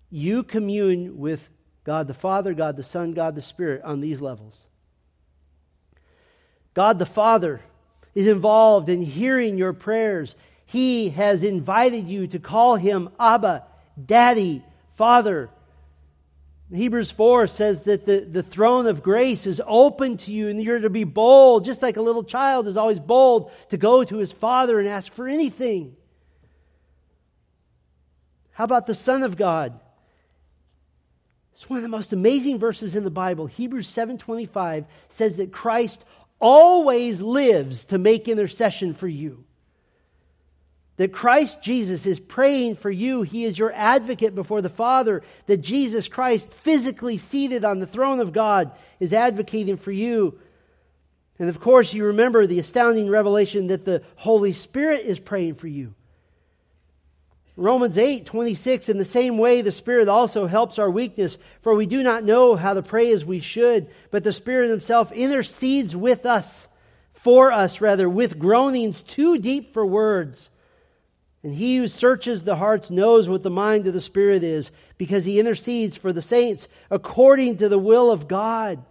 you 0.08 0.44
commune 0.44 1.18
with 1.18 1.50
God 1.82 2.06
the 2.06 2.14
Father, 2.14 2.54
God 2.54 2.76
the 2.76 2.84
Son, 2.84 3.12
God 3.12 3.34
the 3.34 3.42
Spirit 3.42 3.82
on 3.82 4.00
these 4.00 4.20
levels. 4.20 4.56
God 6.72 6.98
the 6.98 7.06
Father 7.06 7.60
is 8.14 8.28
involved 8.28 8.88
in 8.88 9.02
hearing 9.02 9.58
your 9.58 9.72
prayers. 9.72 10.36
He 10.66 11.10
has 11.10 11.42
invited 11.42 12.08
you 12.08 12.26
to 12.28 12.38
call 12.38 12.76
him 12.76 13.10
Abba, 13.18 13.64
Daddy, 14.02 14.64
Father. 14.94 15.50
Hebrews 16.72 17.10
4 17.10 17.46
says 17.46 17.82
that 17.82 18.06
the, 18.06 18.20
the 18.20 18.42
throne 18.42 18.86
of 18.86 19.02
grace 19.02 19.46
is 19.46 19.60
open 19.66 20.16
to 20.18 20.32
you 20.32 20.48
and 20.48 20.62
you're 20.62 20.80
to 20.80 20.90
be 20.90 21.04
bold, 21.04 21.64
just 21.64 21.82
like 21.82 21.96
a 21.96 22.02
little 22.02 22.24
child 22.24 22.66
is 22.66 22.76
always 22.76 22.98
bold 22.98 23.52
to 23.70 23.76
go 23.76 24.02
to 24.02 24.16
his 24.16 24.32
father 24.32 24.80
and 24.80 24.88
ask 24.88 25.12
for 25.12 25.28
anything. 25.28 25.96
How 28.52 28.64
about 28.64 28.86
the 28.86 28.94
Son 28.94 29.22
of 29.22 29.36
God? 29.36 29.78
It's 31.54 31.68
one 31.68 31.78
of 31.78 31.82
the 31.82 31.88
most 31.88 32.12
amazing 32.12 32.58
verses 32.58 32.94
in 32.94 33.04
the 33.04 33.10
Bible. 33.10 33.46
Hebrews 33.46 33.88
7:25 33.88 34.86
says 35.08 35.36
that 35.36 35.52
Christ 35.52 36.04
always 36.40 37.20
lives 37.20 37.84
to 37.86 37.98
make 37.98 38.28
intercession 38.28 38.94
for 38.94 39.08
you. 39.08 39.44
That 40.96 41.12
Christ 41.12 41.60
Jesus 41.62 42.06
is 42.06 42.20
praying 42.20 42.76
for 42.76 42.90
you. 42.90 43.22
He 43.22 43.44
is 43.44 43.58
your 43.58 43.72
advocate 43.74 44.34
before 44.34 44.62
the 44.62 44.68
Father. 44.68 45.22
That 45.46 45.58
Jesus 45.58 46.06
Christ, 46.08 46.52
physically 46.52 47.18
seated 47.18 47.64
on 47.64 47.80
the 47.80 47.86
throne 47.86 48.20
of 48.20 48.32
God, 48.32 48.70
is 49.00 49.12
advocating 49.12 49.76
for 49.76 49.90
you. 49.90 50.38
And 51.38 51.48
of 51.48 51.58
course, 51.58 51.92
you 51.92 52.06
remember 52.06 52.46
the 52.46 52.60
astounding 52.60 53.10
revelation 53.10 53.66
that 53.68 53.84
the 53.84 54.02
Holy 54.16 54.52
Spirit 54.52 55.04
is 55.04 55.18
praying 55.18 55.56
for 55.56 55.66
you. 55.66 55.94
Romans 57.56 57.98
8, 57.98 58.26
26, 58.26 58.88
in 58.88 58.98
the 58.98 59.04
same 59.04 59.38
way, 59.38 59.62
the 59.62 59.70
Spirit 59.70 60.08
also 60.08 60.46
helps 60.46 60.78
our 60.78 60.90
weakness, 60.90 61.38
for 61.62 61.74
we 61.74 61.86
do 61.86 62.02
not 62.02 62.24
know 62.24 62.56
how 62.56 62.74
to 62.74 62.82
pray 62.82 63.12
as 63.12 63.24
we 63.24 63.38
should, 63.38 63.88
but 64.10 64.24
the 64.24 64.32
Spirit 64.32 64.70
Himself 64.70 65.12
intercedes 65.12 65.96
with 65.96 66.26
us, 66.26 66.68
for 67.12 67.52
us 67.52 67.80
rather, 67.80 68.08
with 68.08 68.40
groanings 68.40 69.02
too 69.02 69.38
deep 69.38 69.72
for 69.72 69.86
words. 69.86 70.50
And 71.44 71.54
He 71.54 71.76
who 71.76 71.88
searches 71.88 72.42
the 72.42 72.56
hearts 72.56 72.90
knows 72.90 73.28
what 73.28 73.42
the 73.42 73.50
mind 73.50 73.86
of 73.86 73.92
the 73.92 74.00
Spirit 74.00 74.42
is, 74.42 74.72
because 74.96 75.26
He 75.26 75.38
intercedes 75.38 75.94
for 75.94 76.10
the 76.10 76.22
saints 76.22 76.68
according 76.90 77.58
to 77.58 77.68
the 77.68 77.78
will 77.78 78.10
of 78.10 78.26
God. 78.26 78.82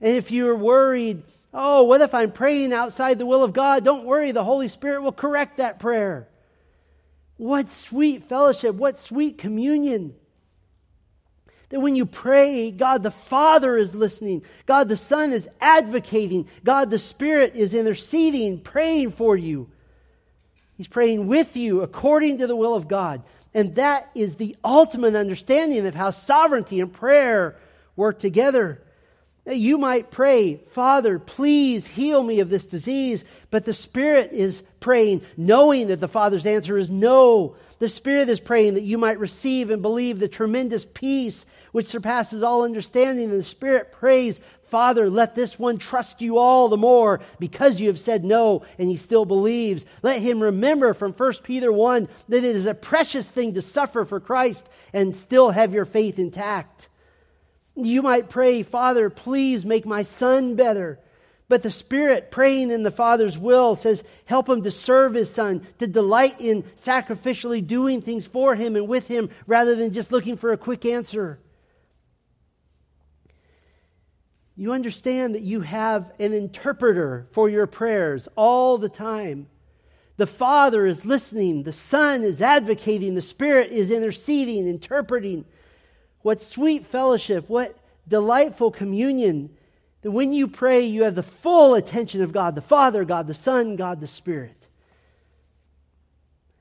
And 0.00 0.14
if 0.14 0.30
you're 0.30 0.54
worried, 0.54 1.22
oh, 1.54 1.84
what 1.84 2.02
if 2.02 2.12
I'm 2.12 2.32
praying 2.32 2.74
outside 2.74 3.18
the 3.18 3.26
will 3.26 3.42
of 3.42 3.54
God? 3.54 3.82
Don't 3.82 4.04
worry, 4.04 4.30
the 4.30 4.44
Holy 4.44 4.68
Spirit 4.68 5.00
will 5.00 5.10
correct 5.10 5.56
that 5.56 5.80
prayer. 5.80 6.28
What 7.38 7.70
sweet 7.70 8.28
fellowship, 8.28 8.74
what 8.74 8.98
sweet 8.98 9.38
communion. 9.38 10.14
That 11.70 11.80
when 11.80 11.96
you 11.96 12.04
pray, 12.04 12.70
God 12.70 13.02
the 13.02 13.10
Father 13.10 13.78
is 13.78 13.94
listening, 13.94 14.42
God 14.66 14.88
the 14.90 14.96
Son 14.98 15.32
is 15.32 15.48
advocating, 15.62 16.46
God 16.62 16.90
the 16.90 16.98
Spirit 16.98 17.56
is 17.56 17.72
interceding, 17.72 18.60
praying 18.60 19.12
for 19.12 19.34
you. 19.34 19.70
He's 20.78 20.88
praying 20.88 21.26
with 21.26 21.56
you 21.56 21.82
according 21.82 22.38
to 22.38 22.46
the 22.46 22.56
will 22.56 22.74
of 22.74 22.88
God. 22.88 23.22
And 23.52 23.74
that 23.74 24.08
is 24.14 24.36
the 24.36 24.56
ultimate 24.64 25.16
understanding 25.16 25.84
of 25.86 25.94
how 25.94 26.10
sovereignty 26.10 26.78
and 26.80 26.92
prayer 26.92 27.56
work 27.96 28.20
together. 28.20 28.80
You 29.44 29.76
might 29.78 30.10
pray, 30.10 30.56
Father, 30.56 31.18
please 31.18 31.86
heal 31.86 32.22
me 32.22 32.38
of 32.38 32.48
this 32.48 32.64
disease. 32.64 33.24
But 33.50 33.64
the 33.64 33.72
Spirit 33.72 34.32
is 34.32 34.62
praying, 34.78 35.22
knowing 35.36 35.88
that 35.88 35.98
the 35.98 36.06
Father's 36.06 36.46
answer 36.46 36.78
is 36.78 36.88
no. 36.88 37.56
The 37.80 37.88
Spirit 37.88 38.28
is 38.28 38.38
praying 38.38 38.74
that 38.74 38.82
you 38.82 38.98
might 38.98 39.18
receive 39.18 39.70
and 39.70 39.82
believe 39.82 40.20
the 40.20 40.28
tremendous 40.28 40.84
peace 40.84 41.44
which 41.72 41.86
surpasses 41.86 42.44
all 42.44 42.62
understanding. 42.62 43.30
And 43.30 43.40
the 43.40 43.44
Spirit 43.44 43.90
prays, 43.90 44.38
Father, 44.70 45.08
let 45.08 45.34
this 45.34 45.58
one 45.58 45.78
trust 45.78 46.20
you 46.20 46.38
all 46.38 46.68
the 46.68 46.76
more 46.76 47.20
because 47.38 47.80
you 47.80 47.88
have 47.88 47.98
said 47.98 48.24
no 48.24 48.64
and 48.78 48.88
he 48.88 48.96
still 48.96 49.24
believes. 49.24 49.84
Let 50.02 50.20
him 50.20 50.42
remember 50.42 50.94
from 50.94 51.12
1 51.12 51.34
Peter 51.42 51.72
1 51.72 52.08
that 52.28 52.44
it 52.44 52.56
is 52.56 52.66
a 52.66 52.74
precious 52.74 53.30
thing 53.30 53.54
to 53.54 53.62
suffer 53.62 54.04
for 54.04 54.20
Christ 54.20 54.68
and 54.92 55.14
still 55.14 55.50
have 55.50 55.72
your 55.72 55.84
faith 55.84 56.18
intact. 56.18 56.88
You 57.74 58.02
might 58.02 58.28
pray, 58.28 58.62
Father, 58.62 59.08
please 59.08 59.64
make 59.64 59.86
my 59.86 60.02
son 60.02 60.56
better. 60.56 60.98
But 61.48 61.62
the 61.62 61.70
Spirit, 61.70 62.30
praying 62.30 62.70
in 62.70 62.82
the 62.82 62.90
Father's 62.90 63.38
will, 63.38 63.74
says, 63.74 64.04
help 64.26 64.48
him 64.48 64.62
to 64.62 64.70
serve 64.70 65.14
his 65.14 65.32
son, 65.32 65.66
to 65.78 65.86
delight 65.86 66.40
in 66.40 66.64
sacrificially 66.84 67.66
doing 67.66 68.02
things 68.02 68.26
for 68.26 68.54
him 68.54 68.76
and 68.76 68.86
with 68.86 69.08
him 69.08 69.30
rather 69.46 69.74
than 69.74 69.94
just 69.94 70.12
looking 70.12 70.36
for 70.36 70.52
a 70.52 70.58
quick 70.58 70.84
answer. 70.84 71.38
You 74.58 74.72
understand 74.72 75.36
that 75.36 75.42
you 75.42 75.60
have 75.60 76.10
an 76.18 76.32
interpreter 76.32 77.28
for 77.30 77.48
your 77.48 77.68
prayers 77.68 78.26
all 78.34 78.76
the 78.76 78.88
time. 78.88 79.46
The 80.16 80.26
Father 80.26 80.84
is 80.84 81.04
listening, 81.04 81.62
the 81.62 81.72
Son 81.72 82.24
is 82.24 82.42
advocating, 82.42 83.14
the 83.14 83.22
Spirit 83.22 83.70
is 83.70 83.92
interceding, 83.92 84.66
interpreting. 84.66 85.44
What 86.22 86.42
sweet 86.42 86.88
fellowship, 86.88 87.48
what 87.48 87.78
delightful 88.08 88.72
communion. 88.72 89.50
That 90.02 90.10
when 90.10 90.32
you 90.32 90.48
pray, 90.48 90.84
you 90.84 91.04
have 91.04 91.14
the 91.14 91.22
full 91.22 91.74
attention 91.74 92.20
of 92.20 92.32
God 92.32 92.56
the 92.56 92.60
Father, 92.60 93.04
God 93.04 93.28
the 93.28 93.34
Son, 93.34 93.76
God 93.76 94.00
the 94.00 94.08
Spirit. 94.08 94.66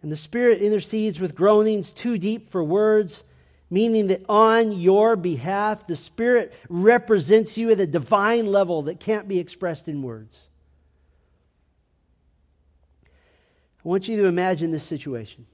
And 0.04 0.12
the 0.12 0.18
Spirit 0.18 0.62
intercedes 0.62 1.20
with 1.20 1.34
groanings 1.34 1.92
too 1.92 2.20
deep 2.20 2.52
for 2.52 2.64
words, 2.64 3.24
meaning 3.70 4.08
that 4.08 4.24
on 4.30 4.72
your 4.72 5.16
behalf, 5.16 5.88
the 5.88 5.96
Spirit 5.96 6.54
represents 6.70 7.58
you 7.58 7.72
at 7.72 7.80
a 7.80 7.88
divine 7.88 8.46
level 8.46 8.84
that 8.84 9.00
can't 9.00 9.28
be 9.28 9.40
expressed 9.40 9.88
in 9.88 10.02
words. 10.02 10.48
I 13.06 13.90
want 13.90 14.08
you 14.08 14.18
to 14.18 14.28
imagine 14.28 14.72
this 14.72 14.84
situation 14.84 15.46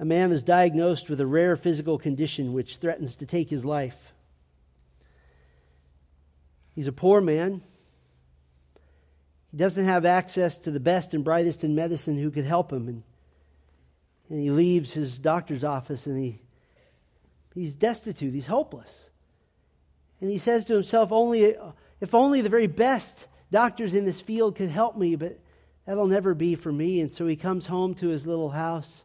a 0.00 0.04
man 0.06 0.32
is 0.32 0.42
diagnosed 0.42 1.10
with 1.10 1.20
a 1.20 1.26
rare 1.26 1.58
physical 1.58 1.98
condition 1.98 2.54
which 2.54 2.78
threatens 2.78 3.16
to 3.16 3.26
take 3.26 3.50
his 3.50 3.66
life. 3.66 4.14
He's 6.74 6.86
a 6.86 6.92
poor 6.92 7.20
man. 7.20 7.60
He 9.50 9.58
doesn't 9.58 9.84
have 9.84 10.06
access 10.06 10.58
to 10.60 10.70
the 10.70 10.80
best 10.80 11.12
and 11.12 11.22
brightest 11.22 11.64
in 11.64 11.74
medicine 11.74 12.16
who 12.16 12.30
could 12.30 12.46
help 12.46 12.72
him. 12.72 12.88
And, 12.88 13.02
and 14.30 14.40
he 14.40 14.50
leaves 14.50 14.92
his 14.92 15.18
doctor's 15.18 15.64
office 15.64 16.06
and 16.06 16.16
he, 16.16 16.40
he's 17.54 17.74
destitute. 17.74 18.32
He's 18.32 18.46
hopeless. 18.46 19.10
And 20.20 20.30
he 20.30 20.38
says 20.38 20.64
to 20.66 20.74
himself, 20.74 21.12
only, 21.12 21.56
if 22.00 22.14
only 22.14 22.40
the 22.40 22.48
very 22.48 22.68
best 22.68 23.26
doctors 23.50 23.94
in 23.94 24.04
this 24.04 24.20
field 24.20 24.54
could 24.56 24.70
help 24.70 24.96
me, 24.96 25.16
but 25.16 25.40
that'll 25.84 26.06
never 26.06 26.34
be 26.34 26.54
for 26.54 26.70
me. 26.70 27.00
And 27.00 27.12
so 27.12 27.26
he 27.26 27.36
comes 27.36 27.66
home 27.66 27.94
to 27.96 28.08
his 28.08 28.26
little 28.26 28.50
house 28.50 29.04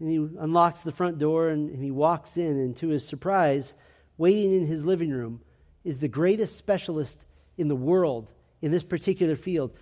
and 0.00 0.10
he 0.10 0.16
unlocks 0.16 0.80
the 0.80 0.92
front 0.92 1.18
door 1.18 1.48
and, 1.48 1.70
and 1.70 1.84
he 1.84 1.90
walks 1.90 2.36
in, 2.36 2.58
and 2.58 2.76
to 2.78 2.88
his 2.88 3.06
surprise, 3.06 3.74
waiting 4.16 4.52
in 4.54 4.66
his 4.66 4.84
living 4.84 5.10
room 5.10 5.42
is 5.84 5.98
the 5.98 6.08
greatest 6.08 6.56
specialist 6.56 7.24
in 7.56 7.68
the 7.68 7.76
world 7.76 8.32
in 8.62 8.72
this 8.72 8.82
particular 8.82 9.36
field. 9.36 9.72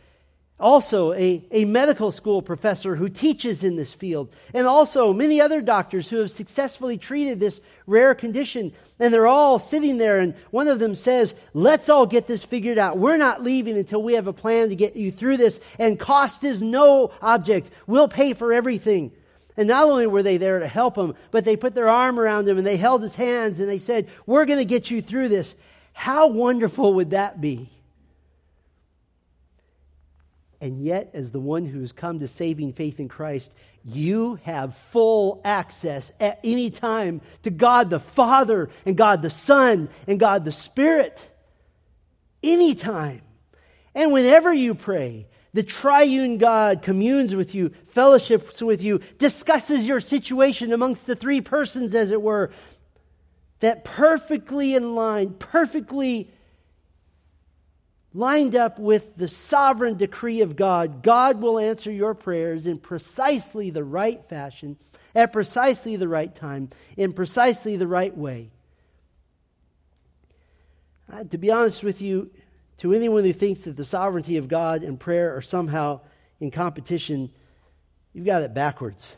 Also, 0.60 1.12
a, 1.12 1.44
a 1.52 1.64
medical 1.64 2.10
school 2.10 2.42
professor 2.42 2.96
who 2.96 3.08
teaches 3.08 3.62
in 3.62 3.76
this 3.76 3.92
field, 3.92 4.28
and 4.52 4.66
also 4.66 5.12
many 5.12 5.40
other 5.40 5.60
doctors 5.60 6.08
who 6.08 6.16
have 6.16 6.32
successfully 6.32 6.98
treated 6.98 7.38
this 7.38 7.60
rare 7.86 8.12
condition. 8.12 8.72
And 8.98 9.14
they're 9.14 9.28
all 9.28 9.60
sitting 9.60 9.98
there, 9.98 10.18
and 10.18 10.34
one 10.50 10.66
of 10.66 10.80
them 10.80 10.96
says, 10.96 11.36
Let's 11.54 11.88
all 11.88 12.06
get 12.06 12.26
this 12.26 12.44
figured 12.44 12.76
out. 12.76 12.98
We're 12.98 13.18
not 13.18 13.44
leaving 13.44 13.78
until 13.78 14.02
we 14.02 14.14
have 14.14 14.26
a 14.26 14.32
plan 14.32 14.70
to 14.70 14.76
get 14.76 14.96
you 14.96 15.12
through 15.12 15.36
this, 15.36 15.60
and 15.78 15.98
cost 15.98 16.42
is 16.42 16.60
no 16.60 17.12
object. 17.22 17.70
We'll 17.86 18.08
pay 18.08 18.32
for 18.32 18.52
everything. 18.52 19.12
And 19.56 19.68
not 19.68 19.88
only 19.88 20.06
were 20.08 20.22
they 20.22 20.38
there 20.38 20.58
to 20.58 20.68
help 20.68 20.96
him, 20.96 21.14
but 21.30 21.44
they 21.44 21.56
put 21.56 21.74
their 21.74 21.88
arm 21.88 22.18
around 22.18 22.48
him 22.48 22.58
and 22.58 22.66
they 22.66 22.76
held 22.76 23.02
his 23.02 23.16
hands 23.16 23.58
and 23.58 23.68
they 23.68 23.78
said, 23.78 24.08
We're 24.24 24.44
going 24.44 24.60
to 24.60 24.64
get 24.64 24.88
you 24.88 25.02
through 25.02 25.30
this. 25.30 25.56
How 25.92 26.28
wonderful 26.28 26.94
would 26.94 27.10
that 27.10 27.40
be? 27.40 27.68
And 30.60 30.82
yet, 30.82 31.10
as 31.14 31.30
the 31.30 31.40
one 31.40 31.66
who's 31.66 31.92
come 31.92 32.18
to 32.18 32.28
saving 32.28 32.72
faith 32.72 32.98
in 32.98 33.08
Christ, 33.08 33.52
you 33.84 34.40
have 34.42 34.76
full 34.76 35.40
access 35.44 36.10
at 36.18 36.40
any 36.42 36.70
time 36.70 37.20
to 37.44 37.50
God 37.50 37.90
the 37.90 38.00
Father 38.00 38.68
and 38.84 38.96
God 38.96 39.22
the 39.22 39.30
Son 39.30 39.88
and 40.06 40.18
God 40.18 40.44
the 40.44 40.52
Spirit. 40.52 41.24
Anytime. 42.42 43.22
And 43.94 44.12
whenever 44.12 44.52
you 44.52 44.74
pray, 44.74 45.28
the 45.54 45.62
triune 45.62 46.38
God 46.38 46.82
communes 46.82 47.34
with 47.34 47.54
you, 47.54 47.72
fellowships 47.90 48.60
with 48.60 48.82
you, 48.82 49.00
discusses 49.18 49.86
your 49.86 50.00
situation 50.00 50.72
amongst 50.72 51.06
the 51.06 51.16
three 51.16 51.40
persons, 51.40 51.94
as 51.94 52.10
it 52.10 52.20
were, 52.20 52.50
that 53.60 53.84
perfectly 53.84 54.74
in 54.74 54.94
line, 54.94 55.34
perfectly 55.38 56.30
lined 58.18 58.56
up 58.56 58.80
with 58.80 59.16
the 59.16 59.28
sovereign 59.28 59.96
decree 59.96 60.40
of 60.40 60.56
God, 60.56 61.04
God 61.04 61.40
will 61.40 61.56
answer 61.56 61.92
your 61.92 62.14
prayers 62.14 62.66
in 62.66 62.78
precisely 62.78 63.70
the 63.70 63.84
right 63.84 64.22
fashion, 64.28 64.76
at 65.14 65.32
precisely 65.32 65.94
the 65.94 66.08
right 66.08 66.34
time, 66.34 66.68
in 66.96 67.12
precisely 67.12 67.76
the 67.76 67.86
right 67.86 68.16
way. 68.16 68.50
Uh, 71.10 71.22
to 71.24 71.38
be 71.38 71.52
honest 71.52 71.84
with 71.84 72.02
you, 72.02 72.28
to 72.78 72.92
anyone 72.92 73.22
who 73.22 73.32
thinks 73.32 73.62
that 73.62 73.76
the 73.76 73.84
sovereignty 73.84 74.36
of 74.36 74.48
God 74.48 74.82
and 74.82 74.98
prayer 74.98 75.36
are 75.36 75.42
somehow 75.42 76.00
in 76.40 76.50
competition, 76.50 77.30
you've 78.12 78.26
got 78.26 78.42
it 78.42 78.52
backwards. 78.52 79.16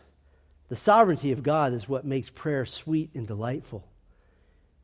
The 0.68 0.76
sovereignty 0.76 1.32
of 1.32 1.42
God 1.42 1.72
is 1.72 1.88
what 1.88 2.04
makes 2.04 2.28
prayer 2.28 2.66
sweet 2.66 3.14
and 3.14 3.26
delightful 3.26 3.82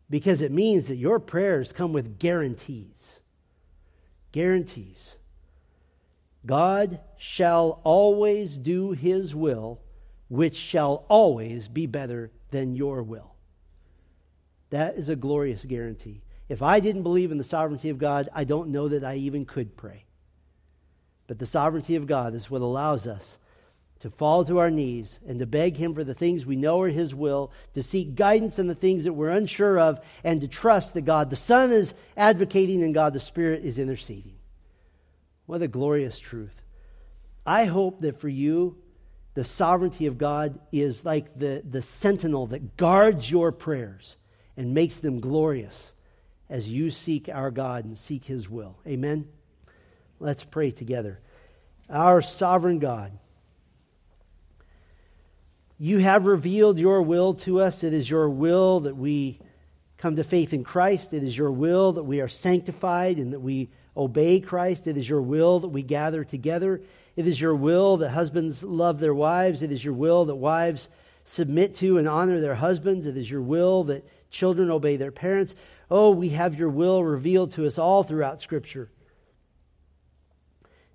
because 0.09 0.41
it 0.41 0.53
means 0.53 0.87
that 0.87 0.97
your 0.97 1.21
prayers 1.21 1.73
come 1.73 1.93
with 1.93 2.19
guarantees. 2.19 3.16
Guarantees. 4.37 5.17
God 6.45 7.01
shall 7.17 7.81
always 7.85 8.59
do 8.59 8.91
his 8.91 9.35
will, 9.35 9.81
which 10.29 10.57
shall 10.57 11.07
always 11.09 11.69
be 11.69 11.87
better 11.87 12.31
than 12.51 12.77
your 12.77 13.03
will. 13.03 13.35
That 14.69 14.97
is 14.99 15.09
a 15.09 15.17
glorious 15.17 15.65
guarantee. 15.65 16.21
If 16.51 16.61
I 16.61 16.81
didn't 16.81 17.03
believe 17.03 17.33
in 17.33 17.39
the 17.39 17.45
sovereignty 17.45 17.89
of 17.89 17.97
God, 17.97 18.29
I 18.35 18.45
don't 18.45 18.69
know 18.69 18.89
that 18.89 19.05
I 19.05 19.15
even 19.15 19.47
could 19.47 19.75
pray. 19.75 20.05
But 21.29 21.39
the 21.39 21.47
sovereignty 21.47 21.97
of 21.97 22.07
God 22.07 22.35
is 22.35 22.51
what 22.51 22.61
allows 22.61 23.07
us 23.07 23.39
to 24.01 24.11
fall 24.11 24.45
to 24.45 24.59
our 24.59 24.71
knees 24.71 25.19
and 25.27 25.39
to 25.39 25.47
beg 25.47 25.77
Him 25.77 25.95
for 25.95 26.05
the 26.05 26.15
things 26.15 26.45
we 26.45 26.57
know 26.57 26.81
are 26.81 26.89
His 26.89 27.15
will, 27.15 27.51
to 27.75 27.83
seek 27.83 28.15
guidance 28.15 28.59
in 28.59 28.67
the 28.67 28.75
things 28.75 29.05
that 29.05 29.13
we're 29.13 29.31
unsure 29.31 29.79
of, 29.79 30.01
and 30.23 30.41
to 30.41 30.49
trust 30.49 30.95
that 30.95 31.03
God 31.03 31.31
the 31.31 31.37
Son 31.37 31.73
is 31.73 31.95
advocating 32.17 32.83
and 32.83 32.95
God 32.95 33.13
the 33.13 33.21
Spirit 33.21 33.65
is 33.65 33.79
interceding. 33.79 34.35
What 35.47 35.63
a 35.63 35.69
glorious 35.69 36.19
truth. 36.19 36.55
I 37.47 37.65
hope 37.65 38.01
that 38.01 38.21
for 38.21 38.29
you, 38.29 38.77
the 39.35 39.45
sovereignty 39.45 40.07
of 40.07 40.19
God 40.19 40.59
is 40.73 41.05
like 41.05 41.39
the, 41.39 41.63
the 41.69 41.83
sentinel 41.83 42.49
that 42.49 42.77
guards 42.77 43.31
your 43.31 43.53
prayers 43.53 44.17
and 44.57 44.75
makes 44.75 44.97
them 44.97 45.21
glorious 45.21 45.93
as 46.49 46.69
you 46.69 46.91
seek 46.91 47.29
our 47.29 47.51
God 47.51 47.85
and 47.85 47.99
seek 47.99 48.25
His 48.25 48.49
will. 48.49 48.77
Amen? 48.87 49.29
Let's 50.19 50.45
pray 50.45 50.71
together. 50.71 51.21
Our 51.91 52.23
sovereign 52.23 52.79
God, 52.79 53.13
you 55.79 55.99
have 55.99 56.27
revealed 56.27 56.79
your 56.79 57.03
will 57.03 57.35
to 57.35 57.61
us. 57.61 57.85
It 57.85 57.93
is 57.93 58.09
your 58.09 58.29
will 58.29 58.81
that 58.81 58.97
we 58.97 59.39
come 59.99 60.17
to 60.17 60.25
faith 60.25 60.53
in 60.53 60.65
Christ. 60.65 61.13
It 61.13 61.23
is 61.23 61.37
your 61.37 61.51
will 61.51 61.93
that 61.95 62.05
we 62.05 62.21
are 62.21 62.29
sanctified 62.29 63.19
and 63.19 63.33
that 63.33 63.41
we 63.41 63.71
obey 63.97 64.41
Christ. 64.41 64.87
It 64.87 64.97
is 64.97 65.09
your 65.09 65.23
will 65.23 65.61
that 65.61 65.69
we 65.69 65.83
gather 65.83 66.25
together. 66.25 66.81
It 67.15 67.27
is 67.27 67.41
your 67.41 67.55
will 67.55 67.99
that 67.99 68.11
husbands 68.11 68.63
love 68.63 68.99
their 68.99 69.15
wives. 69.15 69.63
It 69.63 69.73
is 69.73 69.85
your 69.85 69.95
will 69.95 70.27
that 70.27 70.35
wives 70.35 70.89
submit 71.25 71.75
to 71.77 71.99
and 71.99 72.09
honor 72.09 72.41
their 72.41 72.55
husbands. 72.55 73.07
It 73.07 73.17
is 73.17 73.31
your 73.31 73.43
will 73.43 73.85
that 73.85 74.07
children 74.31 74.71
obey 74.71 74.97
their 74.97 75.13
parents. 75.13 75.55
Oh, 75.91 76.11
we 76.11 76.31
have 76.31 76.55
your 76.55 76.69
will 76.69 77.03
revealed 77.03 77.53
to 77.53 77.67
us 77.67 77.79
all 77.79 78.03
throughout 78.03 78.41
Scripture. 78.41 78.91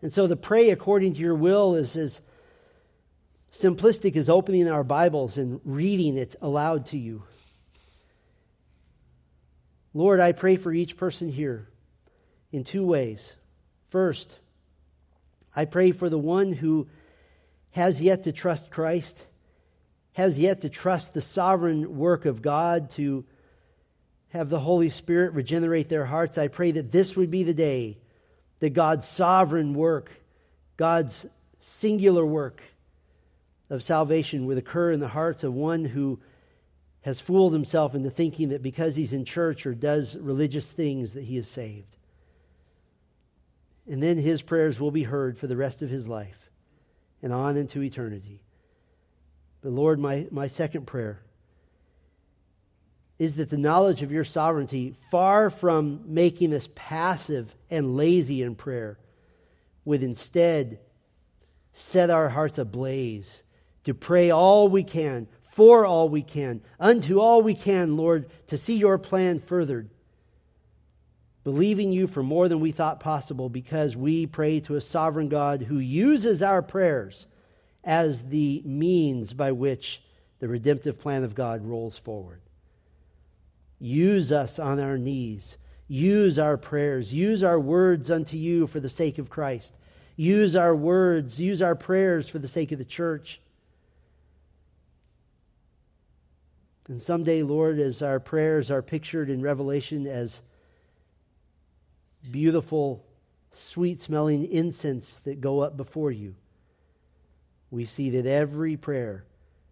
And 0.01 0.11
so 0.11 0.27
the 0.27 0.35
pray 0.35 0.69
according 0.69 1.13
to 1.13 1.19
your 1.19 1.35
will 1.35 1.75
is 1.75 1.95
as 1.95 2.21
simplistic 3.53 4.15
as 4.15 4.29
opening 4.29 4.69
our 4.69 4.83
Bibles 4.83 5.37
and 5.37 5.59
reading 5.65 6.17
it 6.17 6.35
aloud 6.41 6.87
to 6.87 6.97
you. 6.97 7.23
Lord, 9.93 10.19
I 10.19 10.31
pray 10.31 10.55
for 10.55 10.71
each 10.71 10.95
person 10.95 11.29
here 11.31 11.67
in 12.51 12.63
two 12.63 12.85
ways. 12.85 13.35
First, 13.89 14.37
I 15.53 15.65
pray 15.65 15.91
for 15.91 16.09
the 16.09 16.17
one 16.17 16.53
who 16.53 16.87
has 17.71 18.01
yet 18.01 18.23
to 18.23 18.31
trust 18.31 18.69
Christ, 18.69 19.25
has 20.13 20.39
yet 20.39 20.61
to 20.61 20.69
trust 20.69 21.13
the 21.13 21.21
sovereign 21.21 21.97
work 21.97 22.25
of 22.25 22.41
God 22.41 22.89
to 22.91 23.25
have 24.29 24.49
the 24.49 24.59
Holy 24.61 24.89
Spirit 24.89 25.33
regenerate 25.33 25.89
their 25.89 26.05
hearts. 26.05 26.37
I 26.37 26.47
pray 26.47 26.71
that 26.71 26.91
this 26.91 27.17
would 27.17 27.29
be 27.29 27.43
the 27.43 27.53
day 27.53 27.97
that 28.59 28.69
God's 28.69 29.05
sovereign 29.05 29.73
work, 29.73 30.09
God's 30.77 31.25
singular 31.59 32.25
work 32.25 32.61
of 33.71 33.81
salvation 33.81 34.45
would 34.45 34.57
occur 34.57 34.91
in 34.91 34.99
the 34.99 35.07
hearts 35.07 35.45
of 35.45 35.53
one 35.53 35.85
who 35.85 36.19
has 37.03 37.21
fooled 37.21 37.53
himself 37.53 37.95
into 37.95 38.11
thinking 38.11 38.49
that 38.49 38.61
because 38.61 38.97
he's 38.97 39.13
in 39.13 39.23
church 39.23 39.65
or 39.65 39.73
does 39.73 40.17
religious 40.17 40.69
things 40.69 41.13
that 41.13 41.23
he 41.23 41.37
is 41.37 41.47
saved. 41.47 41.95
And 43.89 44.03
then 44.03 44.17
his 44.17 44.41
prayers 44.41 44.77
will 44.77 44.91
be 44.91 45.03
heard 45.03 45.37
for 45.37 45.47
the 45.47 45.55
rest 45.55 45.81
of 45.81 45.89
his 45.89 46.05
life 46.05 46.49
and 47.23 47.31
on 47.31 47.55
into 47.55 47.81
eternity. 47.81 48.41
But 49.61 49.71
Lord, 49.71 49.99
my, 49.99 50.27
my 50.31 50.47
second 50.47 50.85
prayer 50.85 51.21
is 53.17 53.37
that 53.37 53.49
the 53.49 53.57
knowledge 53.57 54.01
of 54.01 54.11
your 54.11 54.25
sovereignty, 54.25 54.95
far 55.11 55.49
from 55.49 56.01
making 56.07 56.53
us 56.53 56.67
passive 56.75 57.55
and 57.69 57.95
lazy 57.95 58.41
in 58.43 58.55
prayer, 58.55 58.99
would 59.85 60.03
instead 60.03 60.79
set 61.71 62.09
our 62.09 62.27
hearts 62.27 62.57
ablaze 62.57 63.43
to 63.83 63.93
pray 63.93 64.29
all 64.29 64.67
we 64.67 64.83
can, 64.83 65.27
for 65.49 65.85
all 65.85 66.09
we 66.09 66.21
can, 66.21 66.61
unto 66.79 67.19
all 67.19 67.41
we 67.41 67.55
can, 67.55 67.97
Lord, 67.97 68.29
to 68.47 68.57
see 68.57 68.77
your 68.77 68.97
plan 68.97 69.39
furthered 69.39 69.89
believing 71.43 71.91
you 71.91 72.07
for 72.07 72.21
more 72.21 72.47
than 72.47 72.59
we 72.59 72.71
thought 72.71 72.99
possible 72.99 73.49
because 73.49 73.97
we 73.97 74.25
pray 74.25 74.59
to 74.61 74.75
a 74.75 74.81
sovereign 74.81 75.29
God 75.29 75.63
who 75.63 75.79
uses 75.79 76.43
our 76.43 76.61
prayers 76.61 77.25
as 77.83 78.25
the 78.25 78.61
means 78.63 79.33
by 79.33 79.51
which 79.51 80.01
the 80.39 80.47
redemptive 80.47 80.99
plan 80.99 81.23
of 81.23 81.35
God 81.35 81.65
rolls 81.65 81.97
forward. 81.97 82.41
Use 83.79 84.31
us 84.31 84.59
on 84.59 84.79
our 84.79 84.97
knees. 84.97 85.57
Use 85.87 86.37
our 86.37 86.57
prayers. 86.57 87.11
Use 87.11 87.43
our 87.43 87.59
words 87.59 88.11
unto 88.11 88.37
you 88.37 88.67
for 88.67 88.79
the 88.79 88.89
sake 88.89 89.17
of 89.17 89.29
Christ. 89.29 89.73
Use 90.15 90.55
our 90.55 90.75
words. 90.75 91.41
Use 91.41 91.61
our 91.61 91.75
prayers 91.75 92.29
for 92.29 92.37
the 92.37 92.47
sake 92.47 92.71
of 92.71 92.77
the 92.77 92.85
church. 92.85 93.40
And 96.87 97.01
someday, 97.01 97.43
Lord, 97.43 97.79
as 97.79 98.01
our 98.01 98.19
prayers 98.19 98.71
are 98.71 98.81
pictured 98.81 99.29
in 99.29 99.41
Revelation 99.41 100.07
as 100.07 100.41
beautiful, 102.29 103.05
sweet 103.51 103.99
smelling 103.99 104.45
incense 104.45 105.19
that 105.21 105.41
go 105.41 105.59
up 105.59 105.77
before 105.77 106.11
you, 106.11 106.35
we 107.69 107.85
see 107.85 108.09
that 108.11 108.25
every 108.25 108.75
prayer 108.75 109.25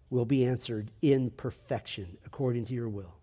will 0.09 0.25
be 0.25 0.45
answered 0.45 0.91
in 1.01 1.29
perfection 1.31 2.17
according 2.25 2.65
to 2.65 2.73
your 2.73 2.89
will. 2.89 3.15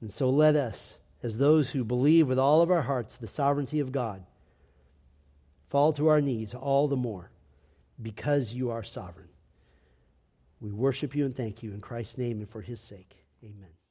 And 0.00 0.12
so 0.12 0.28
let 0.30 0.56
us, 0.56 0.98
as 1.22 1.38
those 1.38 1.70
who 1.70 1.84
believe 1.84 2.28
with 2.28 2.38
all 2.38 2.60
of 2.62 2.70
our 2.70 2.82
hearts 2.82 3.16
the 3.16 3.26
sovereignty 3.26 3.80
of 3.80 3.92
God, 3.92 4.24
fall 5.70 5.92
to 5.94 6.08
our 6.08 6.20
knees 6.20 6.54
all 6.54 6.88
the 6.88 6.96
more 6.96 7.30
because 8.00 8.52
you 8.52 8.70
are 8.70 8.82
sovereign. 8.82 9.28
We 10.62 10.70
worship 10.70 11.16
you 11.16 11.26
and 11.26 11.36
thank 11.36 11.64
you 11.64 11.72
in 11.72 11.80
Christ's 11.80 12.16
name 12.16 12.38
and 12.38 12.48
for 12.48 12.60
his 12.60 12.80
sake. 12.80 13.16
Amen. 13.42 13.81